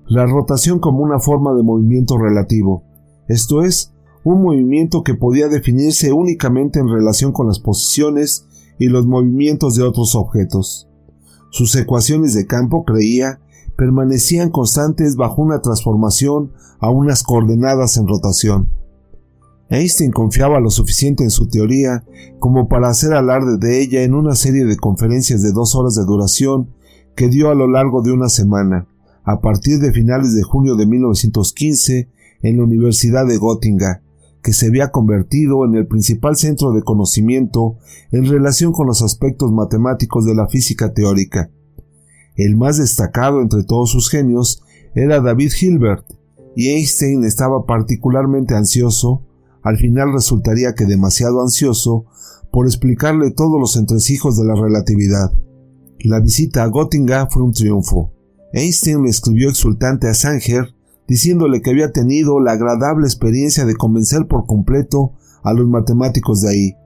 la 0.06 0.26
rotación 0.26 0.78
como 0.78 1.02
una 1.02 1.18
forma 1.18 1.54
de 1.54 1.64
movimiento 1.64 2.18
relativo, 2.18 2.84
esto 3.26 3.64
es, 3.64 3.95
un 4.26 4.42
movimiento 4.42 5.04
que 5.04 5.14
podía 5.14 5.46
definirse 5.46 6.12
únicamente 6.12 6.80
en 6.80 6.88
relación 6.88 7.30
con 7.30 7.46
las 7.46 7.60
posiciones 7.60 8.44
y 8.76 8.88
los 8.88 9.06
movimientos 9.06 9.76
de 9.76 9.84
otros 9.84 10.16
objetos. 10.16 10.88
Sus 11.50 11.76
ecuaciones 11.76 12.34
de 12.34 12.44
campo, 12.44 12.84
creía, 12.84 13.38
permanecían 13.76 14.50
constantes 14.50 15.14
bajo 15.14 15.42
una 15.42 15.60
transformación 15.60 16.50
a 16.80 16.90
unas 16.90 17.22
coordenadas 17.22 17.98
en 17.98 18.08
rotación. 18.08 18.68
Einstein 19.68 20.10
confiaba 20.10 20.58
lo 20.58 20.70
suficiente 20.70 21.22
en 21.22 21.30
su 21.30 21.46
teoría 21.46 22.02
como 22.40 22.66
para 22.66 22.88
hacer 22.88 23.12
alarde 23.12 23.58
de 23.58 23.80
ella 23.80 24.02
en 24.02 24.12
una 24.12 24.34
serie 24.34 24.64
de 24.64 24.76
conferencias 24.76 25.40
de 25.40 25.52
dos 25.52 25.76
horas 25.76 25.94
de 25.94 26.04
duración 26.04 26.70
que 27.14 27.28
dio 27.28 27.48
a 27.48 27.54
lo 27.54 27.68
largo 27.68 28.02
de 28.02 28.10
una 28.10 28.28
semana, 28.28 28.88
a 29.22 29.40
partir 29.40 29.78
de 29.78 29.92
finales 29.92 30.34
de 30.34 30.42
junio 30.42 30.74
de 30.74 30.86
1915, 30.86 32.08
en 32.42 32.56
la 32.56 32.64
Universidad 32.64 33.24
de 33.24 33.38
Göttingen, 33.38 34.00
que 34.46 34.52
se 34.52 34.68
había 34.68 34.92
convertido 34.92 35.64
en 35.64 35.74
el 35.74 35.88
principal 35.88 36.36
centro 36.36 36.70
de 36.70 36.82
conocimiento 36.82 37.78
en 38.12 38.26
relación 38.26 38.70
con 38.70 38.86
los 38.86 39.02
aspectos 39.02 39.50
matemáticos 39.50 40.24
de 40.24 40.36
la 40.36 40.46
física 40.46 40.94
teórica. 40.94 41.50
El 42.36 42.56
más 42.56 42.76
destacado 42.76 43.42
entre 43.42 43.64
todos 43.64 43.90
sus 43.90 44.08
genios 44.08 44.62
era 44.94 45.20
David 45.20 45.50
Hilbert, 45.60 46.04
y 46.54 46.68
Einstein 46.68 47.24
estaba 47.24 47.66
particularmente 47.66 48.54
ansioso, 48.54 49.24
al 49.62 49.78
final 49.78 50.12
resultaría 50.12 50.76
que 50.76 50.84
demasiado 50.84 51.42
ansioso, 51.42 52.04
por 52.52 52.66
explicarle 52.66 53.32
todos 53.32 53.58
los 53.58 53.76
entresijos 53.76 54.38
de 54.38 54.44
la 54.44 54.54
relatividad. 54.54 55.32
La 55.98 56.20
visita 56.20 56.62
a 56.62 56.70
Göttingen 56.70 57.28
fue 57.30 57.42
un 57.42 57.52
triunfo. 57.52 58.12
Einstein 58.52 59.02
le 59.02 59.10
escribió 59.10 59.50
exultante 59.50 60.06
a 60.06 60.14
Sanger 60.14 60.72
diciéndole 61.08 61.62
que 61.62 61.70
había 61.70 61.92
tenido 61.92 62.40
la 62.40 62.52
agradable 62.52 63.06
experiencia 63.06 63.64
de 63.64 63.76
convencer 63.76 64.26
por 64.26 64.46
completo 64.46 65.12
a 65.42 65.52
los 65.52 65.68
matemáticos 65.68 66.40
de 66.42 66.50
ahí. 66.50 66.76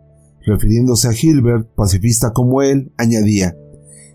Refiriéndose 0.44 1.08
a 1.08 1.12
Hilbert, 1.12 1.68
pacifista 1.74 2.32
como 2.32 2.62
él, 2.62 2.92
añadía 2.96 3.56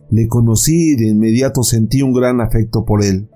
le 0.09 0.27
conocí 0.27 0.91
y 0.91 0.95
de 0.95 1.07
inmediato 1.07 1.63
sentí 1.63 2.01
un 2.01 2.13
gran 2.13 2.41
afecto 2.41 2.85
por 2.85 3.03
él. 3.03 3.29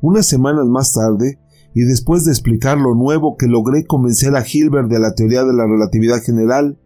Unas 0.00 0.26
semanas 0.26 0.66
más 0.66 0.92
tarde, 0.92 1.38
y 1.74 1.82
después 1.82 2.24
de 2.24 2.30
explicar 2.30 2.78
lo 2.78 2.94
nuevo 2.94 3.36
que 3.36 3.48
logré 3.48 3.84
convencer 3.84 4.36
a 4.36 4.44
Hilbert 4.46 4.88
de 4.88 5.00
la 5.00 5.14
teoría 5.14 5.44
de 5.44 5.52
la 5.52 5.66
relatividad 5.66 6.22
general, 6.22 6.78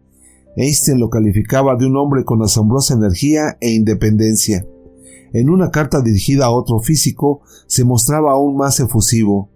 Einstein 0.55 0.99
lo 0.99 1.09
calificaba 1.09 1.75
de 1.75 1.85
un 1.85 1.95
hombre 1.95 2.23
con 2.23 2.41
asombrosa 2.41 2.95
energía 2.95 3.57
e 3.61 3.71
independencia. 3.71 4.65
En 5.33 5.49
una 5.49 5.71
carta 5.71 6.01
dirigida 6.01 6.45
a 6.45 6.51
otro 6.51 6.79
físico 6.79 7.41
se 7.67 7.83
mostraba 7.83 8.31
aún 8.31 8.57
más 8.57 8.79
efusivo. 8.79 9.49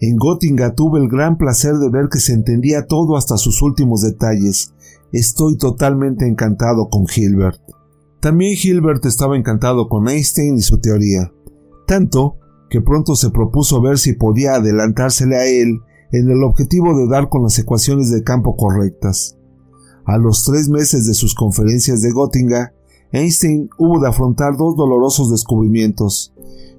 En 0.00 0.18
Göttingen 0.18 0.74
tuve 0.74 1.00
el 1.00 1.08
gran 1.08 1.38
placer 1.38 1.74
de 1.76 1.88
ver 1.88 2.08
que 2.10 2.18
se 2.18 2.34
entendía 2.34 2.86
todo 2.86 3.16
hasta 3.16 3.38
sus 3.38 3.62
últimos 3.62 4.02
detalles. 4.02 4.74
Estoy 5.12 5.56
totalmente 5.56 6.26
encantado 6.26 6.88
con 6.90 7.06
Hilbert. 7.14 7.60
También 8.20 8.56
Hilbert 8.60 9.04
estaba 9.06 9.36
encantado 9.36 9.88
con 9.88 10.08
Einstein 10.08 10.56
y 10.56 10.62
su 10.62 10.78
teoría, 10.78 11.32
tanto 11.86 12.36
que 12.68 12.80
pronto 12.80 13.14
se 13.14 13.30
propuso 13.30 13.80
ver 13.80 13.98
si 13.98 14.14
podía 14.14 14.56
adelantársele 14.56 15.36
a 15.36 15.46
él 15.46 15.80
en 16.12 16.30
el 16.30 16.42
objetivo 16.42 16.98
de 16.98 17.08
dar 17.08 17.28
con 17.28 17.42
las 17.42 17.58
ecuaciones 17.58 18.10
de 18.10 18.22
campo 18.22 18.56
correctas. 18.56 19.36
A 20.04 20.18
los 20.18 20.44
tres 20.44 20.68
meses 20.68 21.06
de 21.06 21.14
sus 21.14 21.34
conferencias 21.34 22.02
de 22.02 22.12
Göttingen, 22.12 22.68
Einstein 23.12 23.70
hubo 23.78 24.00
de 24.00 24.08
afrontar 24.08 24.56
dos 24.56 24.76
dolorosos 24.76 25.30
descubrimientos, 25.30 26.32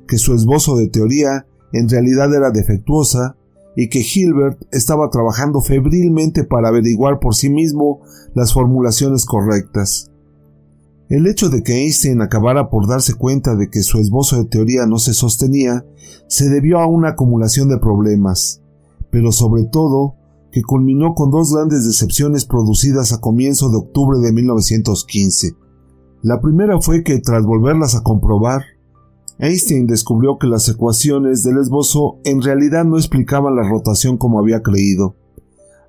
que 0.07 0.17
su 0.17 0.33
esbozo 0.33 0.75
de 0.75 0.87
teoría 0.87 1.45
en 1.73 1.89
realidad 1.89 2.33
era 2.33 2.51
defectuosa 2.51 3.35
y 3.75 3.89
que 3.89 3.99
Hilbert 3.99 4.59
estaba 4.71 5.09
trabajando 5.09 5.61
febrilmente 5.61 6.43
para 6.43 6.69
averiguar 6.69 7.19
por 7.19 7.35
sí 7.35 7.49
mismo 7.49 8.01
las 8.33 8.53
formulaciones 8.53 9.25
correctas. 9.25 10.09
El 11.09 11.27
hecho 11.27 11.49
de 11.49 11.63
que 11.63 11.83
Einstein 11.83 12.21
acabara 12.21 12.69
por 12.69 12.87
darse 12.87 13.13
cuenta 13.13 13.55
de 13.55 13.69
que 13.69 13.81
su 13.81 13.99
esbozo 13.99 14.37
de 14.37 14.49
teoría 14.49 14.85
no 14.87 14.97
se 14.97 15.13
sostenía 15.13 15.85
se 16.27 16.49
debió 16.49 16.79
a 16.79 16.87
una 16.87 17.09
acumulación 17.09 17.69
de 17.69 17.77
problemas, 17.77 18.61
pero 19.09 19.31
sobre 19.31 19.63
todo 19.63 20.15
que 20.51 20.63
culminó 20.63 21.13
con 21.13 21.31
dos 21.31 21.53
grandes 21.53 21.85
decepciones 21.85 22.45
producidas 22.45 23.13
a 23.13 23.21
comienzo 23.21 23.69
de 23.69 23.77
octubre 23.77 24.19
de 24.19 24.33
1915. 24.33 25.66
La 26.23 26.41
primera 26.41 26.81
fue 26.81 27.03
que, 27.03 27.19
tras 27.19 27.45
volverlas 27.45 27.95
a 27.95 28.01
comprobar, 28.01 28.63
Einstein 29.39 29.85
descubrió 29.85 30.39
que 30.39 30.47
las 30.47 30.67
ecuaciones 30.67 31.43
del 31.43 31.59
esbozo 31.59 32.17
en 32.23 32.41
realidad 32.41 32.85
no 32.85 32.97
explicaban 32.97 33.55
la 33.55 33.67
rotación 33.67 34.17
como 34.17 34.39
había 34.39 34.63
creído. 34.63 35.15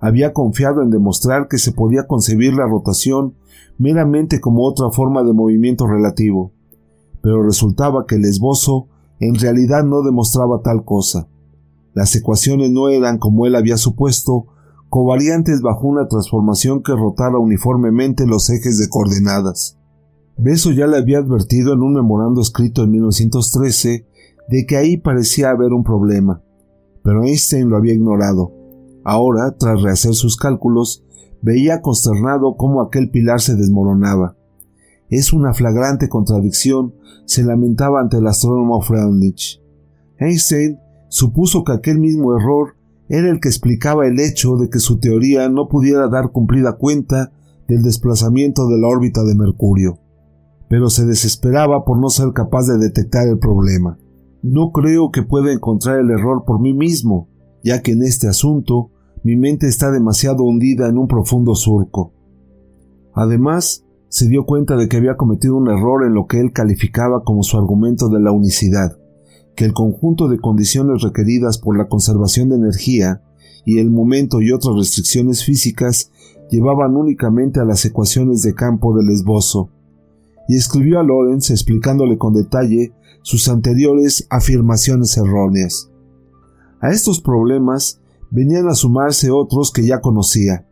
Había 0.01 0.35
confiado 0.35 0.83
en 0.83 0.91
demostrar 0.91 1.49
que 1.49 1.57
se 1.57 1.73
podía 1.73 2.07
concebir 2.07 2.53
la 2.53 2.67
rotación 2.67 3.35
meramente 3.79 4.41
como 4.41 4.67
otra 4.67 4.91
forma 4.91 5.25
de 5.25 5.33
movimiento 5.33 5.87
relativo, 5.87 6.53
pero 7.23 7.43
resultaba 7.43 8.05
que 8.07 8.17
el 8.17 8.27
esbozo 8.27 8.89
en 9.21 9.35
realidad 9.37 9.83
no 9.83 10.03
demostraba 10.03 10.61
tal 10.63 10.85
cosa. 10.85 11.27
Las 11.95 12.15
ecuaciones 12.15 12.71
no 12.71 12.91
eran, 12.91 13.19
como 13.19 13.47
él 13.47 13.57
había 13.57 13.79
supuesto, 13.79 14.47
covariantes 14.91 15.63
bajo 15.63 15.87
una 15.87 16.07
transformación 16.07 16.83
que 16.83 16.93
rotara 16.93 17.39
uniformemente 17.39 18.27
los 18.27 18.51
ejes 18.51 18.79
de 18.79 18.89
coordenadas. 18.89 19.78
Beso 20.39 20.71
ya 20.71 20.87
le 20.87 20.97
había 20.97 21.19
advertido 21.19 21.73
en 21.73 21.83
un 21.83 21.95
memorando 21.95 22.41
escrito 22.41 22.85
en 22.85 22.93
1913 22.93 24.07
de 24.49 24.67
que 24.67 24.77
ahí 24.77 24.97
parecía 24.97 25.51
haber 25.51 25.73
un 25.73 25.85
problema, 25.85 26.43
pero 27.03 27.25
Einstein 27.25 27.69
lo 27.69 27.77
había 27.77 27.95
ignorado. 27.95 28.53
Ahora, 29.05 29.57
tras 29.59 29.83
rehacer 29.83 30.15
sus 30.15 30.37
cálculos, 30.37 31.05
Veía 31.41 31.81
consternado 31.83 32.57
cómo 32.57 32.83
aquel 32.83 33.11
pilar 33.11 33.41
se 33.41 33.55
desmoronaba. 33.55 34.37
Es 35.09 35.33
una 35.33 35.55
flagrante 35.55 36.09
contradicción, 36.09 36.95
se 37.27 37.45
lamentaba 37.45 38.01
ante 38.01 38.19
el 38.19 38.27
astrónomo 38.27 38.83
Freundlich. 38.83 39.63
Einstein 40.19 40.79
supuso 41.09 41.65
que 41.65 41.73
aquel 41.73 41.99
mismo 42.01 42.37
error 42.37 42.75
era 43.09 43.31
el 43.31 43.41
que 43.41 43.49
explicaba 43.49 44.07
el 44.07 44.21
hecho 44.21 44.57
de 44.57 44.69
que 44.69 44.81
su 44.81 44.99
teoría 44.99 45.49
no 45.49 45.69
pudiera 45.69 46.09
dar 46.09 46.31
cumplida 46.31 46.77
cuenta 46.77 47.33
del 47.69 47.83
desplazamiento 47.83 48.69
de 48.69 48.79
la 48.79 48.89
órbita 48.89 49.23
de 49.23 49.35
Mercurio. 49.35 49.99
Pero 50.69 50.91
se 50.91 51.07
desesperaba 51.07 51.85
por 51.85 51.99
no 51.99 52.11
ser 52.11 52.33
capaz 52.33 52.67
de 52.67 52.79
detectar 52.79 53.27
el 53.27 53.39
problema. 53.39 53.99
No 54.43 54.71
creo 54.73 55.11
que 55.11 55.23
pueda 55.23 55.53
encontrar 55.53 55.99
el 55.99 56.11
error 56.11 56.45
por 56.47 56.61
mí 56.61 56.75
mismo, 56.75 57.29
ya 57.65 57.83
que 57.83 57.93
en 57.93 58.03
este 58.03 58.29
asunto 58.29 58.91
mi 59.25 59.37
mente 59.37 59.67
está 59.67 59.91
demasiado 59.91 60.45
hundida 60.45 60.89
en 60.89 60.99
un 60.99 61.09
profundo 61.09 61.55
surco. 61.55 62.13
Además, 63.15 63.85
se 64.09 64.29
dio 64.29 64.47
cuenta 64.47 64.77
de 64.77 64.89
que 64.89 64.97
había 64.97 65.17
cometido 65.17 65.57
un 65.57 65.69
error 65.69 66.05
en 66.05 66.15
lo 66.15 66.27
que 66.27 66.41
él 66.41 66.53
calificaba 66.53 67.25
como 67.25 67.43
su 67.43 67.59
argumento 67.59 68.09
de 68.09 68.21
la 68.21 68.33
unicidad, 68.33 68.97
que 69.55 69.65
el 69.65 69.73
conjunto 69.73 70.29
de 70.29 70.39
condiciones 70.39 71.03
requeridas 71.03 71.59
por 71.59 71.77
la 71.77 71.89
conservación 71.89 72.49
de 72.49 72.57
energía 72.57 73.23
y 73.65 73.81
el 73.81 73.91
momento 73.91 74.41
y 74.41 74.53
otras 74.53 74.77
restricciones 74.77 75.45
físicas 75.45 76.11
llevaban 76.51 76.97
únicamente 76.97 77.61
a 77.61 77.65
las 77.65 77.85
ecuaciones 77.85 78.41
de 78.43 78.55
campo 78.55 78.97
del 78.97 79.11
esbozo, 79.11 79.71
y 80.49 80.57
escribió 80.57 80.99
a 80.99 81.03
Lorenz 81.03 81.51
explicándole 81.51 82.19
con 82.19 82.33
detalle 82.33 82.93
sus 83.23 83.49
anteriores 83.49 84.27
afirmaciones 84.31 85.17
erróneas. 85.17 85.91
A 86.81 86.91
estos 86.91 87.21
problemas 87.21 88.01
venían 88.31 88.69
a 88.69 88.75
sumarse 88.75 89.31
otros 89.31 89.71
que 89.71 89.87
ya 89.87 90.01
conocía. 90.01 90.67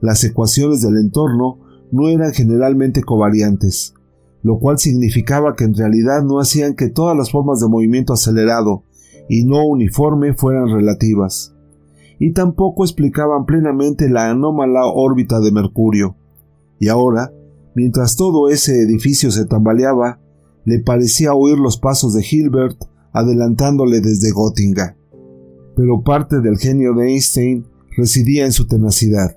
Las 0.00 0.22
ecuaciones 0.24 0.82
del 0.82 0.98
entorno 0.98 1.58
no 1.90 2.08
eran 2.08 2.32
generalmente 2.32 3.02
covariantes, 3.02 3.94
lo 4.42 4.58
cual 4.58 4.78
significaba 4.78 5.54
que 5.56 5.64
en 5.64 5.74
realidad 5.74 6.22
no 6.22 6.38
hacían 6.38 6.74
que 6.74 6.90
todas 6.90 7.16
las 7.16 7.30
formas 7.30 7.60
de 7.60 7.68
movimiento 7.68 8.12
acelerado 8.12 8.82
y 9.28 9.44
no 9.44 9.64
uniforme 9.64 10.34
fueran 10.34 10.68
relativas. 10.68 11.52
y 12.20 12.32
tampoco 12.32 12.84
explicaban 12.84 13.44
plenamente 13.44 14.08
la 14.08 14.30
anómala 14.30 14.86
órbita 14.86 15.40
de 15.40 15.50
Mercurio. 15.50 16.14
Y 16.78 16.88
ahora, 16.88 17.32
mientras 17.74 18.16
todo 18.16 18.48
ese 18.48 18.82
edificio 18.82 19.30
se 19.30 19.46
tambaleaba, 19.46 20.20
le 20.64 20.80
parecía 20.80 21.34
oír 21.34 21.58
los 21.58 21.76
pasos 21.78 22.14
de 22.14 22.24
Hilbert 22.28 22.78
adelantándole 23.12 24.00
desde 24.00 24.32
Göttingen. 24.32 24.96
Pero 25.76 26.02
parte 26.02 26.40
del 26.40 26.58
genio 26.58 26.94
de 26.94 27.10
Einstein 27.10 27.66
residía 27.96 28.44
en 28.44 28.52
su 28.52 28.66
tenacidad. 28.66 29.36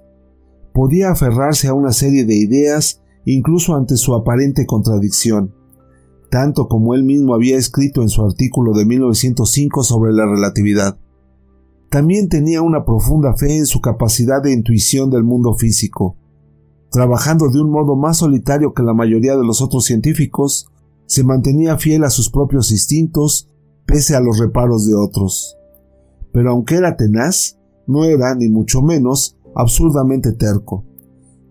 Podía 0.73 1.11
aferrarse 1.11 1.67
a 1.67 1.73
una 1.73 1.91
serie 1.91 2.25
de 2.25 2.35
ideas 2.35 3.01
incluso 3.25 3.75
ante 3.75 3.97
su 3.97 4.13
aparente 4.13 4.65
contradicción, 4.65 5.53
tanto 6.29 6.67
como 6.67 6.93
él 6.93 7.03
mismo 7.03 7.33
había 7.33 7.57
escrito 7.57 8.01
en 8.01 8.09
su 8.09 8.23
artículo 8.23 8.73
de 8.73 8.85
1905 8.85 9.83
sobre 9.83 10.13
la 10.13 10.25
relatividad. 10.25 10.97
También 11.89 12.29
tenía 12.29 12.61
una 12.61 12.85
profunda 12.85 13.35
fe 13.35 13.57
en 13.57 13.65
su 13.65 13.81
capacidad 13.81 14.41
de 14.41 14.53
intuición 14.53 15.09
del 15.09 15.23
mundo 15.23 15.53
físico. 15.55 16.17
Trabajando 16.91 17.49
de 17.49 17.61
un 17.61 17.69
modo 17.69 17.95
más 17.95 18.17
solitario 18.17 18.73
que 18.73 18.83
la 18.83 18.93
mayoría 18.93 19.35
de 19.35 19.45
los 19.45 19.61
otros 19.61 19.85
científicos, 19.85 20.67
se 21.05 21.23
mantenía 21.23 21.77
fiel 21.77 22.03
a 22.03 22.09
sus 22.09 22.29
propios 22.29 22.71
instintos 22.71 23.49
pese 23.85 24.15
a 24.15 24.19
los 24.19 24.37
reparos 24.37 24.85
de 24.85 24.93
otros. 24.93 25.57
Pero 26.33 26.51
aunque 26.51 26.75
era 26.75 26.97
tenaz, 26.97 27.57
no 27.87 28.03
era, 28.03 28.35
ni 28.35 28.49
mucho 28.49 28.81
menos, 28.81 29.37
absurdamente 29.55 30.33
terco. 30.33 30.85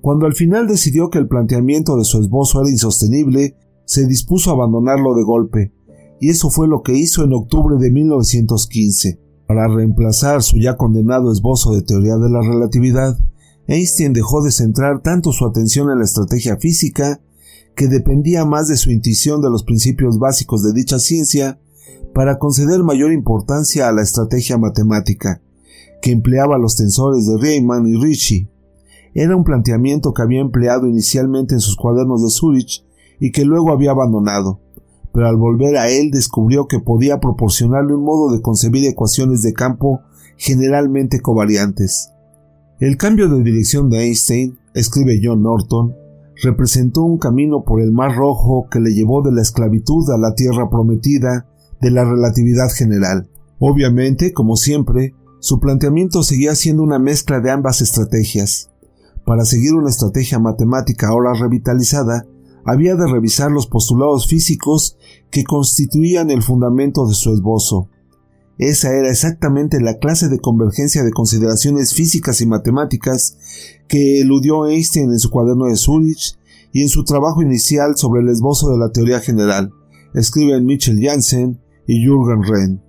Cuando 0.02 0.26
al 0.26 0.34
final 0.34 0.68
decidió 0.68 1.10
que 1.10 1.18
el 1.18 1.26
planteamiento 1.26 1.96
de 1.96 2.04
su 2.04 2.20
esbozo 2.20 2.60
era 2.60 2.70
insostenible, 2.70 3.56
se 3.86 4.06
dispuso 4.06 4.50
a 4.50 4.54
abandonarlo 4.54 5.14
de 5.14 5.24
golpe, 5.24 5.72
y 6.20 6.28
eso 6.28 6.50
fue 6.50 6.68
lo 6.68 6.82
que 6.82 6.94
hizo 6.94 7.24
en 7.24 7.32
octubre 7.32 7.76
de 7.78 7.90
1915. 7.90 9.20
Para 9.46 9.68
reemplazar 9.68 10.42
su 10.42 10.58
ya 10.58 10.76
condenado 10.76 11.32
esbozo 11.32 11.72
de 11.72 11.82
teoría 11.82 12.16
de 12.16 12.30
la 12.30 12.40
relatividad, 12.40 13.18
Einstein 13.68 14.12
dejó 14.12 14.42
de 14.42 14.52
centrar 14.52 15.02
tanto 15.02 15.32
su 15.32 15.44
atención 15.44 15.90
en 15.90 15.98
la 15.98 16.04
estrategia 16.04 16.56
física, 16.56 17.20
que 17.74 17.88
dependía 17.88 18.44
más 18.44 18.68
de 18.68 18.76
su 18.76 18.90
intuición 18.90 19.42
de 19.42 19.50
los 19.50 19.64
principios 19.64 20.18
básicos 20.18 20.62
de 20.62 20.72
dicha 20.72 20.98
ciencia, 20.98 21.58
para 22.14 22.38
conceder 22.38 22.82
mayor 22.82 23.12
importancia 23.12 23.88
a 23.88 23.92
la 23.92 24.02
estrategia 24.02 24.56
matemática, 24.56 25.42
que 26.00 26.12
empleaba 26.12 26.58
los 26.58 26.76
tensores 26.76 27.26
de 27.26 27.36
Riemann 27.36 27.86
y 27.86 27.96
Ricci. 27.96 28.48
Era 29.14 29.36
un 29.36 29.44
planteamiento 29.44 30.14
que 30.14 30.22
había 30.22 30.40
empleado 30.40 30.86
inicialmente 30.86 31.54
en 31.54 31.60
sus 31.60 31.76
cuadernos 31.76 32.22
de 32.22 32.30
Zurich 32.30 32.84
y 33.18 33.32
que 33.32 33.44
luego 33.44 33.70
había 33.70 33.90
abandonado, 33.90 34.60
pero 35.12 35.26
al 35.26 35.36
volver 35.36 35.76
a 35.76 35.88
él 35.88 36.10
descubrió 36.10 36.68
que 36.68 36.78
podía 36.78 37.20
proporcionarle 37.20 37.94
un 37.94 38.04
modo 38.04 38.32
de 38.32 38.40
concebir 38.40 38.86
ecuaciones 38.86 39.42
de 39.42 39.52
campo 39.52 40.00
generalmente 40.36 41.20
covariantes. 41.20 42.10
El 42.78 42.98
cambio 42.98 43.30
de 43.30 43.42
dirección 43.42 43.88
de 43.88 44.04
Einstein, 44.04 44.58
escribe 44.74 45.18
John 45.22 45.42
Norton, 45.42 45.96
representó 46.42 47.04
un 47.04 47.16
camino 47.16 47.64
por 47.64 47.80
el 47.80 47.90
Mar 47.90 48.14
Rojo 48.14 48.68
que 48.70 48.80
le 48.80 48.92
llevó 48.92 49.22
de 49.22 49.32
la 49.32 49.40
esclavitud 49.40 50.10
a 50.10 50.18
la 50.18 50.34
tierra 50.34 50.68
prometida 50.68 51.46
de 51.80 51.90
la 51.90 52.04
relatividad 52.04 52.68
general. 52.68 53.30
Obviamente, 53.58 54.34
como 54.34 54.56
siempre, 54.56 55.14
su 55.40 55.58
planteamiento 55.58 56.22
seguía 56.22 56.54
siendo 56.54 56.82
una 56.82 56.98
mezcla 56.98 57.40
de 57.40 57.50
ambas 57.50 57.80
estrategias. 57.80 58.70
Para 59.24 59.46
seguir 59.46 59.72
una 59.72 59.88
estrategia 59.88 60.38
matemática 60.38 61.08
ahora 61.08 61.32
revitalizada, 61.32 62.26
había 62.66 62.94
de 62.94 63.06
revisar 63.06 63.50
los 63.50 63.66
postulados 63.66 64.26
físicos 64.26 64.98
que 65.30 65.44
constituían 65.44 66.30
el 66.30 66.42
fundamento 66.42 67.06
de 67.06 67.14
su 67.14 67.32
esbozo. 67.32 67.88
Esa 68.58 68.94
era 68.96 69.10
exactamente 69.10 69.80
la 69.80 69.98
clase 69.98 70.28
de 70.28 70.38
convergencia 70.38 71.04
de 71.04 71.10
consideraciones 71.10 71.92
físicas 71.92 72.40
y 72.40 72.46
matemáticas 72.46 73.36
que 73.86 74.20
eludió 74.20 74.66
Einstein 74.66 75.10
en 75.10 75.18
su 75.18 75.30
cuaderno 75.30 75.66
de 75.66 75.76
Zurich 75.76 76.38
y 76.72 76.82
en 76.82 76.88
su 76.88 77.04
trabajo 77.04 77.42
inicial 77.42 77.96
sobre 77.96 78.22
el 78.22 78.28
esbozo 78.28 78.70
de 78.70 78.78
la 78.78 78.90
teoría 78.90 79.20
general, 79.20 79.72
escriben 80.14 80.64
Mitchell 80.64 81.00
Janssen 81.02 81.60
y 81.86 82.04
Jürgen 82.04 82.42
Rehn. 82.42 82.82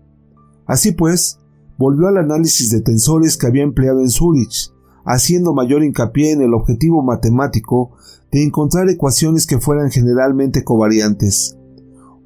Así 0.65 0.93
pues, 0.93 1.39
volvió 1.77 2.07
al 2.07 2.17
análisis 2.17 2.69
de 2.69 2.81
tensores 2.81 3.37
que 3.37 3.47
había 3.47 3.63
empleado 3.63 3.99
en 3.99 4.09
Zurich, 4.09 4.71
haciendo 5.05 5.53
mayor 5.53 5.83
hincapié 5.83 6.31
en 6.31 6.41
el 6.41 6.53
objetivo 6.53 7.01
matemático 7.03 7.91
de 8.31 8.43
encontrar 8.43 8.89
ecuaciones 8.89 9.45
que 9.45 9.59
fueran 9.59 9.91
generalmente 9.91 10.63
covariantes. 10.63 11.56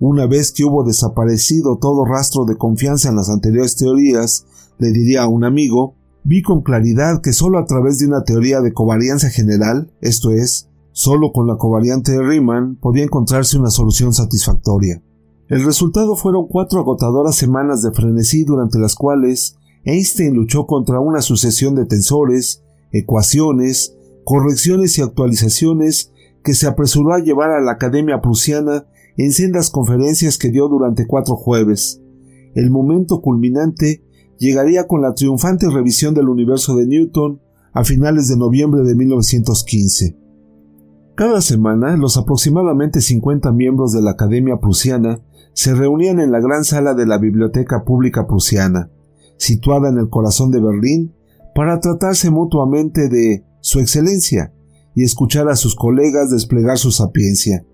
Una 0.02 0.26
vez 0.26 0.52
que 0.52 0.66
hubo 0.66 0.84
desaparecido 0.84 1.78
todo 1.78 2.06
rastro 2.06 2.46
de 2.46 2.58
confianza 2.58 3.10
en 3.10 3.18
las 3.18 3.30
anteriores 3.30 3.76
teorías, 3.76 4.48
le 4.80 4.92
diría 4.92 5.22
a 5.22 5.28
un 5.28 5.44
amigo, 5.44 5.94
vi 6.24 6.42
con 6.42 6.64
claridad 6.64 7.22
que 7.22 7.34
sólo 7.34 7.60
a 7.60 7.66
través 7.66 8.00
de 8.00 8.08
una 8.08 8.24
teoría 8.24 8.62
de 8.62 8.74
covarianza 8.74 9.30
general, 9.30 9.92
esto 10.02 10.32
es, 10.32 10.70
sólo 10.92 11.32
con 11.32 11.46
la 11.46 11.58
covariante 11.58 12.14
de 12.14 12.24
Riemann, 12.24 12.78
podía 12.78 13.04
encontrarse 13.04 13.60
una 13.60 13.70
solución 13.70 14.12
satisfactoria. 14.12 15.04
El 15.50 15.64
resultado 15.64 16.16
fueron 16.16 16.48
cuatro 16.48 16.80
agotadoras 16.80 17.36
semanas 17.36 17.84
de 17.84 17.92
frenesí 17.92 18.44
durante 18.44 18.80
las 18.80 18.96
cuales 18.96 19.56
Einstein 19.84 20.34
luchó 20.34 20.66
contra 20.66 21.00
una 21.00 21.22
sucesión 21.22 21.76
de 21.76 21.86
tensores, 21.86 22.64
ecuaciones, 22.92 23.96
correcciones 24.24 24.98
y 24.98 25.04
actualizaciones 25.04 26.12
que 26.44 26.56
se 26.56 26.66
apresuró 26.66 27.14
a 27.14 27.20
llevar 27.20 27.52
a 27.52 27.62
la 27.62 27.74
Academia 27.74 28.20
Prusiana 28.20 28.88
en 29.18 29.32
sendas 29.32 29.70
conferencias 29.70 30.38
que 30.38 30.50
dio 30.50 30.68
durante 30.68 31.06
cuatro 31.08 31.36
jueves. 31.36 32.02
El 32.56 32.70
momento 32.70 33.22
culminante 33.22 34.04
llegaría 34.38 34.88
con 34.88 35.02
la 35.02 35.14
triunfante 35.14 35.70
revisión 35.70 36.14
del 36.14 36.30
universo 36.30 36.76
de 36.76 36.88
Newton 36.88 37.40
a 37.74 37.84
finales 37.84 38.28
de 38.28 38.38
noviembre 38.38 38.84
de 38.84 38.96
1915. 38.96 40.18
Cada 41.16 41.42
semana, 41.42 41.96
los 41.98 42.18
aproximadamente 42.18 43.02
50 43.02 43.52
miembros 43.52 43.92
de 43.92 44.02
la 44.02 44.12
Academia 44.12 44.58
Prusiana 44.58 45.22
se 45.54 45.74
reunían 45.76 46.20
en 46.20 46.32
la 46.32 46.40
gran 46.40 46.64
sala 46.64 46.94
de 46.94 47.06
la 47.06 47.18
Biblioteca 47.18 47.84
Pública 47.84 48.26
Prusiana, 48.26 48.90
situada 49.38 49.90
en 49.90 49.98
el 49.98 50.10
corazón 50.10 50.52
de 50.52 50.62
Berlín, 50.62 51.14
para 51.54 51.80
tratarse 51.80 52.32
mutuamente 52.32 53.10
de 53.10 53.46
su 53.60 53.80
excelencia 53.80 54.54
y 54.96 55.04
escuchar 55.04 55.50
a 55.50 55.56
sus 55.56 55.76
colegas 55.76 56.32
desplegar 56.32 56.78
su 56.78 56.92
sapiencia. 56.92 57.66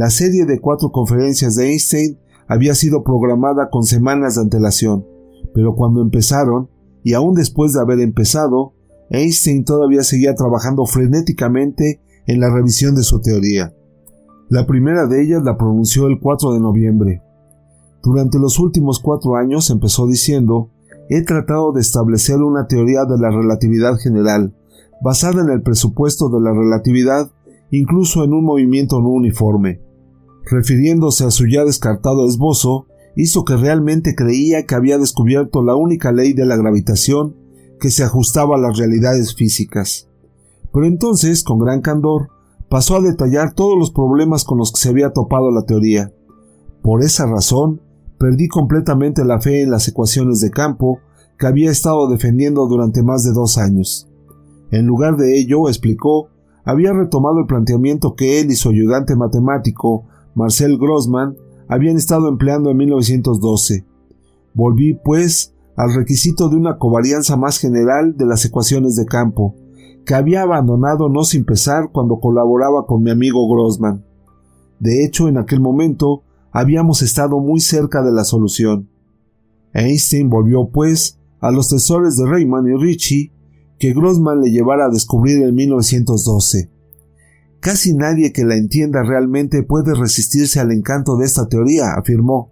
La 0.00 0.08
serie 0.08 0.46
de 0.46 0.60
cuatro 0.60 0.92
conferencias 0.92 1.56
de 1.56 1.72
Einstein 1.72 2.18
había 2.48 2.74
sido 2.74 3.04
programada 3.04 3.68
con 3.68 3.82
semanas 3.82 4.34
de 4.34 4.40
antelación, 4.40 5.04
pero 5.52 5.74
cuando 5.74 6.00
empezaron, 6.00 6.70
y 7.02 7.12
aún 7.12 7.34
después 7.34 7.74
de 7.74 7.82
haber 7.82 8.00
empezado, 8.00 8.72
Einstein 9.10 9.62
todavía 9.62 10.02
seguía 10.02 10.34
trabajando 10.34 10.86
frenéticamente 10.86 12.00
en 12.26 12.40
la 12.40 12.48
revisión 12.48 12.94
de 12.94 13.02
su 13.02 13.20
teoría. 13.20 13.74
La 14.48 14.64
primera 14.64 15.06
de 15.06 15.22
ellas 15.22 15.42
la 15.42 15.58
pronunció 15.58 16.06
el 16.06 16.18
4 16.18 16.54
de 16.54 16.60
noviembre. 16.60 17.22
Durante 18.02 18.38
los 18.38 18.58
últimos 18.58 19.00
cuatro 19.00 19.36
años 19.36 19.68
empezó 19.68 20.06
diciendo, 20.06 20.70
he 21.10 21.20
tratado 21.24 21.72
de 21.72 21.82
establecer 21.82 22.38
una 22.38 22.66
teoría 22.68 23.04
de 23.04 23.18
la 23.18 23.28
relatividad 23.28 23.96
general, 23.96 24.54
basada 25.02 25.42
en 25.42 25.50
el 25.50 25.60
presupuesto 25.60 26.30
de 26.30 26.40
la 26.40 26.54
relatividad, 26.54 27.30
incluso 27.70 28.24
en 28.24 28.32
un 28.32 28.46
movimiento 28.46 29.02
no 29.02 29.10
uniforme. 29.10 29.89
Refiriéndose 30.50 31.24
a 31.24 31.30
su 31.30 31.46
ya 31.46 31.64
descartado 31.64 32.26
esbozo, 32.26 32.86
hizo 33.14 33.44
que 33.44 33.56
realmente 33.56 34.14
creía 34.16 34.66
que 34.66 34.74
había 34.74 34.98
descubierto 34.98 35.62
la 35.62 35.76
única 35.76 36.10
ley 36.10 36.32
de 36.32 36.44
la 36.44 36.56
gravitación 36.56 37.36
que 37.78 37.90
se 37.90 38.02
ajustaba 38.02 38.56
a 38.56 38.60
las 38.60 38.76
realidades 38.76 39.34
físicas. 39.34 40.08
Pero 40.72 40.86
entonces, 40.86 41.44
con 41.44 41.58
gran 41.58 41.80
candor, 41.80 42.30
pasó 42.68 42.96
a 42.96 43.00
detallar 43.00 43.54
todos 43.54 43.78
los 43.78 43.92
problemas 43.92 44.44
con 44.44 44.58
los 44.58 44.72
que 44.72 44.80
se 44.80 44.88
había 44.88 45.12
topado 45.12 45.50
la 45.50 45.62
teoría. 45.62 46.12
Por 46.82 47.02
esa 47.02 47.26
razón, 47.26 47.80
perdí 48.18 48.48
completamente 48.48 49.24
la 49.24 49.40
fe 49.40 49.62
en 49.62 49.70
las 49.70 49.86
ecuaciones 49.88 50.40
de 50.40 50.50
campo 50.50 51.00
que 51.38 51.46
había 51.46 51.70
estado 51.70 52.08
defendiendo 52.08 52.66
durante 52.66 53.02
más 53.02 53.24
de 53.24 53.32
dos 53.32 53.56
años. 53.56 54.08
En 54.70 54.86
lugar 54.86 55.16
de 55.16 55.38
ello, 55.38 55.68
explicó, 55.68 56.28
había 56.64 56.92
retomado 56.92 57.40
el 57.40 57.46
planteamiento 57.46 58.14
que 58.14 58.40
él 58.40 58.50
y 58.50 58.54
su 58.54 58.68
ayudante 58.68 59.16
matemático, 59.16 60.04
Marcel 60.34 60.78
Grossman, 60.78 61.36
habían 61.68 61.96
estado 61.96 62.28
empleando 62.28 62.70
en 62.70 62.76
1912. 62.78 63.84
Volví, 64.54 64.94
pues, 65.04 65.54
al 65.76 65.94
requisito 65.94 66.48
de 66.48 66.56
una 66.56 66.78
covarianza 66.78 67.36
más 67.36 67.58
general 67.58 68.16
de 68.16 68.26
las 68.26 68.44
ecuaciones 68.44 68.96
de 68.96 69.06
campo, 69.06 69.54
que 70.04 70.14
había 70.14 70.42
abandonado 70.42 71.08
no 71.08 71.24
sin 71.24 71.44
pesar 71.44 71.90
cuando 71.92 72.20
colaboraba 72.20 72.86
con 72.86 73.02
mi 73.02 73.10
amigo 73.10 73.48
Grossman. 73.48 74.04
De 74.78 75.04
hecho, 75.04 75.28
en 75.28 75.38
aquel 75.38 75.60
momento 75.60 76.22
habíamos 76.52 77.02
estado 77.02 77.38
muy 77.38 77.60
cerca 77.60 78.02
de 78.02 78.12
la 78.12 78.24
solución. 78.24 78.88
Einstein 79.72 80.28
volvió, 80.28 80.68
pues, 80.68 81.18
a 81.40 81.50
los 81.50 81.68
tesores 81.68 82.16
de 82.16 82.26
Riemann 82.26 82.66
y 82.66 82.74
Ricci 82.74 83.32
que 83.78 83.94
Grossman 83.94 84.42
le 84.42 84.50
llevara 84.50 84.86
a 84.86 84.90
descubrir 84.90 85.42
en 85.42 85.54
1912. 85.54 86.70
Casi 87.60 87.94
nadie 87.94 88.32
que 88.32 88.44
la 88.44 88.56
entienda 88.56 89.02
realmente 89.02 89.62
puede 89.62 89.94
resistirse 89.94 90.60
al 90.60 90.72
encanto 90.72 91.16
de 91.16 91.26
esta 91.26 91.46
teoría, 91.46 91.92
afirmó. 91.92 92.50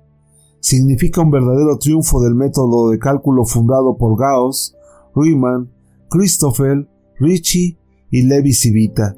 Significa 0.61 1.23
un 1.23 1.31
verdadero 1.31 1.79
triunfo 1.79 2.21
del 2.21 2.35
método 2.35 2.91
de 2.91 2.99
cálculo 2.99 3.47
fundado 3.47 3.97
por 3.97 4.19
Gauss, 4.19 4.77
Riemann, 5.15 5.71
Christoffel, 6.11 6.89
Ricci 7.19 7.79
y 8.11 8.23
Levi 8.23 8.53
Civita. 8.53 9.17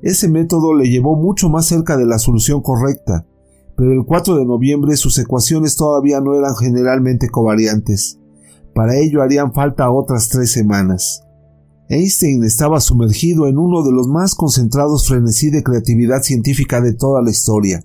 Ese 0.00 0.28
método 0.28 0.74
le 0.74 0.88
llevó 0.88 1.16
mucho 1.16 1.50
más 1.50 1.66
cerca 1.66 1.98
de 1.98 2.06
la 2.06 2.18
solución 2.18 2.62
correcta, 2.62 3.26
pero 3.76 3.92
el 3.92 4.06
4 4.06 4.36
de 4.36 4.46
noviembre 4.46 4.96
sus 4.96 5.18
ecuaciones 5.18 5.76
todavía 5.76 6.20
no 6.20 6.34
eran 6.34 6.56
generalmente 6.56 7.28
covariantes. 7.28 8.18
Para 8.74 8.96
ello 8.96 9.20
harían 9.20 9.52
falta 9.52 9.90
otras 9.90 10.30
tres 10.30 10.50
semanas. 10.50 11.24
Einstein 11.90 12.44
estaba 12.44 12.78
sumergido 12.78 13.48
en 13.48 13.58
uno 13.58 13.82
de 13.82 13.90
los 13.90 14.06
más 14.06 14.36
concentrados 14.36 15.08
frenesí 15.08 15.50
de 15.50 15.64
creatividad 15.64 16.22
científica 16.22 16.80
de 16.80 16.94
toda 16.94 17.20
la 17.20 17.30
historia. 17.30 17.84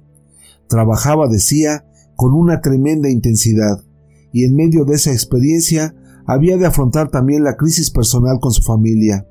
Trabajaba, 0.70 1.28
decía, 1.28 1.88
con 2.16 2.36
una 2.36 2.62
tremenda 2.62 3.10
intensidad, 3.10 3.84
y 4.32 4.44
en 4.44 4.56
medio 4.56 4.86
de 4.86 4.94
esa 4.94 5.12
experiencia 5.12 5.96
había 6.28 6.56
de 6.58 6.68
afrontar 6.68 7.10
también 7.10 7.44
la 7.44 7.58
crisis 7.58 7.90
personal 7.90 8.38
con 8.40 8.52
su 8.52 8.62
familia. 8.62 9.28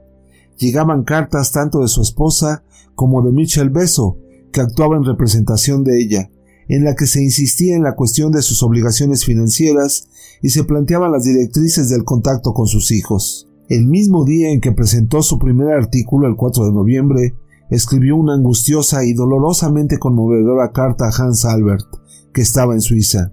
Llegaban 0.58 1.04
cartas 1.04 1.52
tanto 1.52 1.78
de 1.78 1.88
su 1.88 2.02
esposa 2.02 2.64
como 2.96 3.22
de 3.22 3.30
Michel 3.30 3.70
Beso, 3.70 4.18
que 4.52 4.60
actuaba 4.60 4.96
en 4.96 5.04
representación 5.04 5.84
de 5.84 6.02
ella, 6.02 6.30
en 6.66 6.82
la 6.82 6.96
que 6.96 7.06
se 7.06 7.22
insistía 7.22 7.76
en 7.76 7.84
la 7.84 7.94
cuestión 7.94 8.32
de 8.32 8.42
sus 8.42 8.60
obligaciones 8.64 9.24
financieras 9.24 10.08
y 10.42 10.48
se 10.48 10.64
planteaban 10.64 11.12
las 11.12 11.22
directrices 11.22 11.90
del 11.90 12.02
contacto 12.02 12.52
con 12.54 12.66
sus 12.66 12.90
hijos. 12.90 13.48
El 13.68 13.86
mismo 13.86 14.24
día 14.24 14.50
en 14.50 14.60
que 14.60 14.72
presentó 14.72 15.22
su 15.22 15.38
primer 15.38 15.72
artículo, 15.72 16.28
el 16.28 16.36
4 16.36 16.66
de 16.66 16.72
noviembre, 16.72 17.34
escribió 17.70 18.14
una 18.16 18.34
angustiosa 18.34 19.04
y 19.04 19.14
dolorosamente 19.14 19.98
conmovedora 19.98 20.70
carta 20.72 21.06
a 21.06 21.12
Hans 21.16 21.46
Albert, 21.46 21.86
que 22.34 22.42
estaba 22.42 22.74
en 22.74 22.82
Suiza. 22.82 23.32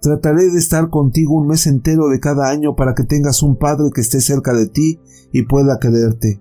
Trataré 0.00 0.50
de 0.50 0.58
estar 0.58 0.88
contigo 0.88 1.34
un 1.34 1.48
mes 1.48 1.66
entero 1.66 2.08
de 2.08 2.18
cada 2.18 2.48
año 2.48 2.76
para 2.76 2.94
que 2.94 3.04
tengas 3.04 3.42
un 3.42 3.56
padre 3.56 3.90
que 3.94 4.00
esté 4.00 4.22
cerca 4.22 4.54
de 4.54 4.68
ti 4.68 5.00
y 5.32 5.42
pueda 5.42 5.78
quererte. 5.80 6.40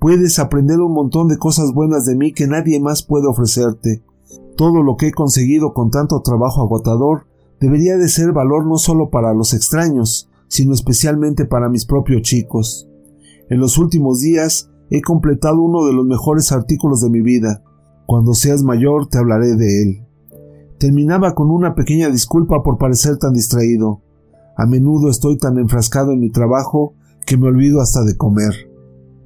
Puedes 0.00 0.40
aprender 0.40 0.80
un 0.80 0.94
montón 0.94 1.28
de 1.28 1.38
cosas 1.38 1.72
buenas 1.72 2.06
de 2.06 2.16
mí 2.16 2.32
que 2.32 2.48
nadie 2.48 2.80
más 2.80 3.04
puede 3.04 3.28
ofrecerte. 3.28 4.02
Todo 4.56 4.82
lo 4.82 4.96
que 4.96 5.08
he 5.08 5.12
conseguido 5.12 5.72
con 5.72 5.90
tanto 5.90 6.20
trabajo 6.22 6.62
agotador 6.62 7.26
debería 7.60 7.96
de 7.96 8.08
ser 8.08 8.32
valor 8.32 8.66
no 8.66 8.78
solo 8.78 9.10
para 9.10 9.32
los 9.32 9.54
extraños, 9.54 10.28
sino 10.48 10.72
especialmente 10.72 11.44
para 11.44 11.68
mis 11.68 11.84
propios 11.84 12.22
chicos. 12.22 12.88
En 13.48 13.60
los 13.60 13.78
últimos 13.78 14.20
días 14.20 14.70
he 14.90 15.00
completado 15.02 15.60
uno 15.60 15.84
de 15.86 15.92
los 15.92 16.06
mejores 16.06 16.52
artículos 16.52 17.00
de 17.00 17.10
mi 17.10 17.20
vida. 17.20 17.62
Cuando 18.06 18.34
seas 18.34 18.62
mayor 18.62 19.08
te 19.08 19.18
hablaré 19.18 19.56
de 19.56 19.82
él. 19.82 20.06
Terminaba 20.78 21.34
con 21.34 21.50
una 21.50 21.74
pequeña 21.74 22.10
disculpa 22.10 22.62
por 22.62 22.78
parecer 22.78 23.16
tan 23.18 23.32
distraído. 23.32 24.02
A 24.56 24.66
menudo 24.66 25.10
estoy 25.10 25.38
tan 25.38 25.58
enfrascado 25.58 26.12
en 26.12 26.20
mi 26.20 26.30
trabajo 26.30 26.94
que 27.26 27.36
me 27.36 27.48
olvido 27.48 27.80
hasta 27.80 28.04
de 28.04 28.16
comer. 28.16 28.52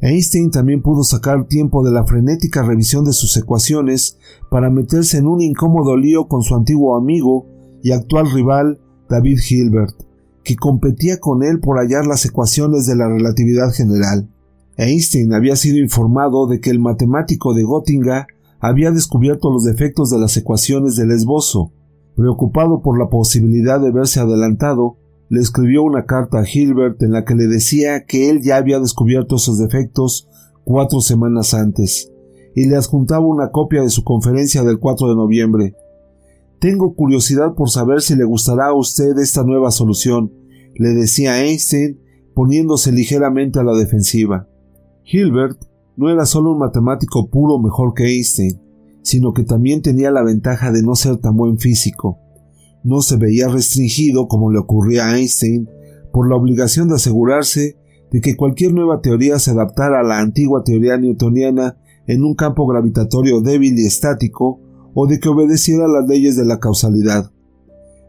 Einstein 0.03 0.51
también 0.51 0.81
pudo 0.81 1.03
sacar 1.03 1.47
tiempo 1.47 1.85
de 1.85 1.93
la 1.93 2.07
frenética 2.07 2.63
revisión 2.63 3.05
de 3.05 3.13
sus 3.13 3.37
ecuaciones 3.37 4.19
para 4.51 4.71
meterse 4.71 5.19
en 5.19 5.27
un 5.27 5.43
incómodo 5.43 5.97
lío 5.97 6.27
con 6.27 6.43
su 6.43 6.55
antiguo 6.55 6.97
amigo 6.97 7.47
y 7.83 7.93
actual 7.93 8.31
rival 8.31 8.81
David 9.11 9.41
Hilbert, 9.49 9.95
que 10.51 10.57
competía 10.57 11.21
con 11.21 11.45
él 11.45 11.61
por 11.61 11.79
hallar 11.79 12.07
las 12.07 12.25
ecuaciones 12.27 12.85
de 12.85 12.97
la 12.97 13.09
relatividad 13.09 13.71
general. 13.73 14.29
Einstein 14.77 15.33
había 15.33 15.55
sido 15.55 15.79
informado 15.79 16.49
de 16.49 16.59
que 16.59 16.71
el 16.71 16.81
matemático 16.81 17.55
de 17.55 17.63
Göttingen 17.63 18.25
había 18.59 18.91
descubierto 18.91 19.53
los 19.53 19.63
defectos 19.63 20.11
de 20.11 20.19
las 20.19 20.37
ecuaciones 20.37 20.97
del 20.97 21.13
esbozo. 21.13 21.71
Preocupado 22.17 22.83
por 22.83 22.99
la 22.99 23.09
posibilidad 23.09 23.81
de 23.81 23.93
verse 23.93 24.19
adelantado, 24.19 24.97
le 25.29 25.39
escribió 25.39 25.85
una 25.85 26.05
carta 26.05 26.41
a 26.41 26.45
Hilbert 26.45 27.01
en 27.05 27.13
la 27.13 27.25
que 27.25 27.37
le 27.37 27.47
decía 27.47 28.05
que 28.05 28.29
él 28.29 28.41
ya 28.43 28.57
había 28.57 28.81
descubierto 28.81 29.37
esos 29.37 29.57
defectos 29.57 30.27
cuatro 30.65 31.01
semanas 31.01 31.55
antes, 31.55 32.11
y 32.57 32.65
le 32.65 32.77
adjuntaba 32.77 33.25
una 33.25 33.53
copia 33.53 33.83
de 33.83 33.91
su 33.91 34.03
conferencia 34.03 34.65
del 34.65 34.81
4 34.81 35.11
de 35.11 35.15
noviembre. 35.15 35.75
Tengo 36.59 36.97
curiosidad 36.97 37.55
por 37.55 37.71
saber 37.71 38.03
si 38.03 38.17
le 38.17 38.25
gustará 38.25 38.67
a 38.67 38.75
usted 38.75 39.17
esta 39.19 39.45
nueva 39.45 39.71
solución, 39.71 40.39
le 40.81 40.95
decía 40.95 41.45
Einstein, 41.45 42.01
poniéndose 42.35 42.90
ligeramente 42.90 43.61
a 43.61 43.62
la 43.62 43.75
defensiva. 43.75 44.49
Hilbert 45.05 45.59
no 45.99 46.09
era 46.09 46.25
solo 46.25 46.53
un 46.53 46.59
matemático 46.59 47.29
puro 47.29 47.59
mejor 47.59 47.93
que 47.93 48.05
Einstein, 48.05 48.59
sino 49.03 49.35
que 49.35 49.45
también 49.45 49.83
tenía 49.83 50.11
la 50.11 50.23
ventaja 50.23 50.73
de 50.73 50.83
no 50.83 50.95
ser 50.95 51.19
tan 51.19 51.37
buen 51.37 51.59
físico. 51.59 52.19
No 52.83 53.03
se 53.03 53.19
veía 53.19 53.49
restringido, 53.49 54.27
como 54.27 54.51
le 54.51 54.59
ocurría 54.59 55.05
a 55.05 55.19
Einstein, 55.19 55.69
por 56.14 56.31
la 56.31 56.37
obligación 56.37 56.88
de 56.88 56.95
asegurarse 56.95 57.77
de 58.11 58.23
que 58.23 58.35
cualquier 58.35 58.73
nueva 58.73 59.03
teoría 59.03 59.38
se 59.38 59.51
adaptara 59.51 60.01
a 60.01 60.03
la 60.03 60.19
antigua 60.19 60.64
teoría 60.64 60.97
newtoniana 60.97 61.77
en 62.07 62.25
un 62.25 62.35
campo 62.35 62.66
gravitatorio 62.66 63.43
débil 63.43 63.79
y 63.79 63.85
estático, 63.85 64.61
o 64.95 65.07
de 65.07 65.21
que 65.21 65.29
obedeciera 65.29 65.87
las 65.88 66.09
leyes 66.09 66.37
de 66.37 66.47
la 66.47 66.59
causalidad. 66.59 67.31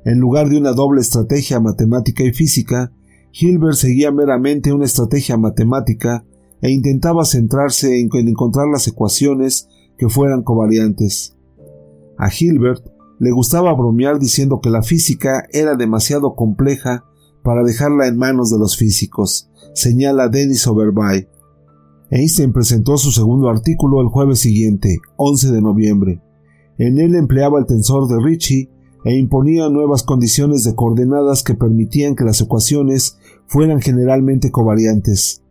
En 0.03 0.19
lugar 0.19 0.49
de 0.49 0.57
una 0.57 0.71
doble 0.71 1.01
estrategia 1.01 1.59
matemática 1.59 2.23
y 2.23 2.33
física, 2.33 2.91
Hilbert 3.31 3.75
seguía 3.75 4.11
meramente 4.11 4.73
una 4.73 4.85
estrategia 4.85 5.37
matemática 5.37 6.25
e 6.61 6.71
intentaba 6.71 7.25
centrarse 7.25 7.99
en 7.99 8.09
encontrar 8.27 8.67
las 8.67 8.87
ecuaciones 8.87 9.67
que 9.97 10.09
fueran 10.09 10.43
covariantes. 10.43 11.35
A 12.17 12.29
Hilbert 12.29 12.83
le 13.19 13.31
gustaba 13.31 13.73
bromear 13.73 14.19
diciendo 14.19 14.59
que 14.61 14.71
la 14.71 14.81
física 14.81 15.45
era 15.51 15.75
demasiado 15.75 16.35
compleja 16.35 17.05
para 17.43 17.63
dejarla 17.63 18.07
en 18.07 18.17
manos 18.17 18.49
de 18.49 18.57
los 18.57 18.77
físicos, 18.77 19.49
señala 19.73 20.27
Denis 20.27 20.65
Overby. 20.67 21.27
Einstein 22.09 22.51
presentó 22.51 22.97
su 22.97 23.11
segundo 23.11 23.49
artículo 23.49 24.01
el 24.01 24.07
jueves 24.07 24.39
siguiente, 24.39 24.97
11 25.17 25.51
de 25.51 25.61
noviembre. 25.61 26.21
En 26.77 26.99
él 26.99 27.15
empleaba 27.15 27.59
el 27.59 27.65
tensor 27.65 28.07
de 28.07 28.19
Ricci 28.23 28.69
e 29.03 29.17
imponía 29.17 29.69
nuevas 29.69 30.03
condiciones 30.03 30.63
de 30.63 30.75
coordenadas 30.75 31.43
que 31.43 31.55
permitían 31.55 32.15
que 32.15 32.23
las 32.23 32.39
ecuaciones 32.41 33.17
fueran 33.47 33.81
generalmente 33.81 34.51
covariantes. 34.51 35.43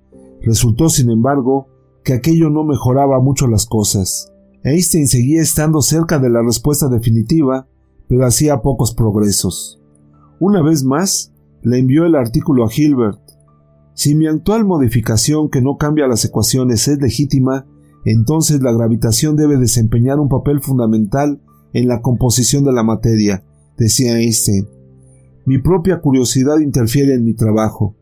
Resultó, 0.43 0.89
sin 0.89 1.11
embargo, 1.11 1.69
que 2.05 2.15
aquello 2.15 2.49
no 2.51 2.65
mejoraba 2.65 3.21
mucho 3.21 3.47
las 3.47 3.67
cosas. 3.67 4.33
Einstein 4.63 5.09
seguía 5.09 5.43
estando 5.43 5.83
cerca 5.83 6.19
de 6.19 6.31
la 6.31 6.43
respuesta 6.43 6.89
definitiva, 6.89 7.67
pero 8.09 8.27
hacía 8.27 8.63
pocos 8.63 8.95
progresos. 8.95 9.81
Una 10.39 10.63
vez 10.63 10.85
más, 10.85 11.33
le 11.63 11.79
envió 11.79 12.07
el 12.07 12.15
artículo 12.15 12.65
a 12.65 12.71
Hilbert. 12.75 13.21
Si 13.95 14.15
mi 14.15 14.27
actual 14.27 14.65
modificación 14.65 15.51
que 15.51 15.61
no 15.61 15.77
cambia 15.77 16.07
las 16.07 16.25
ecuaciones 16.25 16.89
es 16.89 16.99
legítima, 17.01 17.67
entonces 18.05 18.63
la 18.63 18.73
gravitación 18.73 19.37
debe 19.37 19.59
desempeñar 19.59 20.19
un 20.21 20.29
papel 20.29 20.61
fundamental 20.61 21.41
en 21.73 21.89
la 21.89 22.01
composición 22.03 22.65
de 22.65 22.73
la 22.73 22.83
materia, 22.83 23.45
decía 23.77 24.19
Einstein. 24.19 24.69
Mi 25.47 25.59
propia 25.59 26.01
curiosidad 26.01 26.59
interfiere 26.59 27.15
en 27.15 27.25
mi 27.25 27.35
trabajo. 27.35 27.95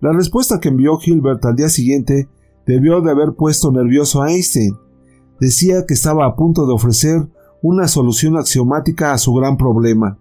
La 0.00 0.12
respuesta 0.12 0.60
que 0.60 0.68
envió 0.68 0.98
Hilbert 1.04 1.44
al 1.44 1.56
día 1.56 1.68
siguiente 1.68 2.28
debió 2.66 3.00
de 3.00 3.10
haber 3.10 3.34
puesto 3.34 3.72
nervioso 3.72 4.22
a 4.22 4.30
Einstein. 4.30 4.76
Decía 5.40 5.84
que 5.86 5.94
estaba 5.94 6.26
a 6.26 6.36
punto 6.36 6.66
de 6.66 6.72
ofrecer 6.72 7.28
una 7.62 7.88
solución 7.88 8.36
axiomática 8.36 9.12
a 9.12 9.18
su 9.18 9.32
gran 9.34 9.56
problema. 9.56 10.18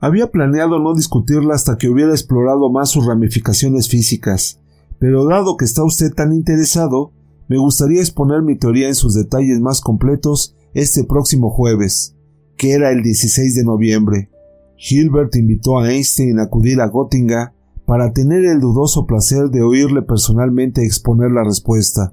Había 0.00 0.30
planeado 0.30 0.78
no 0.78 0.94
discutirla 0.94 1.54
hasta 1.54 1.76
que 1.76 1.88
hubiera 1.88 2.12
explorado 2.12 2.70
más 2.70 2.90
sus 2.90 3.06
ramificaciones 3.06 3.88
físicas, 3.88 4.60
pero 4.98 5.24
dado 5.24 5.56
que 5.56 5.64
está 5.64 5.84
usted 5.84 6.12
tan 6.12 6.32
interesado, 6.32 7.12
me 7.48 7.58
gustaría 7.58 8.00
exponer 8.00 8.42
mi 8.42 8.56
teoría 8.56 8.88
en 8.88 8.94
sus 8.94 9.14
detalles 9.14 9.60
más 9.60 9.80
completos 9.80 10.54
este 10.74 11.04
próximo 11.04 11.50
jueves, 11.50 12.16
que 12.56 12.72
era 12.72 12.90
el 12.90 13.02
16 13.02 13.54
de 13.54 13.64
noviembre. 13.64 14.30
Hilbert 14.76 15.34
invitó 15.36 15.78
a 15.78 15.90
Einstein 15.90 16.38
a 16.38 16.44
acudir 16.44 16.80
a 16.80 16.90
Göttingen 16.90 17.50
para 17.86 18.12
tener 18.12 18.44
el 18.44 18.60
dudoso 18.60 19.06
placer 19.06 19.50
de 19.50 19.62
oírle 19.62 20.02
personalmente 20.02 20.84
exponer 20.84 21.30
la 21.30 21.44
respuesta. 21.44 22.12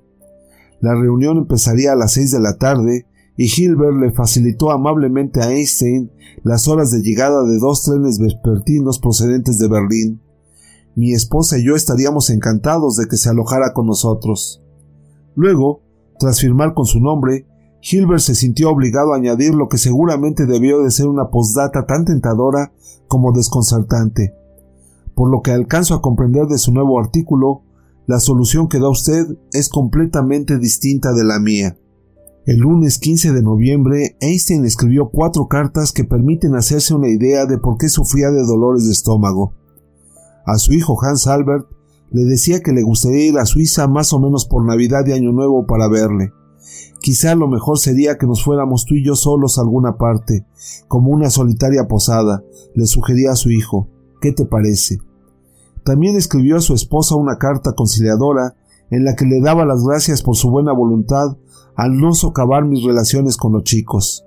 La 0.80 0.94
reunión 0.96 1.38
empezaría 1.38 1.94
a 1.94 1.96
las 1.96 2.14
seis 2.14 2.32
de 2.32 2.40
la 2.40 2.58
tarde 2.58 3.08
y 3.38 3.46
Hilbert 3.46 3.98
le 3.98 4.12
facilitó 4.12 4.72
amablemente 4.72 5.42
a 5.42 5.52
Einstein 5.52 6.12
las 6.44 6.68
horas 6.68 6.92
de 6.92 7.02
llegada 7.02 7.44
de 7.44 7.58
dos 7.58 7.84
trenes 7.84 8.20
vespertinos 8.20 9.00
procedentes 9.00 9.58
de 9.58 9.68
Berlín. 9.68 10.22
Mi 10.96 11.14
esposa 11.14 11.58
y 11.58 11.66
yo 11.66 11.76
estaríamos 11.76 12.30
encantados 12.30 12.98
de 12.98 13.08
que 13.08 13.18
se 13.18 13.30
alojara 13.30 13.74
con 13.74 13.88
nosotros. 13.88 14.62
Luego, 15.36 15.82
tras 16.20 16.42
firmar 16.42 16.74
con 16.74 16.86
su 16.86 17.00
nombre, 17.00 17.48
Hilbert 17.82 18.22
se 18.22 18.36
sintió 18.36 18.70
obligado 18.70 19.14
a 19.14 19.18
añadir 19.18 19.54
lo 19.54 19.68
que 19.68 19.78
seguramente 19.78 20.46
debió 20.46 20.82
de 20.82 20.92
ser 20.92 21.08
una 21.08 21.30
postdata 21.30 21.86
tan 21.86 22.06
tentadora 22.06 22.72
como 23.08 23.32
desconcertante. 23.32 24.34
Por 25.16 25.30
lo 25.32 25.42
que 25.42 25.52
alcanzo 25.52 25.96
a 25.96 26.02
comprender 26.02 26.46
de 26.46 26.58
su 26.58 26.74
nuevo 26.74 27.00
artículo, 27.00 27.64
la 28.08 28.20
solución 28.20 28.68
que 28.68 28.80
da 28.80 28.90
usted 28.90 29.26
es 29.52 29.70
completamente 29.70 30.58
distinta 30.58 31.14
de 31.14 31.24
la 31.24 31.40
mía. 31.40 31.78
El 32.46 32.58
lunes 32.58 32.98
15 32.98 33.34
de 33.34 33.44
noviembre, 33.44 34.18
Einstein 34.20 34.66
escribió 34.66 35.10
cuatro 35.10 35.48
cartas 35.48 35.92
que 35.92 36.04
permiten 36.04 36.56
hacerse 36.56 36.96
una 36.96 37.08
idea 37.08 37.46
de 37.46 37.58
por 37.58 37.78
qué 37.78 37.88
sufría 37.88 38.32
de 38.32 38.44
dolores 38.44 38.86
de 38.86 38.92
estómago. 38.92 39.54
A 40.46 40.58
su 40.58 40.74
hijo 40.74 40.98
Hans 41.02 41.28
Albert 41.28 41.68
Le 42.10 42.26
decía 42.26 42.60
que 42.60 42.74
le 42.74 42.84
gustaría 42.84 43.28
ir 43.28 43.38
a 43.38 43.46
Suiza 43.46 43.88
más 43.88 44.12
o 44.12 44.20
menos 44.20 44.46
por 44.46 44.66
Navidad 44.66 45.06
y 45.08 45.14
Año 45.14 45.32
Nuevo 45.32 45.66
para 45.66 45.88
verle. 45.88 46.34
Quizá 47.02 47.34
lo 47.36 47.48
mejor 47.48 47.80
sería 47.80 48.18
que 48.18 48.28
nos 48.28 48.44
fuéramos 48.44 48.86
tú 48.86 48.96
y 48.96 49.04
yo 49.04 49.16
solos 49.16 49.58
a 49.58 49.62
alguna 49.62 49.98
parte, 49.98 50.46
como 50.88 51.12
una 51.12 51.30
solitaria 51.30 51.88
posada, 51.88 52.44
le 52.76 52.86
sugería 52.86 53.32
a 53.32 53.36
su 53.36 53.50
hijo. 53.50 53.88
¿Qué 54.22 54.32
te 54.32 54.46
parece? 54.46 55.00
También 55.84 56.16
escribió 56.16 56.58
a 56.58 56.62
su 56.62 56.76
esposa 56.76 57.16
una 57.16 57.38
carta 57.38 57.74
conciliadora 57.74 58.56
en 58.92 59.04
la 59.04 59.16
que 59.16 59.26
le 59.26 59.42
daba 59.42 59.66
las 59.66 59.84
gracias 59.84 60.22
por 60.22 60.36
su 60.36 60.52
buena 60.52 60.74
voluntad 60.74 61.38
al 61.76 61.98
no 61.98 62.14
socavar 62.14 62.66
mis 62.66 62.84
relaciones 62.84 63.38
con 63.38 63.54
los 63.54 63.64
chicos. 63.64 64.26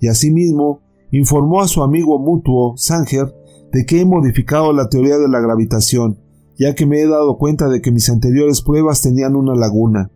Y 0.00 0.08
asimismo 0.08 0.80
informó 1.12 1.60
a 1.60 1.68
su 1.68 1.82
amigo 1.82 2.18
mutuo, 2.18 2.74
Sanger, 2.76 3.32
de 3.70 3.86
que 3.86 4.00
he 4.00 4.04
modificado 4.04 4.72
la 4.72 4.88
teoría 4.88 5.18
de 5.18 5.28
la 5.28 5.40
gravitación, 5.40 6.18
ya 6.58 6.74
que 6.74 6.86
me 6.86 7.00
he 7.00 7.06
dado 7.06 7.38
cuenta 7.38 7.68
de 7.68 7.80
que 7.80 7.92
mis 7.92 8.08
anteriores 8.10 8.62
pruebas 8.62 9.00
tenían 9.00 9.36
una 9.36 9.54
laguna. 9.54 10.10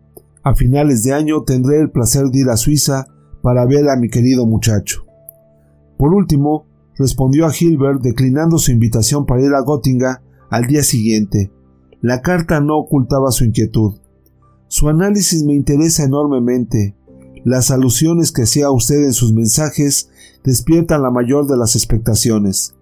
A 0.47 0.55
finales 0.55 1.03
de 1.03 1.11
año 1.11 1.43
tendré 1.43 1.77
el 1.81 1.91
placer 1.91 2.27
de 2.27 2.39
ir 2.39 2.49
a 2.49 2.55
Suiza 2.55 3.05
para 3.41 3.65
ver 3.65 3.89
a 3.89 3.97
mi 3.97 4.07
querido 4.07 4.45
muchacho. 4.45 5.03
Por 5.97 6.13
último, 6.13 6.65
respondió 6.97 7.45
a 7.45 7.51
Hilbert 7.53 8.01
declinando 8.01 8.57
su 8.57 8.71
invitación 8.71 9.25
para 9.25 9.41
ir 9.41 9.53
a 9.53 9.61
Göttingen 9.61 10.19
al 10.49 10.65
día 10.67 10.83
siguiente. 10.83 11.51
La 11.99 12.21
carta 12.21 12.61
no 12.61 12.77
ocultaba 12.77 13.31
su 13.31 13.43
inquietud. 13.43 13.95
Su 14.69 14.87
análisis 14.87 15.43
me 15.43 15.53
interesa 15.53 16.05
enormemente. 16.05 16.95
Las 17.43 17.69
alusiones 17.69 18.31
que 18.31 18.43
hacía 18.43 18.71
usted 18.71 19.03
en 19.03 19.11
sus 19.11 19.33
mensajes 19.33 20.09
despiertan 20.45 21.01
la 21.01 21.11
mayor 21.11 21.45
de 21.47 21.57
las 21.57 21.75
expectaciones. 21.75 22.73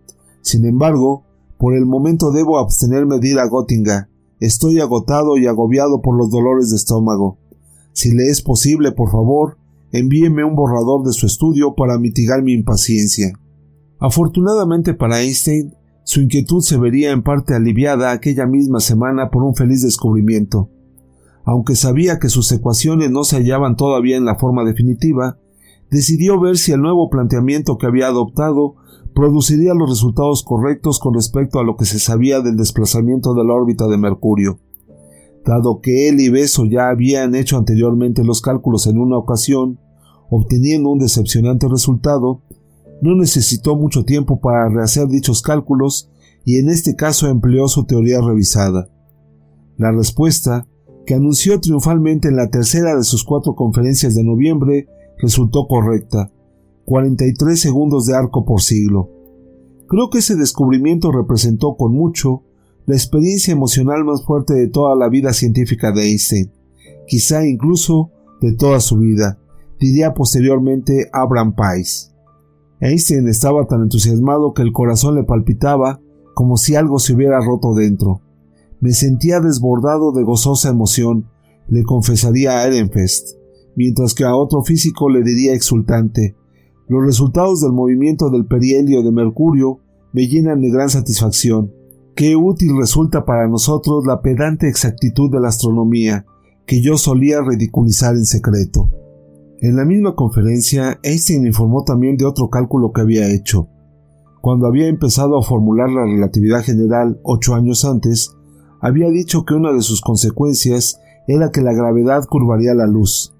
Sin 0.41 0.67
embargo, 0.67 1.23
por 1.57 1.73
el 1.73 1.87
momento 1.87 2.31
debo 2.31 2.59
abstenerme 2.59 3.17
de 3.17 3.29
ir 3.29 3.39
a 3.39 3.49
Göttingen. 3.49 4.05
Estoy 4.39 4.81
agotado 4.81 5.39
y 5.39 5.47
agobiado 5.47 6.03
por 6.03 6.15
los 6.15 6.29
dolores 6.29 6.69
de 6.69 6.75
estómago. 6.75 7.39
Si 7.95 8.11
le 8.11 8.25
es 8.25 8.41
posible, 8.41 8.91
por 8.91 9.09
favor, 9.09 9.57
envíeme 9.93 10.43
un 10.43 10.53
borrador 10.53 11.05
de 11.05 11.13
su 11.13 11.25
estudio 11.25 11.75
para 11.75 11.97
mitigar 11.97 12.43
mi 12.43 12.51
impaciencia. 12.51 13.39
Afortunadamente 13.99 14.93
para 14.93 15.21
Einstein, 15.21 15.73
su 16.03 16.19
inquietud 16.19 16.59
se 16.59 16.77
vería 16.77 17.11
en 17.11 17.23
parte 17.23 17.55
aliviada 17.55 18.11
aquella 18.11 18.47
misma 18.47 18.81
semana 18.81 19.29
por 19.29 19.43
un 19.43 19.55
feliz 19.55 19.81
descubrimiento. 19.81 20.69
Aunque 21.45 21.77
sabía 21.77 22.19
que 22.19 22.27
sus 22.27 22.51
ecuaciones 22.51 23.11
no 23.11 23.23
se 23.23 23.37
hallaban 23.37 23.77
todavía 23.77 24.17
en 24.17 24.25
la 24.25 24.35
forma 24.35 24.65
definitiva, 24.65 25.39
decidió 25.89 26.37
ver 26.37 26.57
si 26.57 26.73
el 26.73 26.81
nuevo 26.81 27.09
planteamiento 27.09 27.77
que 27.77 27.87
había 27.87 28.07
adoptado 28.07 28.75
produciría 29.13 29.73
los 29.73 29.89
resultados 29.89 30.43
correctos 30.43 30.99
con 30.99 31.13
respecto 31.13 31.59
a 31.59 31.63
lo 31.63 31.77
que 31.77 31.85
se 31.85 31.99
sabía 31.99 32.41
del 32.41 32.57
desplazamiento 32.57 33.33
de 33.33 33.45
la 33.45 33.53
órbita 33.53 33.87
de 33.87 33.97
Mercurio. 33.97 34.59
Dado 35.45 35.79
que 35.79 36.09
él 36.09 36.19
y 36.19 36.29
Beso 36.29 36.65
ya 36.65 36.89
habían 36.89 37.35
hecho 37.35 37.57
anteriormente 37.57 38.23
los 38.23 38.41
cálculos 38.41 38.87
en 38.87 38.97
una 38.97 39.17
ocasión, 39.17 39.79
obteniendo 40.29 40.89
un 40.89 40.97
decepcionante 40.97 41.67
resultado, 41.67 42.41
no 43.01 43.15
necesitó 43.15 43.75
mucho 43.75 44.05
tiempo 44.05 44.39
para 44.39 44.69
rehacer 44.69 45.07
dichos 45.07 45.43
cálculos 45.43 46.09
y 46.45 46.57
en 46.57 46.69
este 46.69 46.95
caso 46.95 47.27
empleó 47.27 47.67
su 47.67 47.85
teoría 47.85 48.21
revisada. 48.21 48.89
La 49.77 49.91
respuesta, 49.91 50.67
que 51.05 51.13
anunció 51.13 51.59
triunfalmente 51.59 52.29
en 52.29 52.37
la 52.37 52.49
tercera 52.49 52.95
de 52.95 53.03
sus 53.03 53.23
cuatro 53.23 53.53
conferencias 53.53 54.15
de 54.15 54.23
noviembre, 54.23 54.87
resultó 55.19 55.67
correcta, 55.67 56.31
43 56.85 57.59
segundos 57.59 58.07
de 58.07 58.15
arco 58.15 58.45
por 58.45 58.61
siglo. 58.61 59.11
Creo 59.87 60.09
que 60.09 60.19
ese 60.19 60.35
descubrimiento 60.35 61.11
representó 61.11 61.75
con 61.75 61.93
mucho 61.93 62.43
la 62.85 62.95
experiencia 62.95 63.51
emocional 63.51 64.03
más 64.05 64.23
fuerte 64.23 64.53
de 64.53 64.67
toda 64.67 64.95
la 64.95 65.09
vida 65.09 65.33
científica 65.33 65.91
de 65.91 66.09
Einstein, 66.09 66.51
quizá 67.07 67.45
incluso 67.45 68.11
de 68.41 68.53
toda 68.53 68.79
su 68.79 68.97
vida, 68.97 69.39
diría 69.79 70.13
posteriormente 70.13 71.09
Abraham 71.11 71.55
Pais. 71.55 72.13
Einstein 72.79 73.27
estaba 73.27 73.65
tan 73.65 73.81
entusiasmado 73.81 74.53
que 74.53 74.61
el 74.61 74.71
corazón 74.71 75.15
le 75.15 75.23
palpitaba 75.23 76.01
como 76.33 76.57
si 76.57 76.75
algo 76.75 76.99
se 76.99 77.13
hubiera 77.13 77.39
roto 77.39 77.73
dentro. 77.73 78.21
Me 78.81 78.91
sentía 78.91 79.39
desbordado 79.39 80.11
de 80.11 80.23
gozosa 80.23 80.69
emoción, 80.69 81.29
le 81.67 81.83
confesaría 81.83 82.59
a 82.59 82.67
Ehrenfest, 82.67 83.37
mientras 83.75 84.13
que 84.13 84.25
a 84.25 84.35
otro 84.35 84.61
físico 84.63 85.09
le 85.09 85.23
diría 85.23 85.53
exultante, 85.53 86.35
los 86.87 87.03
resultados 87.03 87.61
del 87.61 87.71
movimiento 87.71 88.29
del 88.29 88.45
perihelio 88.45 89.01
de 89.01 89.11
Mercurio 89.11 89.79
me 90.13 90.27
llenan 90.27 90.61
de 90.61 90.69
gran 90.69 90.89
satisfacción. 90.89 91.73
Qué 92.15 92.37
útil 92.37 92.77
resulta 92.79 93.25
para 93.25 93.45
nosotros 93.49 94.05
la 94.05 94.21
pedante 94.21 94.69
exactitud 94.69 95.29
de 95.29 95.41
la 95.41 95.49
astronomía, 95.49 96.25
que 96.65 96.81
yo 96.81 96.95
solía 96.95 97.41
ridiculizar 97.41 98.15
en 98.15 98.25
secreto. 98.25 98.89
En 99.59 99.75
la 99.75 99.83
misma 99.83 100.15
conferencia, 100.15 100.97
Einstein 101.03 101.45
informó 101.45 101.83
también 101.83 102.15
de 102.15 102.23
otro 102.23 102.49
cálculo 102.49 102.93
que 102.93 103.01
había 103.01 103.33
hecho. 103.33 103.67
Cuando 104.39 104.65
había 104.65 104.87
empezado 104.87 105.37
a 105.37 105.43
formular 105.43 105.89
la 105.89 106.05
relatividad 106.05 106.61
general 106.61 107.19
ocho 107.21 107.53
años 107.53 107.83
antes, 107.83 108.33
había 108.79 109.09
dicho 109.09 109.43
que 109.43 109.53
una 109.53 109.73
de 109.73 109.81
sus 109.81 109.99
consecuencias 109.99 111.01
era 111.27 111.51
que 111.51 111.61
la 111.61 111.73
gravedad 111.73 112.23
curvaría 112.29 112.73
la 112.75 112.87
luz, 112.87 113.35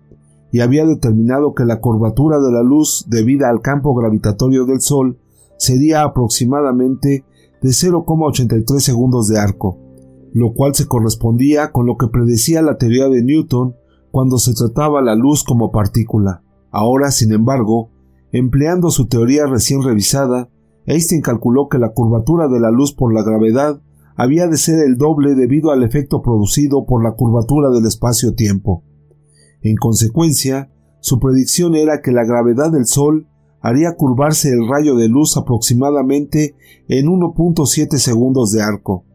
y 0.51 0.59
había 0.59 0.86
determinado 0.86 1.53
que 1.53 1.63
la 1.63 1.80
curvatura 1.80 2.41
de 2.41 2.51
la 2.51 2.61
luz 2.61 3.05
debida 3.07 3.49
al 3.49 3.61
campo 3.61 3.95
gravitatorio 3.95 4.65
del 4.65 4.82
Sol 4.82 5.17
sería 5.57 6.03
aproximadamente 6.03 7.23
de 7.66 7.72
0,83 7.72 8.78
segundos 8.78 9.28
de 9.28 9.39
arco, 9.39 9.80
lo 10.34 10.53
cual 10.53 10.76
se 10.76 10.86
correspondía 10.86 11.72
con 11.72 11.88
lo 11.88 11.97
que 11.97 12.07
predecía 12.07 12.61
la 12.61 12.78
teoría 12.78 13.09
de 13.09 13.24
Newton 13.24 13.76
cuando 14.11 14.38
se 14.38 14.53
trataba 14.53 15.01
la 15.01 15.16
luz 15.16 15.43
como 15.43 15.72
partícula. 15.72 16.43
Ahora, 16.70 17.09
sin 17.09 17.34
embargo, 17.34 17.89
empleando 18.32 18.91
su 18.91 19.07
teoría 19.07 19.47
recién 19.47 19.82
revisada, 19.82 20.47
Einstein 20.86 21.24
calculó 21.24 21.68
que 21.68 21.80
la 21.80 21.89
curvatura 21.89 22.47
de 22.47 22.59
la 22.59 22.70
luz 22.70 22.93
por 22.93 23.11
la 23.11 23.24
gravedad 23.24 23.82
había 24.16 24.45
de 24.45 24.57
ser 24.57 24.86
el 24.86 24.97
doble 24.97 25.34
debido 25.34 25.72
al 25.72 25.82
efecto 25.82 26.22
producido 26.22 26.86
por 26.86 27.03
la 27.03 27.13
curvatura 27.13 27.72
del 27.72 27.88
espacio-tiempo. 27.88 28.84
En 29.61 29.76
consecuencia, 29.76 30.70
su 30.99 31.20
predicción 31.20 31.74
era 31.74 32.03
que 32.03 32.11
la 32.11 32.26
gravedad 32.26 32.72
del 32.72 32.86
Sol 32.86 33.28
haría 33.66 33.95
curvarse 33.95 34.49
el 34.49 34.68
rayo 34.70 34.95
de 34.95 35.09
luz 35.09 35.38
aproximadamente 35.38 36.55
en 36.88 37.07
1.7 37.07 37.97
segundos 37.97 38.51
de 38.51 38.61
arco. 38.61 39.05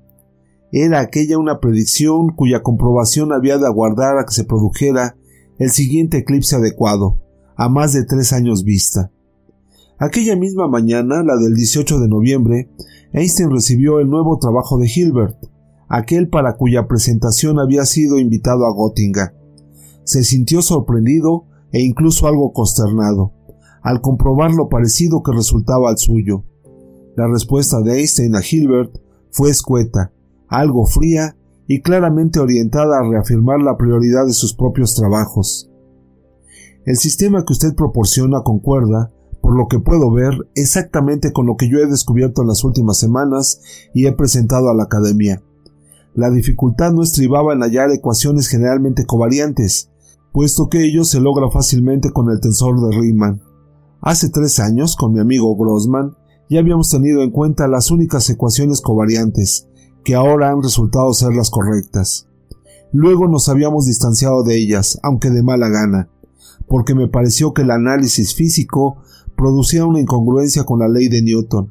Era 0.73 0.99
aquella 0.99 1.39
una 1.39 1.61
predicción 1.61 2.35
cuya 2.35 2.61
comprobación 2.61 3.33
había 3.33 3.59
de 3.59 3.67
aguardar 3.67 4.19
a 4.19 4.25
que 4.25 4.35
se 4.35 4.43
produjera 4.43 5.17
el 5.61 5.71
siguiente 5.71 6.19
eclipse 6.19 6.57
adecuado, 6.57 7.21
a 7.55 7.69
más 7.69 7.93
de 7.93 8.05
tres 8.05 8.33
años 8.33 8.65
vista. 8.65 9.13
Aquella 10.01 10.35
misma 10.35 10.67
mañana, 10.67 11.23
la 11.23 11.37
del 11.37 11.55
18 11.55 12.01
de 12.01 12.09
noviembre, 12.09 12.71
Einstein 13.13 13.53
recibió 13.53 14.01
el 14.01 14.11
nuevo 14.11 14.37
trabajo 14.39 14.79
de 14.79 14.91
Hilbert, 14.93 15.37
aquel 15.89 16.29
para 16.29 16.57
cuya 16.57 16.89
presentación 16.89 17.61
había 17.61 17.85
sido 17.85 18.19
invitado 18.19 18.67
a 18.67 18.75
Göttingen. 18.75 19.31
Se 20.03 20.25
sintió 20.25 20.61
sorprendido 20.61 21.45
e 21.71 21.83
incluso 21.83 22.27
algo 22.27 22.53
consternado, 22.53 23.33
al 23.83 24.01
comprobar 24.01 24.53
lo 24.53 24.69
parecido 24.69 25.23
que 25.23 25.33
resultaba 25.33 25.91
al 25.91 25.99
suyo. 25.99 26.45
La 27.17 27.27
respuesta 27.27 27.81
de 27.81 27.99
Einstein 27.99 28.37
a 28.37 28.41
Hilbert 28.41 29.01
fue 29.31 29.51
escueta, 29.51 30.13
algo 30.49 30.87
fría 30.87 31.37
y 31.67 31.83
claramente 31.83 32.41
orientada 32.41 32.99
a 32.99 33.09
reafirmar 33.09 33.61
la 33.61 33.77
prioridad 33.77 34.27
de 34.27 34.33
sus 34.33 34.55
propios 34.55 34.95
trabajos. 34.95 35.71
El 36.85 36.97
sistema 36.97 37.45
que 37.45 37.53
usted 37.53 37.75
proporciona 37.75 38.43
concuerda, 38.43 39.13
por 39.41 39.57
lo 39.57 39.69
que 39.69 39.79
puedo 39.79 40.11
ver, 40.11 40.35
exactamente 40.55 41.33
con 41.33 41.47
lo 41.47 41.57
que 41.57 41.69
yo 41.69 41.79
he 41.79 41.87
descubierto 41.87 42.43
en 42.43 42.49
las 42.49 42.65
últimas 42.65 42.99
semanas 42.99 43.61
y 43.95 44.07
he 44.07 44.13
presentado 44.13 44.69
a 44.71 44.75
la 44.75 44.85
Academia. 44.85 45.43
La 46.15 46.31
dificultad 46.31 46.93
no 46.93 47.03
estribaba 47.03 47.53
en 47.53 47.61
hallar 47.61 47.91
ecuaciones 47.93 48.49
generalmente 48.49 49.07
covariantes, 49.07 49.91
puesto 50.33 50.69
que 50.69 50.85
ello 50.85 51.05
se 51.05 51.21
logra 51.21 51.51
fácilmente 51.51 52.11
con 52.11 52.31
el 52.31 52.41
tensor 52.41 52.81
de 52.81 52.99
Riemann. 52.99 53.41
Hace 54.03 54.31
tres 54.31 54.61
años, 54.61 54.97
con 54.97 55.13
mi 55.13 55.21
amigo 55.21 55.55
Grossman, 55.57 56.17
ya 56.49 56.61
habíamos 56.61 56.89
tenido 56.89 57.23
en 57.23 57.31
cuenta 57.31 57.69
las 57.69 57.91
únicas 57.91 58.31
ecuaciones 58.31 58.81
covariantes, 58.81 59.69
que 60.05 60.15
ahora 60.15 60.51
han 60.51 60.63
resultado 60.63 61.13
ser 61.13 61.35
las 61.35 61.51
correctas. 61.51 62.27
Luego 62.93 63.29
nos 63.29 63.51
habíamos 63.51 63.85
distanciado 63.85 64.43
de 64.43 64.57
ellas, 64.57 64.99
aunque 65.03 65.29
de 65.29 65.43
mala 65.43 65.69
gana, 65.69 66.09
porque 66.67 66.95
me 66.95 67.09
pareció 67.09 67.53
que 67.53 67.61
el 67.61 67.71
análisis 67.71 68.35
físico 68.35 68.97
producía 69.37 69.85
una 69.85 70.01
incongruencia 70.01 70.65
con 70.65 70.79
la 70.79 70.89
ley 70.89 71.09
de 71.09 71.21
Newton. 71.21 71.71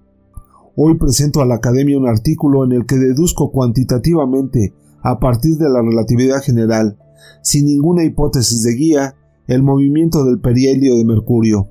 Hoy 0.76 1.00
presento 1.00 1.42
a 1.42 1.48
la 1.48 1.56
Academia 1.56 1.98
un 1.98 2.08
artículo 2.08 2.64
en 2.64 2.74
el 2.74 2.86
que 2.86 2.98
deduzco 2.98 3.52
cuantitativamente, 3.52 4.76
a 5.02 5.20
partir 5.20 5.58
de 5.58 5.68
la 5.68 5.82
relatividad 5.82 6.44
general, 6.44 7.00
sin 7.42 7.66
ninguna 7.66 8.04
hipótesis 8.04 8.62
de 8.62 8.76
guía, 8.76 9.16
el 9.48 9.64
movimiento 9.64 10.26
del 10.26 10.40
perihelio 10.40 10.96
de 10.96 11.06
Mercurio. 11.06 11.70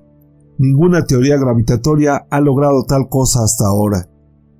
Ninguna 0.58 1.04
teoría 1.04 1.36
gravitatoria 1.36 2.26
ha 2.28 2.40
logrado 2.40 2.82
tal 2.82 3.08
cosa 3.08 3.44
hasta 3.44 3.64
ahora. 3.68 4.08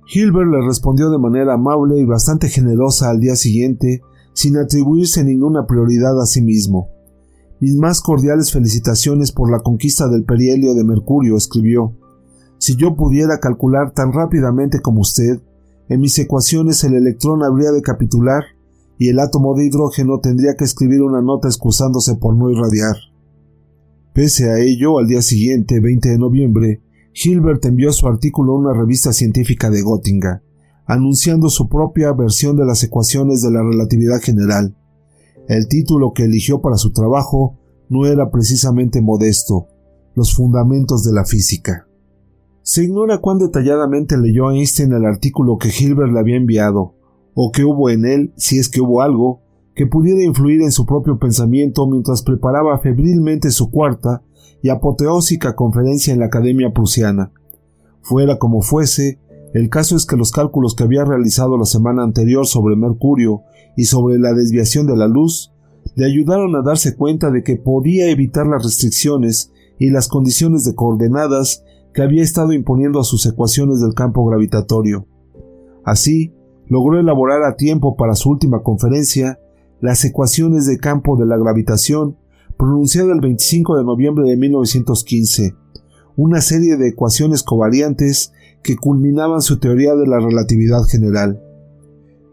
Hilbert 0.07 0.49
le 0.49 0.65
respondió 0.65 1.09
de 1.09 1.17
manera 1.17 1.55
amable 1.55 1.99
y 1.99 2.05
bastante 2.05 2.47
generosa 2.47 3.09
al 3.09 3.19
día 3.19 3.35
siguiente, 3.35 4.01
sin 4.33 4.55
atribuirse 4.55 5.25
ninguna 5.25 5.67
prioridad 5.67 6.19
a 6.21 6.25
sí 6.25 6.41
mismo. 6.41 6.87
Mis 7.59 7.75
más 7.75 7.99
cordiales 7.99 8.53
felicitaciones 8.53 9.33
por 9.33 9.51
la 9.51 9.59
conquista 9.59 10.07
del 10.07 10.23
perihelio 10.23 10.73
de 10.73 10.85
Mercurio, 10.85 11.35
escribió. 11.35 11.93
Si 12.59 12.77
yo 12.77 12.95
pudiera 12.95 13.39
calcular 13.39 13.91
tan 13.91 14.13
rápidamente 14.13 14.79
como 14.79 15.01
usted, 15.01 15.41
en 15.89 15.99
mis 15.99 16.17
ecuaciones 16.17 16.81
el 16.85 16.93
electrón 16.93 17.43
habría 17.43 17.71
de 17.71 17.81
capitular 17.81 18.43
y 18.97 19.09
el 19.09 19.19
átomo 19.19 19.53
de 19.53 19.65
hidrógeno 19.65 20.19
tendría 20.21 20.55
que 20.55 20.63
escribir 20.63 21.01
una 21.01 21.21
nota 21.21 21.49
excusándose 21.49 22.15
por 22.15 22.37
no 22.37 22.49
irradiar. 22.49 22.95
Pese 24.19 24.49
a 24.49 24.59
ello, 24.59 24.99
al 24.99 25.07
día 25.07 25.21
siguiente, 25.21 25.79
20 25.79 26.09
de 26.09 26.17
noviembre, 26.17 26.81
Hilbert 27.13 27.63
envió 27.63 27.93
su 27.93 28.05
artículo 28.05 28.51
a 28.51 28.57
una 28.57 28.73
revista 28.73 29.13
científica 29.13 29.69
de 29.69 29.81
Göttingen, 29.81 30.41
anunciando 30.85 31.47
su 31.47 31.69
propia 31.69 32.11
versión 32.11 32.57
de 32.57 32.65
las 32.65 32.83
ecuaciones 32.83 33.41
de 33.41 33.49
la 33.49 33.63
relatividad 33.63 34.19
general. 34.19 34.75
El 35.47 35.69
título 35.69 36.11
que 36.11 36.25
eligió 36.25 36.59
para 36.59 36.75
su 36.75 36.91
trabajo 36.91 37.57
no 37.87 38.05
era 38.07 38.29
precisamente 38.29 39.01
modesto, 39.01 39.67
los 40.15 40.35
fundamentos 40.35 41.05
de 41.05 41.13
la 41.13 41.23
física. 41.23 41.87
Se 42.61 42.83
ignora 42.83 43.19
cuán 43.19 43.37
detalladamente 43.37 44.17
leyó 44.17 44.51
Einstein 44.51 44.91
el 44.91 45.05
artículo 45.05 45.57
que 45.57 45.69
Hilbert 45.69 46.11
le 46.11 46.19
había 46.19 46.35
enviado, 46.35 46.93
o 47.35 47.53
qué 47.53 47.63
hubo 47.63 47.89
en 47.89 48.05
él, 48.05 48.33
si 48.35 48.59
es 48.59 48.67
que 48.67 48.81
hubo 48.81 49.01
algo, 49.01 49.43
que 49.79 49.87
pudiera 49.87 50.21
influir 50.21 50.61
en 50.61 50.73
su 50.73 50.85
propio 50.85 51.17
pensamiento 51.19 51.87
mientras 51.87 52.21
preparaba 52.21 52.79
febrilmente 52.79 53.49
su 53.49 53.71
cuarta 53.71 54.23
y 54.61 54.67
apoteósica 54.67 55.55
conferencia 55.55 56.11
en 56.11 56.19
la 56.19 56.25
Academia 56.25 56.73
Prusiana. 56.73 57.31
Fuera 58.01 58.37
como 58.39 58.61
fuese, 58.61 59.21
el 59.53 59.69
caso 59.69 59.95
es 59.95 60.05
que 60.05 60.17
los 60.17 60.33
cálculos 60.33 60.75
que 60.75 60.83
había 60.83 61.05
realizado 61.05 61.57
la 61.57 61.63
semana 61.63 62.03
anterior 62.03 62.45
sobre 62.45 62.75
Mercurio 62.75 63.43
y 63.77 63.85
sobre 63.85 64.19
la 64.19 64.33
desviación 64.33 64.85
de 64.85 64.97
la 64.97 65.07
luz 65.07 65.53
le 65.95 66.05
ayudaron 66.05 66.57
a 66.57 66.61
darse 66.61 66.97
cuenta 66.97 67.31
de 67.31 67.41
que 67.41 67.55
podía 67.55 68.09
evitar 68.09 68.47
las 68.47 68.65
restricciones 68.65 69.53
y 69.79 69.91
las 69.91 70.09
condiciones 70.09 70.65
de 70.65 70.75
coordenadas 70.75 71.63
que 71.93 72.01
había 72.01 72.23
estado 72.23 72.51
imponiendo 72.51 72.99
a 72.99 73.05
sus 73.05 73.25
ecuaciones 73.25 73.79
del 73.79 73.93
campo 73.93 74.25
gravitatorio. 74.25 75.07
Así, 75.85 76.33
logró 76.67 76.99
elaborar 76.99 77.43
a 77.43 77.55
tiempo 77.55 77.95
para 77.95 78.15
su 78.15 78.29
última 78.29 78.61
conferencia 78.61 79.39
las 79.81 80.03
ecuaciones 80.05 80.65
de 80.65 80.77
campo 80.77 81.17
de 81.17 81.25
la 81.25 81.37
gravitación 81.37 82.17
pronunciada 82.57 83.13
el 83.13 83.21
25 83.21 83.77
de 83.77 83.83
noviembre 83.83 84.29
de 84.29 84.35
1915, 84.35 85.55
una 86.17 86.41
serie 86.41 86.75
de 86.75 86.89
ecuaciones 86.89 87.43
covariantes 87.43 88.33
que 88.61 88.75
culminaban 88.75 89.41
su 89.41 89.59
teoría 89.59 89.95
de 89.95 90.07
la 90.07 90.19
relatividad 90.19 90.83
general. 90.83 91.41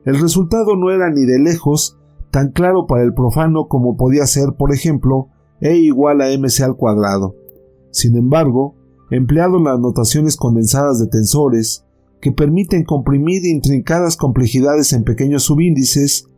El 0.04 0.20
resultado 0.20 0.76
no 0.76 0.90
era 0.90 1.10
ni 1.10 1.24
de 1.24 1.38
lejos 1.38 1.96
tan 2.30 2.50
claro 2.50 2.86
para 2.86 3.02
el 3.02 3.14
profano 3.14 3.68
como 3.68 3.96
podía 3.96 4.26
ser, 4.26 4.54
por 4.58 4.74
ejemplo, 4.74 5.28
E 5.60 5.76
igual 5.76 6.20
a 6.20 6.28
mc 6.36 6.60
al 6.60 6.76
cuadrado. 6.76 7.34
Sin 7.90 8.16
embargo, 8.16 8.74
empleado 9.10 9.58
las 9.58 9.78
notaciones 9.78 10.36
condensadas 10.36 10.98
de 10.98 11.06
tensores, 11.06 11.84
que 12.20 12.32
permiten 12.32 12.84
comprimir 12.84 13.46
intrincadas 13.46 14.16
complejidades 14.16 14.92
en 14.92 15.04
pequeños 15.04 15.44
subíndices, 15.44 16.28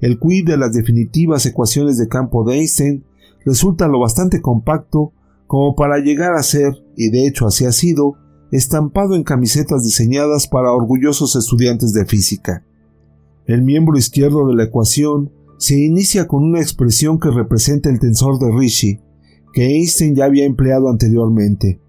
el 0.00 0.18
quid 0.18 0.46
de 0.46 0.56
las 0.56 0.72
definitivas 0.72 1.46
ecuaciones 1.46 1.98
de 1.98 2.08
campo 2.08 2.44
de 2.44 2.56
Einstein 2.56 3.04
resulta 3.44 3.88
lo 3.88 4.00
bastante 4.00 4.40
compacto 4.40 5.12
como 5.46 5.74
para 5.76 5.98
llegar 5.98 6.34
a 6.34 6.42
ser, 6.42 6.74
y 6.96 7.10
de 7.10 7.26
hecho 7.26 7.46
así 7.46 7.64
ha 7.64 7.72
sido, 7.72 8.14
estampado 8.50 9.14
en 9.14 9.22
camisetas 9.22 9.84
diseñadas 9.84 10.48
para 10.48 10.72
orgullosos 10.72 11.36
estudiantes 11.36 11.92
de 11.92 12.04
física. 12.04 12.64
El 13.46 13.62
miembro 13.62 13.96
izquierdo 13.96 14.46
de 14.48 14.54
la 14.54 14.64
ecuación 14.64 15.32
se 15.58 15.78
inicia 15.78 16.26
con 16.26 16.42
una 16.42 16.60
expresión 16.60 17.18
que 17.18 17.30
representa 17.30 17.88
el 17.88 18.00
tensor 18.00 18.38
de 18.38 18.50
Ricci, 18.50 19.00
que 19.52 19.66
Einstein 19.66 20.14
ya 20.14 20.24
había 20.26 20.44
empleado 20.44 20.88
anteriormente. 20.88 21.80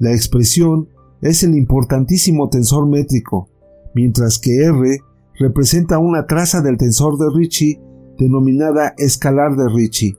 La 0.00 0.12
expresión 0.12 0.88
es 1.20 1.42
el 1.42 1.54
importantísimo 1.54 2.48
tensor 2.48 2.88
métrico, 2.88 3.48
mientras 3.94 4.38
que 4.38 4.64
R 4.64 4.98
representa 5.38 5.98
una 5.98 6.26
traza 6.26 6.62
del 6.62 6.76
tensor 6.76 7.18
de 7.18 7.26
Ricci 7.34 7.78
denominada 8.18 8.94
escalar 8.96 9.56
de 9.56 9.68
Ricci. 9.68 10.16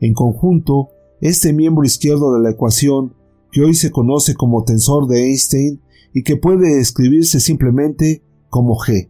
En 0.00 0.14
conjunto, 0.14 0.88
este 1.20 1.52
miembro 1.52 1.84
izquierdo 1.84 2.34
de 2.34 2.40
la 2.40 2.50
ecuación, 2.50 3.14
que 3.50 3.62
hoy 3.62 3.74
se 3.74 3.90
conoce 3.90 4.34
como 4.34 4.64
tensor 4.64 5.06
de 5.06 5.26
Einstein 5.26 5.80
y 6.12 6.22
que 6.22 6.36
puede 6.36 6.80
escribirse 6.80 7.40
simplemente 7.40 8.22
como 8.50 8.76
G, 8.76 9.08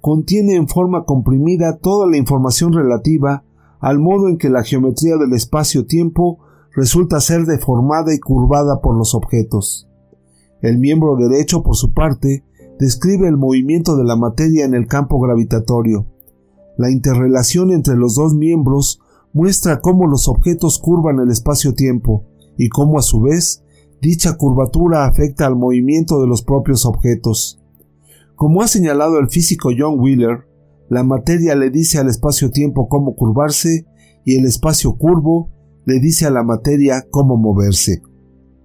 contiene 0.00 0.54
en 0.54 0.68
forma 0.68 1.04
comprimida 1.04 1.78
toda 1.78 2.06
la 2.06 2.16
información 2.16 2.72
relativa 2.72 3.44
al 3.80 3.98
modo 3.98 4.28
en 4.28 4.38
que 4.38 4.48
la 4.48 4.62
geometría 4.62 5.16
del 5.16 5.32
espacio-tiempo 5.34 6.38
resulta 6.74 7.20
ser 7.20 7.44
deformada 7.44 8.14
y 8.14 8.18
curvada 8.18 8.80
por 8.80 8.96
los 8.96 9.14
objetos. 9.14 9.88
El 10.60 10.78
miembro 10.78 11.16
derecho, 11.16 11.62
por 11.62 11.76
su 11.76 11.92
parte, 11.92 12.44
describe 12.78 13.28
el 13.28 13.36
movimiento 13.36 13.96
de 13.96 14.04
la 14.04 14.16
materia 14.16 14.64
en 14.64 14.74
el 14.74 14.86
campo 14.86 15.20
gravitatorio. 15.20 16.06
La 16.76 16.90
interrelación 16.90 17.70
entre 17.70 17.96
los 17.96 18.14
dos 18.14 18.34
miembros 18.34 19.00
muestra 19.32 19.80
cómo 19.80 20.06
los 20.06 20.28
objetos 20.28 20.78
curvan 20.78 21.20
el 21.20 21.30
espacio-tiempo 21.30 22.24
y 22.56 22.68
cómo 22.68 22.98
a 22.98 23.02
su 23.02 23.20
vez 23.20 23.64
dicha 24.00 24.36
curvatura 24.36 25.06
afecta 25.06 25.46
al 25.46 25.56
movimiento 25.56 26.20
de 26.20 26.26
los 26.26 26.42
propios 26.42 26.84
objetos. 26.86 27.60
Como 28.36 28.62
ha 28.62 28.68
señalado 28.68 29.18
el 29.18 29.28
físico 29.28 29.70
John 29.76 29.98
Wheeler, 29.98 30.46
la 30.88 31.02
materia 31.04 31.54
le 31.54 31.70
dice 31.70 31.98
al 31.98 32.08
espacio-tiempo 32.08 32.88
cómo 32.88 33.14
curvarse 33.14 33.86
y 34.24 34.36
el 34.36 34.44
espacio 34.44 34.96
curvo 34.96 35.50
le 35.86 36.00
dice 36.00 36.26
a 36.26 36.30
la 36.30 36.42
materia 36.42 37.06
cómo 37.10 37.36
moverse. 37.36 38.02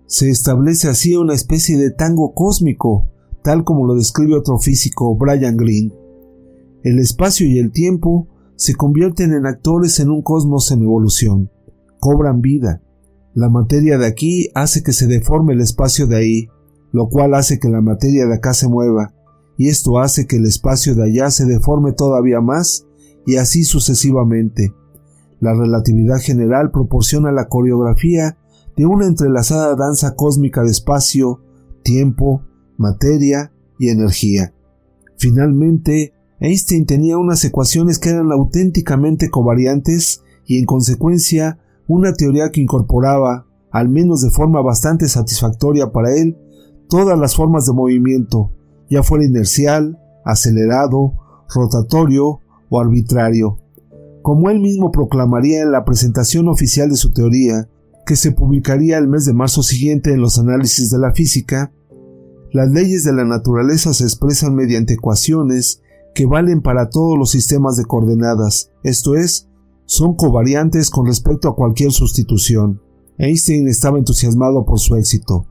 Se 0.06 0.30
establece 0.30 0.90
así 0.90 1.16
una 1.16 1.34
especie 1.34 1.78
de 1.78 1.92
tango 1.92 2.34
cósmico, 2.34 3.08
tal 3.44 3.64
como 3.64 3.86
lo 3.86 3.96
describe 3.96 4.36
otro 4.36 4.58
físico, 4.58 5.16
Brian 5.16 5.58
Greene. 5.58 5.94
El 6.84 7.00
espacio 7.00 7.48
y 7.48 7.60
el 7.60 7.72
tiempo 7.72 8.28
se 8.56 8.76
convierten 8.76 9.34
en 9.34 9.46
actores 9.46 10.00
en 10.00 10.10
un 10.10 10.22
cosmos 10.22 10.72
en 10.72 10.84
evolución, 10.84 11.50
cobran 12.00 12.42
vida. 12.42 12.82
La 13.34 13.50
materia 13.50 13.98
de 13.98 14.08
aquí 14.08 14.50
hace 14.56 14.84
que 14.84 14.94
se 14.94 15.08
deforme 15.08 15.54
el 15.54 15.62
espacio 15.62 16.08
de 16.08 16.18
ahí, 16.18 16.48
lo 16.92 17.08
cual 17.10 17.34
hace 17.36 17.60
que 17.60 17.70
la 17.70 17.82
materia 17.82 18.26
de 18.26 18.34
acá 18.34 18.54
se 18.54 18.68
mueva, 18.68 19.14
y 19.58 19.68
esto 19.68 20.00
hace 20.00 20.26
que 20.26 20.38
el 20.38 20.46
espacio 20.46 20.96
de 20.96 21.04
allá 21.04 21.30
se 21.32 21.46
deforme 21.46 21.92
todavía 21.94 22.42
más, 22.42 22.86
y 23.26 23.36
así 23.36 23.64
sucesivamente. 23.64 24.74
La 25.40 25.54
relatividad 25.54 26.18
general 26.18 26.72
proporciona 26.72 27.32
la 27.32 27.48
coreografía 27.48 28.38
de 28.76 28.86
una 28.86 29.08
entrelazada 29.08 29.76
danza 29.76 30.16
cósmica 30.16 30.64
de 30.64 30.72
espacio, 30.72 31.42
tiempo, 31.84 32.44
materia 32.80 33.52
y 33.78 33.90
energía. 33.90 34.54
Finalmente, 35.18 36.14
Einstein 36.40 36.86
tenía 36.86 37.18
unas 37.18 37.44
ecuaciones 37.44 38.00
que 38.00 38.10
eran 38.10 38.32
auténticamente 38.32 39.30
covariantes 39.30 40.24
y 40.46 40.58
en 40.58 40.66
consecuencia 40.66 41.60
una 41.88 42.14
teoría 42.14 42.50
que 42.52 42.62
incorporaba, 42.62 43.46
al 43.72 43.90
menos 43.90 44.22
de 44.22 44.32
forma 44.32 44.62
bastante 44.62 45.08
satisfactoria 45.08 45.92
para 45.92 46.16
él, 46.16 46.38
todas 46.88 47.20
las 47.20 47.36
formas 47.36 47.66
de 47.66 47.74
movimiento, 47.74 48.52
ya 48.90 49.04
fuera 49.04 49.26
inercial, 49.26 50.00
acelerado, 50.24 51.14
rotatorio 51.54 52.40
o 52.70 52.80
arbitrario. 52.80 53.60
Como 54.22 54.50
él 54.50 54.60
mismo 54.60 54.92
proclamaría 54.92 55.62
en 55.62 55.72
la 55.72 55.84
presentación 55.84 56.48
oficial 56.48 56.90
de 56.90 56.96
su 56.96 57.12
teoría, 57.12 57.68
que 58.06 58.16
se 58.16 58.32
publicaría 58.32 58.98
el 58.98 59.08
mes 59.08 59.26
de 59.26 59.34
marzo 59.34 59.62
siguiente 59.64 60.14
en 60.14 60.22
los 60.22 60.40
análisis 60.40 60.90
de 60.90 60.98
la 60.98 61.12
física, 61.14 61.72
las 62.52 62.72
leyes 62.72 63.04
de 63.04 63.14
la 63.14 63.26
naturaleza 63.26 63.94
se 63.94 64.06
expresan 64.06 64.56
mediante 64.56 64.96
ecuaciones 64.96 65.82
que 66.16 66.26
valen 66.26 66.62
para 66.62 66.90
todos 66.90 67.18
los 67.18 67.30
sistemas 67.30 67.78
de 67.78 67.86
coordenadas, 67.86 68.72
esto 68.84 69.16
es, 69.16 69.48
son 69.86 70.16
covariantes 70.16 70.90
con 70.90 71.06
respecto 71.06 71.48
a 71.48 71.56
cualquier 71.56 71.92
sustitución. 71.92 72.82
Einstein 73.18 73.68
estaba 73.68 74.00
entusiasmado 74.00 74.66
por 74.66 74.80
su 74.80 74.96
éxito, 74.96 75.46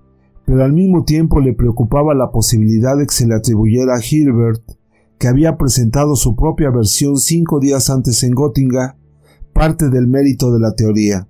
pero 0.44 0.64
al 0.64 0.72
mismo 0.72 1.04
tiempo 1.04 1.40
le 1.40 1.52
preocupaba 1.52 2.14
la 2.14 2.30
posibilidad 2.30 2.96
de 2.96 3.06
que 3.06 3.14
se 3.14 3.26
le 3.26 3.34
atribuyera 3.34 3.94
a 3.94 4.02
Hilbert, 4.02 4.62
que 5.18 5.28
había 5.28 5.56
presentado 5.56 6.16
su 6.16 6.34
propia 6.34 6.70
versión 6.70 7.16
cinco 7.18 7.60
días 7.60 7.90
antes 7.90 8.22
en 8.24 8.34
Göttingen, 8.34 8.94
parte 9.52 9.88
del 9.88 10.08
mérito 10.08 10.52
de 10.52 10.60
la 10.60 10.74
teoría. 10.74 11.28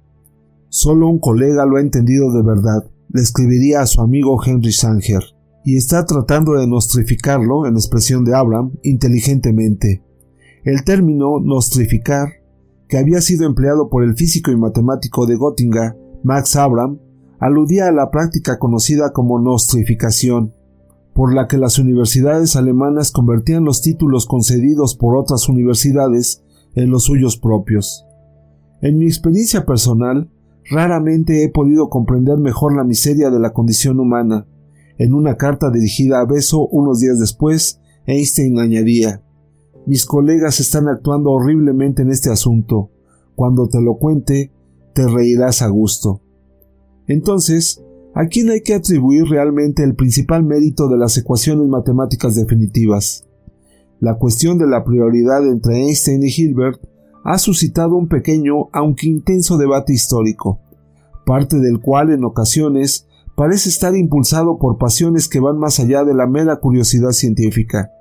Solo 0.71 1.09
un 1.09 1.19
colega 1.19 1.66
lo 1.66 1.77
ha 1.77 1.81
entendido 1.81 2.33
de 2.33 2.43
verdad, 2.43 2.91
le 3.11 3.21
escribiría 3.21 3.83
a 3.83 3.87
su 3.87 4.01
amigo 4.01 4.39
Henry 4.45 4.73
Sanger 4.73 5.38
y 5.69 5.77
está 5.77 6.07
tratando 6.07 6.55
de 6.55 6.66
nostrificarlo, 6.66 7.66
en 7.66 7.75
expresión 7.75 8.25
de 8.25 8.35
Abraham, 8.35 8.73
inteligentemente. 8.83 10.03
El 10.64 10.83
término 10.83 11.41
nostrificar, 11.41 12.27
que 12.89 12.97
había 12.97 13.21
sido 13.21 13.45
empleado 13.45 13.91
por 13.91 14.03
el 14.03 14.16
físico 14.16 14.51
y 14.51 14.57
matemático 14.57 15.27
de 15.27 15.37
Göttingen, 15.37 15.95
Max 16.25 16.57
Abraham, 16.57 17.01
aludía 17.39 17.89
a 17.89 17.93
la 17.93 18.11
práctica 18.11 18.59
conocida 18.59 19.12
como 19.12 19.39
nostrificación. 19.41 20.55
por 21.12 21.35
la 21.35 21.49
que 21.49 21.59
las 21.59 21.79
universidades 21.79 22.57
alemanas 22.57 23.11
convertían 23.11 23.64
los 23.64 23.83
títulos 23.83 24.25
concedidos 24.25 24.95
por 24.95 25.19
otras 25.19 25.51
universidades 25.51 26.45
en 26.77 26.89
los 26.89 27.05
suyos 27.05 27.37
propios. 27.37 28.07
En 28.81 28.97
mi 28.97 29.05
experiencia 29.05 29.66
personal, 29.66 30.31
raramente 30.71 31.45
he 31.45 31.51
podido 31.51 31.91
comprender 31.91 32.39
mejor 32.39 32.75
la 32.75 32.85
miseria 32.85 33.29
de 33.29 33.39
la 33.39 33.53
condición 33.53 34.01
humana. 34.01 34.47
En 34.99 35.15
una 35.15 35.37
carta 35.37 35.71
dirigida 35.71 36.21
a 36.21 36.27
Beso 36.27 36.67
unos 36.67 37.01
días 37.01 37.19
después, 37.19 37.81
Einstein 38.07 38.59
añadía 38.59 39.23
Mis 39.87 40.05
colegas 40.05 40.61
están 40.61 40.89
actuando 40.89 41.31
horriblemente 41.31 42.03
en 42.03 42.11
este 42.11 42.31
asunto. 42.31 42.91
Cuando 43.35 43.69
te 43.69 43.81
lo 43.81 43.97
cuente, 43.97 44.53
te 44.95 45.07
reirás 45.07 45.63
a 45.63 45.69
gusto. 45.69 46.21
Entonces, 47.07 47.83
¿A 48.15 48.27
quién 48.27 48.51
hay 48.51 48.63
que 48.63 48.75
atribuir 48.75 49.27
realmente 49.27 49.85
el 49.85 49.95
principal 49.95 50.43
mérito 50.43 50.89
de 50.89 50.97
las 50.97 51.17
ecuaciones 51.17 51.69
matemáticas 51.69 52.35
definitivas? 52.35 53.29
La 54.01 54.15
cuestión 54.15 54.59
de 54.59 54.67
la 54.67 54.83
prioridad 54.83 55.47
entre 55.47 55.83
Einstein 55.83 56.25
y 56.25 56.29
Hilbert 56.29 56.81
ha 57.23 57.39
suscitado 57.39 57.95
un 57.95 58.09
pequeño, 58.09 58.71
aunque 58.73 59.07
intenso 59.07 59.57
debate 59.57 59.93
histórico, 59.93 60.59
parte 61.27 61.59
del 61.59 61.81
cual 61.81 62.11
en 62.11 62.25
ocasiones 62.25 63.07
parece 63.39 63.68
estar 63.68 63.95
impulsado 63.95 64.59
por 64.59 64.78
pasiones 64.78 65.28
que 65.28 65.39
van 65.39 65.59
más 65.59 65.78
allá 65.78 66.03
de 66.03 66.12
la 66.12 66.26
mera 66.26 66.57
curiosidad 66.57 67.12
científica. 67.12 67.93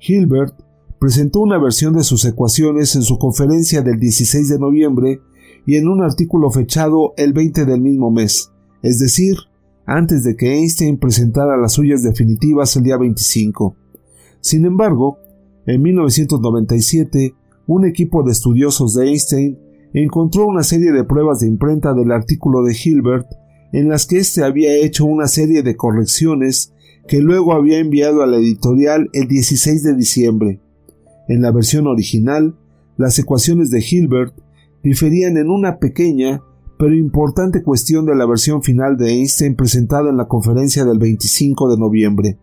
Hilbert 0.00 0.54
presentó 0.98 1.40
una 1.40 1.58
versión 1.58 1.92
de 1.92 2.02
sus 2.02 2.24
ecuaciones 2.24 2.96
en 2.96 3.02
su 3.02 3.18
conferencia 3.18 3.82
del 3.82 4.00
16 4.00 4.48
de 4.48 4.58
noviembre 4.58 5.20
y 5.66 5.76
en 5.76 5.86
un 5.86 6.02
artículo 6.02 6.50
fechado 6.50 7.12
el 7.18 7.34
20 7.34 7.66
del 7.66 7.82
mismo 7.82 8.10
mes, 8.10 8.52
es 8.80 8.98
decir, 8.98 9.36
antes 9.84 10.24
de 10.24 10.34
que 10.34 10.54
Einstein 10.54 10.96
presentara 10.96 11.58
las 11.58 11.74
suyas 11.74 12.02
definitivas 12.02 12.74
el 12.76 12.84
día 12.84 12.96
25. 12.96 13.76
Sin 14.40 14.64
embargo, 14.64 15.18
en 15.66 15.82
1997, 15.82 17.34
un 17.66 17.84
equipo 17.84 18.22
de 18.22 18.32
estudiosos 18.32 18.94
de 18.94 19.08
Einstein 19.08 19.58
encontró 19.92 20.46
una 20.46 20.62
serie 20.62 20.90
de 20.90 21.04
pruebas 21.04 21.40
de 21.40 21.48
imprenta 21.48 21.92
del 21.92 22.12
artículo 22.12 22.62
de 22.62 22.74
Hilbert 22.74 23.26
en 23.74 23.88
las 23.88 24.06
que 24.06 24.18
éste 24.18 24.44
había 24.44 24.72
hecho 24.76 25.04
una 25.04 25.26
serie 25.26 25.64
de 25.64 25.74
correcciones 25.74 26.72
que 27.08 27.18
luego 27.18 27.54
había 27.54 27.80
enviado 27.80 28.22
a 28.22 28.26
la 28.28 28.36
editorial 28.36 29.10
el 29.12 29.26
16 29.26 29.82
de 29.82 29.96
diciembre. 29.96 30.60
En 31.26 31.42
la 31.42 31.50
versión 31.50 31.88
original, 31.88 32.56
las 32.96 33.18
ecuaciones 33.18 33.70
de 33.70 33.84
Hilbert 33.84 34.32
diferían 34.84 35.36
en 35.38 35.50
una 35.50 35.78
pequeña 35.78 36.40
pero 36.78 36.94
importante 36.94 37.64
cuestión 37.64 38.06
de 38.06 38.14
la 38.14 38.26
versión 38.26 38.62
final 38.62 38.96
de 38.96 39.10
Einstein 39.10 39.56
presentada 39.56 40.08
en 40.08 40.18
la 40.18 40.28
conferencia 40.28 40.84
del 40.84 41.00
25 41.00 41.70
de 41.70 41.78
noviembre. 41.78 42.38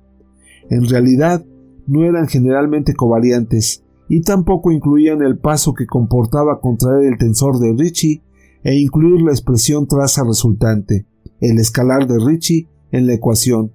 En 0.69 0.87
realidad, 0.89 1.45
no 1.87 2.03
eran 2.03 2.27
generalmente 2.27 2.93
covariantes, 2.93 3.85
y 4.09 4.21
tampoco 4.21 4.71
incluían 4.71 5.21
el 5.21 5.37
paso 5.37 5.73
que 5.73 5.85
comportaba 5.85 6.59
contraer 6.59 7.05
el 7.05 7.17
tensor 7.17 7.57
de 7.59 7.73
Ricci 7.73 8.21
e 8.63 8.75
incluir 8.75 9.21
la 9.21 9.31
expresión 9.31 9.87
traza 9.87 10.23
resultante, 10.25 11.05
el 11.41 11.59
escalar 11.59 12.07
de 12.07 12.17
Ricci, 12.23 12.67
en 12.91 13.07
la 13.07 13.13
ecuación, 13.13 13.71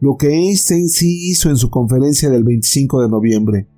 lo 0.00 0.16
que 0.16 0.28
Einstein 0.28 0.88
sí 0.88 1.30
hizo 1.30 1.48
en 1.48 1.56
su 1.56 1.70
conferencia 1.70 2.28
del 2.28 2.42
25 2.44 3.02
de 3.02 3.08
noviembre. 3.08 3.68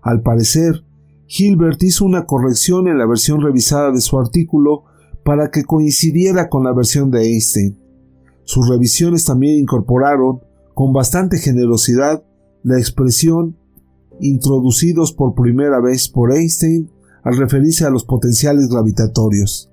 Al 0.00 0.22
parecer, 0.22 0.84
Hilbert 1.26 1.82
hizo 1.82 2.04
una 2.04 2.24
corrección 2.24 2.86
en 2.86 2.98
la 2.98 3.06
versión 3.06 3.40
revisada 3.40 3.90
de 3.90 4.00
su 4.00 4.16
artículo 4.18 4.84
para 5.24 5.50
que 5.50 5.64
coincidiera 5.64 6.48
con 6.48 6.62
la 6.62 6.72
versión 6.72 7.10
de 7.10 7.24
Einstein. 7.26 7.76
Sus 8.44 8.68
revisiones 8.68 9.24
también 9.24 9.58
incorporaron, 9.58 10.40
con 10.72 10.92
bastante 10.92 11.38
generosidad, 11.38 12.22
la 12.62 12.78
expresión 12.78 13.56
introducidos 14.20 15.12
por 15.12 15.34
primera 15.34 15.80
vez 15.80 16.08
por 16.08 16.32
Einstein 16.32 16.90
al 17.24 17.36
referirse 17.36 17.84
a 17.84 17.90
los 17.90 18.04
potenciales 18.04 18.68
gravitatorios. 18.68 19.72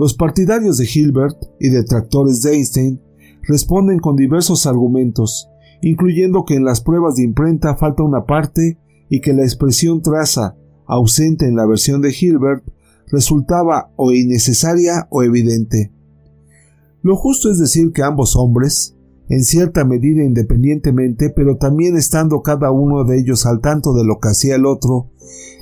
Los 0.00 0.14
partidarios 0.14 0.78
de 0.78 0.88
Hilbert 0.90 1.36
y 1.60 1.68
detractores 1.68 2.40
de 2.40 2.54
Einstein 2.54 3.02
responden 3.42 3.98
con 3.98 4.16
diversos 4.16 4.64
argumentos, 4.64 5.50
incluyendo 5.82 6.46
que 6.46 6.54
en 6.54 6.64
las 6.64 6.80
pruebas 6.80 7.16
de 7.16 7.24
imprenta 7.24 7.76
falta 7.76 8.02
una 8.02 8.24
parte 8.24 8.78
y 9.10 9.20
que 9.20 9.34
la 9.34 9.42
expresión 9.42 10.00
traza, 10.00 10.56
ausente 10.86 11.44
en 11.44 11.54
la 11.54 11.66
versión 11.66 12.00
de 12.00 12.16
Hilbert, 12.18 12.64
resultaba 13.08 13.92
o 13.96 14.10
innecesaria 14.10 15.06
o 15.10 15.22
evidente. 15.22 15.92
Lo 17.02 17.14
justo 17.14 17.50
es 17.50 17.58
decir 17.58 17.92
que 17.92 18.02
ambos 18.02 18.36
hombres, 18.36 18.96
en 19.28 19.44
cierta 19.44 19.84
medida 19.84 20.24
independientemente, 20.24 21.28
pero 21.28 21.58
también 21.58 21.98
estando 21.98 22.40
cada 22.40 22.70
uno 22.70 23.04
de 23.04 23.20
ellos 23.20 23.44
al 23.44 23.60
tanto 23.60 23.92
de 23.92 24.06
lo 24.06 24.18
que 24.18 24.30
hacía 24.30 24.54
el 24.54 24.64
otro, 24.64 25.10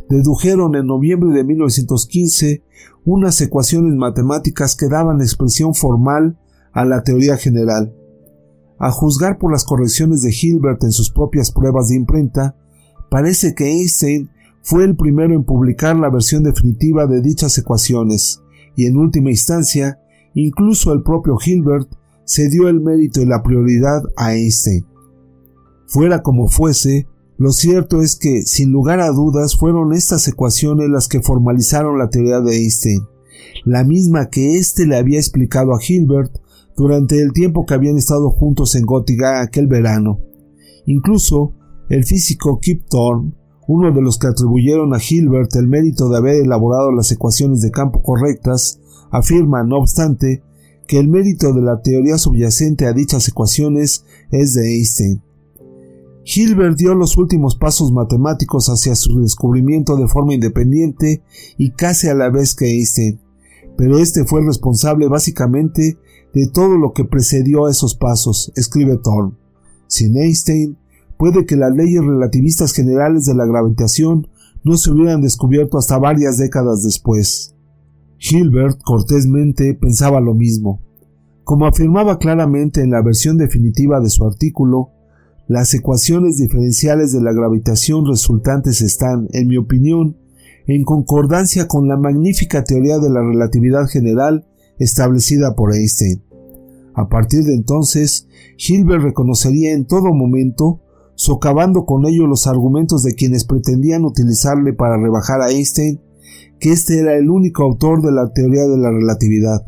dedujeron 0.08 0.74
en 0.74 0.86
noviembre 0.86 1.30
de 1.30 1.44
1915 1.44 2.62
unas 3.04 3.40
ecuaciones 3.40 3.94
matemáticas 3.94 4.76
que 4.76 4.88
daban 4.88 5.20
expresión 5.20 5.74
formal 5.74 6.38
a 6.72 6.84
la 6.84 7.02
teoría 7.02 7.36
general. 7.36 7.94
A 8.78 8.90
juzgar 8.90 9.38
por 9.38 9.50
las 9.50 9.64
correcciones 9.64 10.22
de 10.22 10.32
Hilbert 10.32 10.84
en 10.84 10.92
sus 10.92 11.10
propias 11.10 11.50
pruebas 11.50 11.88
de 11.88 11.96
imprenta, 11.96 12.56
parece 13.10 13.54
que 13.54 13.66
Einstein 13.66 14.30
fue 14.62 14.84
el 14.84 14.96
primero 14.96 15.34
en 15.34 15.44
publicar 15.44 15.96
la 15.96 16.10
versión 16.10 16.44
definitiva 16.44 17.06
de 17.06 17.20
dichas 17.20 17.56
ecuaciones, 17.58 18.42
y 18.76 18.86
en 18.86 18.96
última 18.96 19.30
instancia, 19.30 20.00
incluso 20.34 20.92
el 20.92 21.02
propio 21.02 21.36
Hilbert 21.44 21.88
se 22.24 22.48
dio 22.48 22.68
el 22.68 22.80
mérito 22.80 23.20
y 23.20 23.26
la 23.26 23.42
prioridad 23.42 24.02
a 24.16 24.34
Einstein. 24.34 24.86
Fuera 25.86 26.22
como 26.22 26.48
fuese, 26.48 27.08
lo 27.38 27.52
cierto 27.52 28.02
es 28.02 28.16
que, 28.16 28.42
sin 28.42 28.70
lugar 28.70 29.00
a 29.00 29.10
dudas, 29.10 29.56
fueron 29.56 29.92
estas 29.92 30.28
ecuaciones 30.28 30.90
las 30.90 31.08
que 31.08 31.22
formalizaron 31.22 31.98
la 31.98 32.10
teoría 32.10 32.40
de 32.40 32.56
Einstein, 32.56 33.06
la 33.64 33.84
misma 33.84 34.28
que 34.28 34.58
éste 34.58 34.86
le 34.86 34.96
había 34.96 35.18
explicado 35.18 35.74
a 35.74 35.80
Hilbert 35.82 36.36
durante 36.76 37.20
el 37.22 37.32
tiempo 37.32 37.64
que 37.64 37.74
habían 37.74 37.96
estado 37.96 38.30
juntos 38.30 38.74
en 38.74 38.84
Gotinga 38.84 39.40
aquel 39.40 39.66
verano. 39.68 40.20
Incluso, 40.84 41.54
el 41.88 42.04
físico 42.04 42.58
Kip 42.60 42.86
Thorne 42.88 43.32
uno 43.68 43.92
de 43.92 44.00
los 44.00 44.18
que 44.18 44.26
atribuyeron 44.26 44.94
a 44.94 44.98
Hilbert 44.98 45.54
el 45.56 45.68
mérito 45.68 46.08
de 46.08 46.16
haber 46.16 46.36
elaborado 46.36 46.90
las 46.90 47.12
ecuaciones 47.12 47.60
de 47.60 47.70
campo 47.70 48.02
correctas, 48.02 48.80
afirma, 49.10 49.62
no 49.62 49.76
obstante, 49.76 50.42
que 50.86 50.98
el 50.98 51.08
mérito 51.08 51.52
de 51.52 51.60
la 51.60 51.82
teoría 51.82 52.16
subyacente 52.16 52.86
a 52.86 52.94
dichas 52.94 53.28
ecuaciones 53.28 54.06
es 54.30 54.54
de 54.54 54.74
Einstein. 54.74 55.22
Hilbert 56.30 56.76
dio 56.76 56.94
los 56.94 57.16
últimos 57.16 57.56
pasos 57.56 57.90
matemáticos 57.90 58.68
hacia 58.68 58.94
su 58.94 59.18
descubrimiento 59.18 59.96
de 59.96 60.08
forma 60.08 60.34
independiente 60.34 61.22
y 61.56 61.70
casi 61.70 62.08
a 62.08 62.14
la 62.14 62.28
vez 62.28 62.54
que 62.54 62.66
Einstein, 62.66 63.18
pero 63.78 63.98
este 63.98 64.26
fue 64.26 64.40
el 64.40 64.46
responsable 64.46 65.08
básicamente 65.08 65.96
de 66.34 66.46
todo 66.48 66.76
lo 66.76 66.92
que 66.92 67.06
precedió 67.06 67.64
a 67.64 67.70
esos 67.70 67.94
pasos, 67.94 68.52
escribe 68.56 68.98
Thorne. 68.98 69.36
Sin 69.86 70.18
Einstein, 70.18 70.76
puede 71.16 71.46
que 71.46 71.56
las 71.56 71.74
leyes 71.74 72.04
relativistas 72.04 72.74
generales 72.74 73.24
de 73.24 73.34
la 73.34 73.46
gravitación 73.46 74.28
no 74.64 74.76
se 74.76 74.90
hubieran 74.90 75.22
descubierto 75.22 75.78
hasta 75.78 75.96
varias 75.96 76.36
décadas 76.36 76.82
después. 76.82 77.54
Hilbert 78.18 78.82
cortésmente 78.82 79.72
pensaba 79.72 80.20
lo 80.20 80.34
mismo. 80.34 80.82
Como 81.44 81.66
afirmaba 81.66 82.18
claramente 82.18 82.82
en 82.82 82.90
la 82.90 83.00
versión 83.00 83.38
definitiva 83.38 84.00
de 84.00 84.10
su 84.10 84.26
artículo, 84.26 84.90
las 85.48 85.72
ecuaciones 85.72 86.36
diferenciales 86.36 87.10
de 87.10 87.22
la 87.22 87.32
gravitación 87.32 88.06
resultantes 88.06 88.82
están, 88.82 89.28
en 89.32 89.48
mi 89.48 89.56
opinión, 89.56 90.18
en 90.66 90.84
concordancia 90.84 91.66
con 91.66 91.88
la 91.88 91.96
magnífica 91.96 92.62
teoría 92.64 92.98
de 92.98 93.08
la 93.08 93.22
relatividad 93.22 93.86
general 93.86 94.46
establecida 94.78 95.54
por 95.54 95.74
Einstein. 95.74 96.22
A 96.94 97.08
partir 97.08 97.44
de 97.44 97.54
entonces, 97.54 98.28
Hilbert 98.58 99.02
reconocería 99.02 99.72
en 99.72 99.86
todo 99.86 100.12
momento 100.12 100.82
socavando 101.14 101.86
con 101.86 102.04
ello 102.06 102.26
los 102.26 102.46
argumentos 102.46 103.02
de 103.02 103.14
quienes 103.14 103.44
pretendían 103.44 104.04
utilizarle 104.04 104.74
para 104.74 104.98
rebajar 104.98 105.40
a 105.40 105.50
Einstein, 105.50 105.98
que 106.60 106.72
este 106.72 107.00
era 107.00 107.16
el 107.16 107.30
único 107.30 107.62
autor 107.62 108.02
de 108.02 108.12
la 108.12 108.30
teoría 108.34 108.66
de 108.66 108.76
la 108.76 108.90
relatividad. 108.90 109.66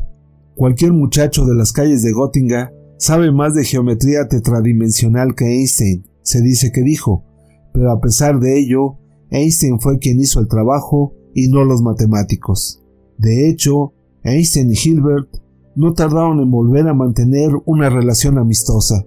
Cualquier 0.55 0.93
muchacho 0.93 1.45
de 1.45 1.55
las 1.55 1.73
calles 1.73 2.03
de 2.03 2.11
Göttingen 2.13 2.69
sabe 3.01 3.31
más 3.31 3.55
de 3.55 3.65
geometría 3.65 4.27
tetradimensional 4.27 5.33
que 5.33 5.45
Einstein, 5.45 6.05
se 6.21 6.39
dice 6.43 6.71
que 6.71 6.83
dijo, 6.83 7.25
pero 7.73 7.91
a 7.91 7.99
pesar 7.99 8.39
de 8.39 8.59
ello, 8.59 8.99
Einstein 9.31 9.79
fue 9.79 9.97
quien 9.97 10.19
hizo 10.19 10.39
el 10.39 10.47
trabajo 10.47 11.15
y 11.33 11.47
no 11.47 11.63
los 11.63 11.81
matemáticos. 11.81 12.83
De 13.17 13.49
hecho, 13.49 13.93
Einstein 14.21 14.71
y 14.71 14.75
Hilbert 14.75 15.29
no 15.75 15.93
tardaron 15.93 16.41
en 16.41 16.51
volver 16.51 16.87
a 16.87 16.93
mantener 16.93 17.49
una 17.65 17.89
relación 17.89 18.37
amistosa. 18.37 19.03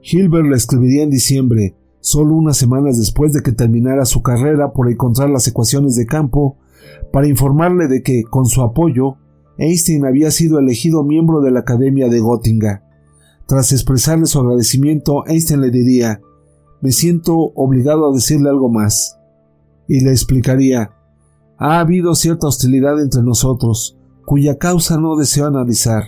Hilbert 0.00 0.46
la 0.46 0.56
escribiría 0.56 1.02
en 1.02 1.10
diciembre, 1.10 1.76
solo 2.00 2.34
unas 2.34 2.56
semanas 2.56 2.96
después 2.96 3.34
de 3.34 3.42
que 3.42 3.52
terminara 3.52 4.06
su 4.06 4.22
carrera 4.22 4.72
por 4.72 4.90
encontrar 4.90 5.28
las 5.28 5.46
ecuaciones 5.46 5.96
de 5.96 6.06
campo, 6.06 6.56
para 7.12 7.28
informarle 7.28 7.88
de 7.88 8.02
que, 8.02 8.22
con 8.22 8.46
su 8.46 8.62
apoyo, 8.62 9.16
Einstein 9.58 10.06
había 10.06 10.30
sido 10.30 10.58
elegido 10.58 11.04
miembro 11.04 11.42
de 11.42 11.50
la 11.50 11.60
Academia 11.60 12.08
de 12.08 12.20
Göttingen. 12.20 12.87
Tras 13.48 13.72
expresarle 13.72 14.26
su 14.26 14.38
agradecimiento, 14.38 15.26
Einstein 15.26 15.62
le 15.62 15.70
diría, 15.70 16.20
me 16.82 16.92
siento 16.92 17.34
obligado 17.54 18.06
a 18.06 18.14
decirle 18.14 18.50
algo 18.50 18.68
más. 18.68 19.18
Y 19.88 20.00
le 20.04 20.10
explicaría, 20.10 20.90
ha 21.56 21.80
habido 21.80 22.14
cierta 22.14 22.46
hostilidad 22.46 23.00
entre 23.00 23.22
nosotros, 23.22 23.96
cuya 24.26 24.58
causa 24.58 24.98
no 24.98 25.16
deseo 25.16 25.46
analizar. 25.46 26.04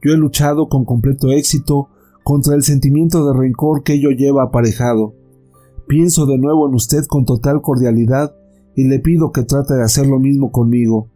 Yo 0.00 0.12
he 0.12 0.16
luchado 0.16 0.68
con 0.68 0.84
completo 0.84 1.32
éxito 1.32 1.88
contra 2.22 2.54
el 2.54 2.62
sentimiento 2.62 3.26
de 3.26 3.36
rencor 3.36 3.82
que 3.82 3.94
ello 3.94 4.10
lleva 4.10 4.44
aparejado. 4.44 5.14
Pienso 5.88 6.26
de 6.26 6.38
nuevo 6.38 6.68
en 6.68 6.74
usted 6.74 7.06
con 7.06 7.24
total 7.24 7.60
cordialidad 7.60 8.36
y 8.76 8.84
le 8.84 9.00
pido 9.00 9.32
que 9.32 9.42
trate 9.42 9.74
de 9.74 9.82
hacer 9.82 10.06
lo 10.06 10.20
mismo 10.20 10.52
conmigo. 10.52 11.08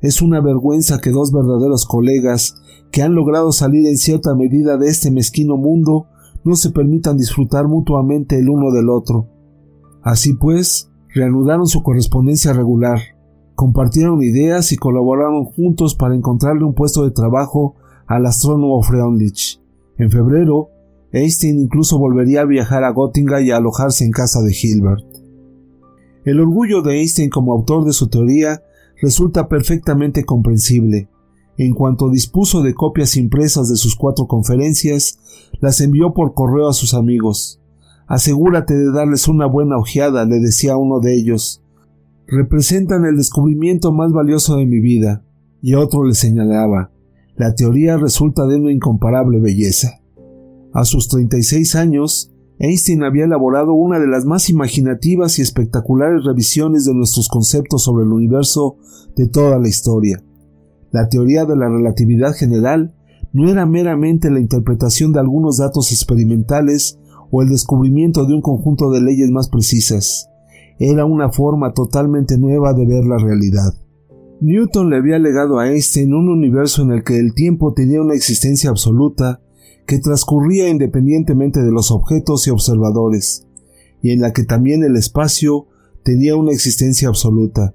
Es 0.00 0.22
una 0.22 0.40
vergüenza 0.40 1.00
que 1.00 1.10
dos 1.10 1.32
verdaderos 1.32 1.84
colegas, 1.84 2.54
que 2.92 3.02
han 3.02 3.14
logrado 3.14 3.52
salir 3.52 3.86
en 3.86 3.96
cierta 3.96 4.34
medida 4.34 4.76
de 4.76 4.88
este 4.88 5.10
mezquino 5.10 5.56
mundo, 5.56 6.06
no 6.44 6.54
se 6.54 6.70
permitan 6.70 7.16
disfrutar 7.16 7.66
mutuamente 7.66 8.38
el 8.38 8.48
uno 8.48 8.70
del 8.70 8.90
otro. 8.90 9.28
Así 10.02 10.34
pues, 10.34 10.90
reanudaron 11.12 11.66
su 11.66 11.82
correspondencia 11.82 12.52
regular, 12.52 13.00
compartieron 13.54 14.22
ideas 14.22 14.70
y 14.70 14.76
colaboraron 14.76 15.44
juntos 15.44 15.96
para 15.96 16.14
encontrarle 16.14 16.64
un 16.64 16.74
puesto 16.74 17.04
de 17.04 17.10
trabajo 17.10 17.74
al 18.06 18.24
astrónomo 18.24 18.80
Freundlich. 18.82 19.60
En 19.98 20.10
febrero, 20.10 20.70
Einstein 21.12 21.58
incluso 21.58 21.98
volvería 21.98 22.42
a 22.42 22.46
viajar 22.46 22.84
a 22.84 22.92
Göttingen 22.92 23.44
y 23.44 23.50
a 23.50 23.56
alojarse 23.56 24.04
en 24.04 24.12
casa 24.12 24.42
de 24.42 24.54
Hilbert. 24.54 25.04
El 26.24 26.40
orgullo 26.40 26.82
de 26.82 26.98
Einstein 26.98 27.30
como 27.30 27.52
autor 27.52 27.84
de 27.84 27.92
su 27.92 28.08
teoría 28.08 28.62
resulta 29.00 29.48
perfectamente 29.48 30.24
comprensible. 30.24 31.08
En 31.56 31.74
cuanto 31.74 32.10
dispuso 32.10 32.62
de 32.62 32.74
copias 32.74 33.16
impresas 33.16 33.68
de 33.68 33.76
sus 33.76 33.96
cuatro 33.96 34.26
conferencias, 34.26 35.18
las 35.60 35.80
envió 35.80 36.14
por 36.14 36.34
correo 36.34 36.68
a 36.68 36.72
sus 36.72 36.94
amigos. 36.94 37.60
Asegúrate 38.06 38.74
de 38.74 38.92
darles 38.92 39.28
una 39.28 39.46
buena 39.46 39.76
ojeada, 39.76 40.24
le 40.24 40.38
decía 40.38 40.76
uno 40.76 41.00
de 41.00 41.16
ellos. 41.16 41.62
Representan 42.26 43.04
el 43.04 43.16
descubrimiento 43.16 43.92
más 43.92 44.12
valioso 44.12 44.56
de 44.56 44.66
mi 44.66 44.80
vida. 44.80 45.24
Y 45.60 45.74
otro 45.74 46.04
le 46.04 46.14
señalaba. 46.14 46.92
La 47.36 47.54
teoría 47.54 47.96
resulta 47.96 48.46
de 48.46 48.56
una 48.56 48.72
incomparable 48.72 49.40
belleza. 49.40 50.00
A 50.72 50.84
sus 50.84 51.08
36 51.08 51.74
años, 51.74 52.32
Einstein 52.60 53.04
había 53.04 53.24
elaborado 53.24 53.72
una 53.72 54.00
de 54.00 54.08
las 54.08 54.24
más 54.24 54.50
imaginativas 54.50 55.38
y 55.38 55.42
espectaculares 55.42 56.24
revisiones 56.24 56.84
de 56.84 56.94
nuestros 56.94 57.28
conceptos 57.28 57.84
sobre 57.84 58.04
el 58.04 58.12
universo 58.12 58.76
de 59.14 59.28
toda 59.28 59.58
la 59.58 59.68
historia. 59.68 60.22
La 60.90 61.08
teoría 61.08 61.44
de 61.44 61.56
la 61.56 61.68
relatividad 61.68 62.32
general 62.32 62.94
no 63.32 63.48
era 63.48 63.66
meramente 63.66 64.30
la 64.30 64.40
interpretación 64.40 65.12
de 65.12 65.20
algunos 65.20 65.58
datos 65.58 65.92
experimentales 65.92 66.98
o 67.30 67.42
el 67.42 67.48
descubrimiento 67.48 68.26
de 68.26 68.34
un 68.34 68.40
conjunto 68.40 68.90
de 68.90 69.02
leyes 69.02 69.30
más 69.30 69.48
precisas. 69.48 70.28
Era 70.78 71.04
una 71.04 71.30
forma 71.30 71.72
totalmente 71.74 72.38
nueva 72.38 72.72
de 72.72 72.86
ver 72.86 73.04
la 73.04 73.18
realidad. 73.18 73.74
Newton 74.40 74.90
le 74.90 74.96
había 74.96 75.18
legado 75.18 75.58
a 75.58 75.68
Einstein 75.68 76.14
un 76.14 76.28
universo 76.28 76.82
en 76.82 76.92
el 76.92 77.04
que 77.04 77.18
el 77.18 77.34
tiempo 77.34 77.74
tenía 77.74 78.00
una 78.00 78.14
existencia 78.14 78.70
absoluta 78.70 79.40
que 79.88 79.98
transcurría 79.98 80.68
independientemente 80.68 81.62
de 81.62 81.72
los 81.72 81.90
objetos 81.90 82.46
y 82.46 82.50
observadores, 82.50 83.46
y 84.02 84.10
en 84.10 84.20
la 84.20 84.34
que 84.34 84.44
también 84.44 84.84
el 84.84 84.96
espacio 84.96 85.66
tenía 86.04 86.36
una 86.36 86.52
existencia 86.52 87.08
absoluta. 87.08 87.74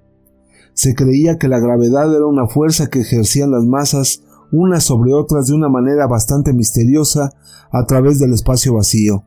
Se 0.76 0.94
creía 0.94 1.40
que 1.40 1.48
la 1.48 1.60
gravedad 1.60 2.16
era 2.16 2.28
una 2.28 2.46
fuerza 2.46 2.92
que 2.92 3.02
ejercían 3.02 3.50
las 3.50 3.66
masas 3.66 4.22
unas 4.52 4.84
sobre 4.84 5.12
otras 5.12 5.48
de 5.48 5.56
una 5.56 5.70
manera 5.70 6.06
bastante 6.06 6.54
misteriosa 6.54 7.34
a 7.72 7.86
través 7.88 8.20
del 8.20 8.34
espacio 8.34 8.76
vacío. 8.76 9.24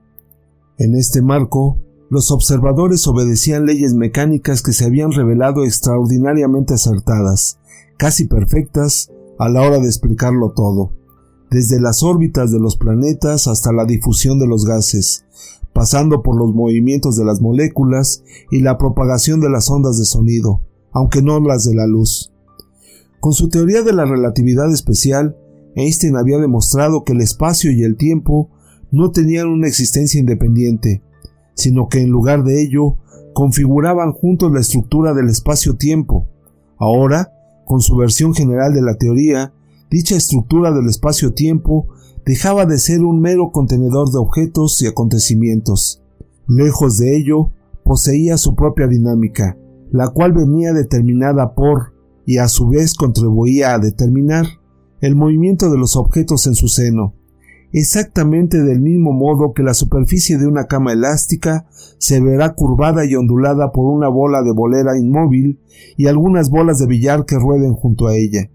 En 0.79 0.95
este 0.95 1.23
marco, 1.23 1.81
los 2.09 2.31
observadores 2.31 3.09
obedecían 3.09 3.67
leyes 3.67 3.95
mecánicas 3.95 4.63
que 4.63 4.73
se 4.73 4.85
habían 4.85 5.11
revelado 5.11 5.65
extraordinariamente 5.65 6.75
acertadas, 6.75 7.59
casi 7.99 8.29
perfectas, 8.29 9.11
a 9.41 9.49
la 9.49 9.63
hora 9.63 9.81
de 9.81 9.87
explicarlo 9.87 10.53
todo 10.53 10.96
desde 11.51 11.81
las 11.81 12.03
órbitas 12.03 12.51
de 12.51 12.59
los 12.59 12.77
planetas 12.77 13.47
hasta 13.47 13.73
la 13.73 13.85
difusión 13.85 14.39
de 14.39 14.47
los 14.47 14.65
gases, 14.65 15.25
pasando 15.73 16.23
por 16.23 16.37
los 16.37 16.55
movimientos 16.55 17.17
de 17.17 17.25
las 17.25 17.41
moléculas 17.41 18.23
y 18.51 18.61
la 18.61 18.79
propagación 18.79 19.41
de 19.41 19.51
las 19.51 19.71
ondas 19.71 19.99
de 19.99 20.05
sonido, 20.05 20.61
aunque 20.93 21.23
no 21.23 21.41
las 21.41 21.65
de 21.65 21.75
la 21.75 21.87
luz. 21.87 22.33
Con 23.21 23.33
su 23.33 23.49
teoría 23.49 23.83
de 23.83 23.93
la 23.93 24.05
relatividad 24.05 24.73
especial, 24.73 25.37
Einstein 25.75 26.17
había 26.17 26.39
demostrado 26.39 27.05
que 27.05 27.13
el 27.13 27.21
espacio 27.21 27.71
y 27.71 27.83
el 27.83 27.97
tiempo 27.97 28.51
no 28.91 29.11
tenían 29.11 29.49
una 29.49 29.67
existencia 29.67 30.19
independiente, 30.19 31.03
sino 31.55 31.89
que 31.89 32.01
en 32.01 32.11
lugar 32.11 32.45
de 32.45 32.63
ello 32.63 32.97
configuraban 33.35 34.13
juntos 34.13 34.51
la 34.53 34.61
estructura 34.61 35.13
del 35.13 35.29
espacio-tiempo. 35.29 36.27
Ahora, 36.79 37.33
con 37.67 37.81
su 37.81 37.97
versión 37.97 38.33
general 38.35 38.73
de 38.73 38.83
la 38.83 38.97
teoría, 38.97 39.53
dicha 39.91 40.17
estructura 40.17 40.73
del 40.73 40.87
espacio-tiempo 40.89 41.89
dejaba 42.25 42.67
de 42.67 42.79
ser 42.79 43.03
un 43.03 43.21
mero 43.21 43.51
contenedor 43.53 44.11
de 44.11 44.19
objetos 44.19 44.83
y 44.83 44.87
acontecimientos. 44.87 46.03
Lejos 46.49 46.99
de 46.99 47.17
ello, 47.17 47.53
poseía 47.85 48.37
su 48.37 48.55
propia 48.55 48.89
dinámica, 48.89 49.57
la 49.93 50.09
cual 50.09 50.33
venía 50.33 50.73
determinada 50.73 51.55
por, 51.55 51.95
y 52.25 52.39
a 52.39 52.49
su 52.49 52.69
vez 52.69 52.95
contribuía 52.95 53.75
a 53.75 53.79
determinar, 53.79 54.47
el 55.01 55.15
movimiento 55.15 55.71
de 55.71 55.79
los 55.79 55.95
objetos 55.97 56.47
en 56.47 56.57
su 56.57 56.69
seno, 56.69 57.15
exactamente 57.73 58.63
del 58.63 58.81
mismo 58.81 59.13
modo 59.13 59.53
que 59.53 59.63
la 59.63 59.75
superficie 59.75 60.39
de 60.39 60.47
una 60.47 60.67
cama 60.67 60.93
elástica 60.93 61.67
se 61.99 62.21
verá 62.21 62.55
curvada 62.55 63.05
y 63.05 63.15
ondulada 63.15 63.71
por 63.71 63.85
una 63.85 64.09
bola 64.09 64.43
de 64.43 64.53
bolera 64.53 64.99
inmóvil 64.99 65.61
y 65.97 66.07
algunas 66.07 66.51
bolas 66.51 66.79
de 66.79 66.87
billar 66.87 67.25
que 67.25 67.39
rueden 67.39 67.75
junto 67.75 68.07
a 68.07 68.17
ella. 68.17 68.51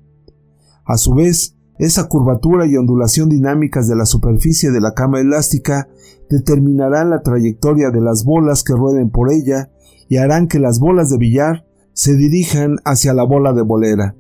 A 0.86 0.98
su 0.98 1.14
vez, 1.14 1.56
esa 1.80 2.08
curvatura 2.08 2.68
y 2.68 2.78
ondulación 2.78 3.30
dinámicas 3.30 3.88
de 3.88 3.96
la 3.96 4.06
superficie 4.06 4.72
de 4.72 4.82
la 4.82 4.94
cama 4.94 5.20
elástica 5.20 5.88
determinarán 6.30 7.10
la 7.10 7.22
trayectoria 7.22 7.90
de 7.90 8.02
las 8.02 8.24
bolas 8.24 8.64
que 8.64 8.74
rueden 8.74 9.10
por 9.10 9.32
ella 9.32 9.72
y 10.08 10.18
harán 10.18 10.48
que 10.48 10.60
las 10.60 10.80
bolas 10.80 11.10
de 11.10 11.18
billar 11.18 11.66
se 11.94 12.16
dirijan 12.16 12.78
hacia 12.86 13.14
la 13.14 13.24
bola 13.24 13.54
de 13.54 13.62
bolera. 13.62 14.16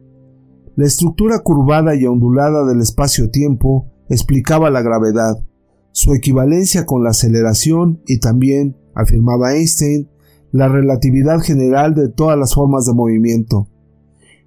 La 0.76 0.86
estructura 0.86 1.39
curvada 1.39 1.95
y 1.95 2.05
ondulada 2.05 2.66
del 2.66 2.82
espacio-tiempo 2.82 3.88
explicaba 4.09 4.70
la 4.70 4.82
gravedad, 4.82 5.36
su 5.91 6.14
equivalencia 6.14 6.86
con 6.86 7.03
la 7.03 7.12
aceleración 7.12 8.01
y 8.07 8.20
también, 8.20 8.78
afirmaba 8.95 9.53
Einstein, 9.53 10.09
la 10.51 10.68
relatividad 10.68 11.39
general 11.39 11.93
de 11.93 12.09
todas 12.09 12.38
las 12.38 12.53
formas 12.53 12.86
de 12.86 12.93
movimiento. 12.93 13.68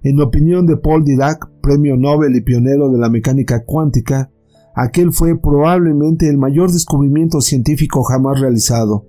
En 0.05 0.21
opinión 0.21 0.67
de 0.67 0.77
Paul 0.77 1.03
Dirac, 1.03 1.49
premio 1.63 1.97
Nobel 1.97 2.35
y 2.35 2.41
pionero 2.41 2.91
de 2.91 2.99
la 2.99 3.09
mecánica 3.09 3.63
cuántica, 3.65 4.29
aquel 4.75 5.11
fue 5.11 5.35
probablemente 5.35 6.29
el 6.29 6.37
mayor 6.37 6.71
descubrimiento 6.71 7.41
científico 7.41 8.03
jamás 8.03 8.39
realizado. 8.39 9.07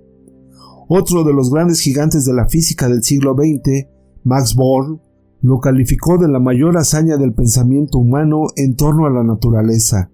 Otro 0.89 1.23
de 1.23 1.33
los 1.33 1.51
grandes 1.51 1.81
gigantes 1.81 2.25
de 2.25 2.33
la 2.33 2.49
física 2.49 2.89
del 2.89 3.03
siglo 3.03 3.35
XX, 3.35 3.85
Max 4.23 4.55
Born, 4.55 4.99
lo 5.41 5.59
calificó 5.59 6.17
de 6.17 6.29
la 6.29 6.39
mayor 6.39 6.77
hazaña 6.77 7.17
del 7.17 7.35
pensamiento 7.35 7.99
humano 7.99 8.47
en 8.55 8.75
torno 8.75 9.05
a 9.05 9.11
la 9.11 9.23
naturaleza, 9.23 10.09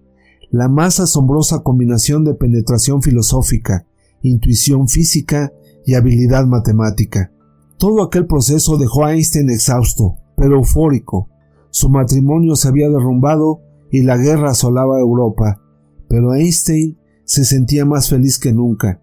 la 0.50 0.68
más 0.68 1.00
asombrosa 1.00 1.62
combinación 1.62 2.24
de 2.24 2.34
penetración 2.34 3.00
filosófica, 3.00 3.86
intuición 4.20 4.88
física 4.88 5.50
y 5.86 5.94
habilidad 5.94 6.44
matemática. 6.44 7.32
Todo 7.78 8.02
aquel 8.02 8.26
proceso 8.26 8.76
dejó 8.76 9.06
a 9.06 9.14
Einstein 9.14 9.48
exhausto, 9.48 10.18
pero 10.36 10.56
eufórico. 10.56 11.28
Su 11.70 11.88
matrimonio 11.88 12.56
se 12.56 12.68
había 12.68 12.88
derrumbado 12.88 13.60
y 13.90 14.02
la 14.02 14.16
guerra 14.16 14.50
asolaba 14.50 15.00
Europa, 15.00 15.60
pero 16.08 16.34
Einstein 16.34 16.98
se 17.24 17.44
sentía 17.44 17.84
más 17.84 18.08
feliz 18.08 18.38
que 18.38 18.52
nunca. 18.52 19.00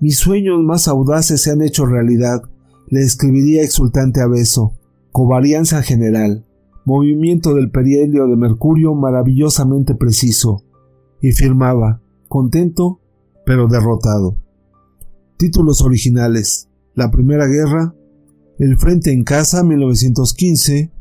Mis 0.00 0.18
sueños 0.18 0.60
más 0.62 0.88
audaces 0.88 1.40
se 1.42 1.50
han 1.50 1.62
hecho 1.62 1.86
realidad, 1.86 2.42
le 2.88 3.00
escribiría 3.00 3.62
exultante 3.62 4.20
a 4.20 4.26
Beso. 4.26 4.74
Covarianza 5.12 5.82
general, 5.82 6.44
movimiento 6.84 7.54
del 7.54 7.70
perihelio 7.70 8.26
de 8.26 8.36
Mercurio 8.36 8.94
maravillosamente 8.94 9.94
preciso, 9.94 10.64
y 11.20 11.32
firmaba, 11.32 12.02
contento, 12.28 13.00
pero 13.46 13.68
derrotado. 13.68 14.36
Títulos 15.36 15.82
originales: 15.82 16.68
La 16.94 17.10
Primera 17.10 17.46
Guerra, 17.46 17.94
el 18.58 18.78
Frente 18.78 19.12
en 19.12 19.24
Casa 19.24 19.64
1915 19.64 20.92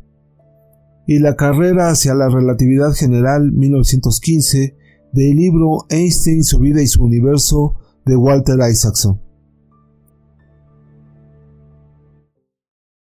y 1.06 1.20
La 1.20 1.36
Carrera 1.36 1.89
hacia 1.89 2.16
la 2.16 2.30
Relatividad 2.30 2.93
General 2.93 3.51
1915 3.51 4.76
del 5.12 5.36
libro 5.36 5.86
Einstein, 5.89 6.43
su 6.43 6.60
vida 6.60 6.82
y 6.82 6.88
su 6.88 7.04
universo 7.04 7.76
de 8.06 8.16
Walter 8.16 8.58
Isaacson. 8.70 9.22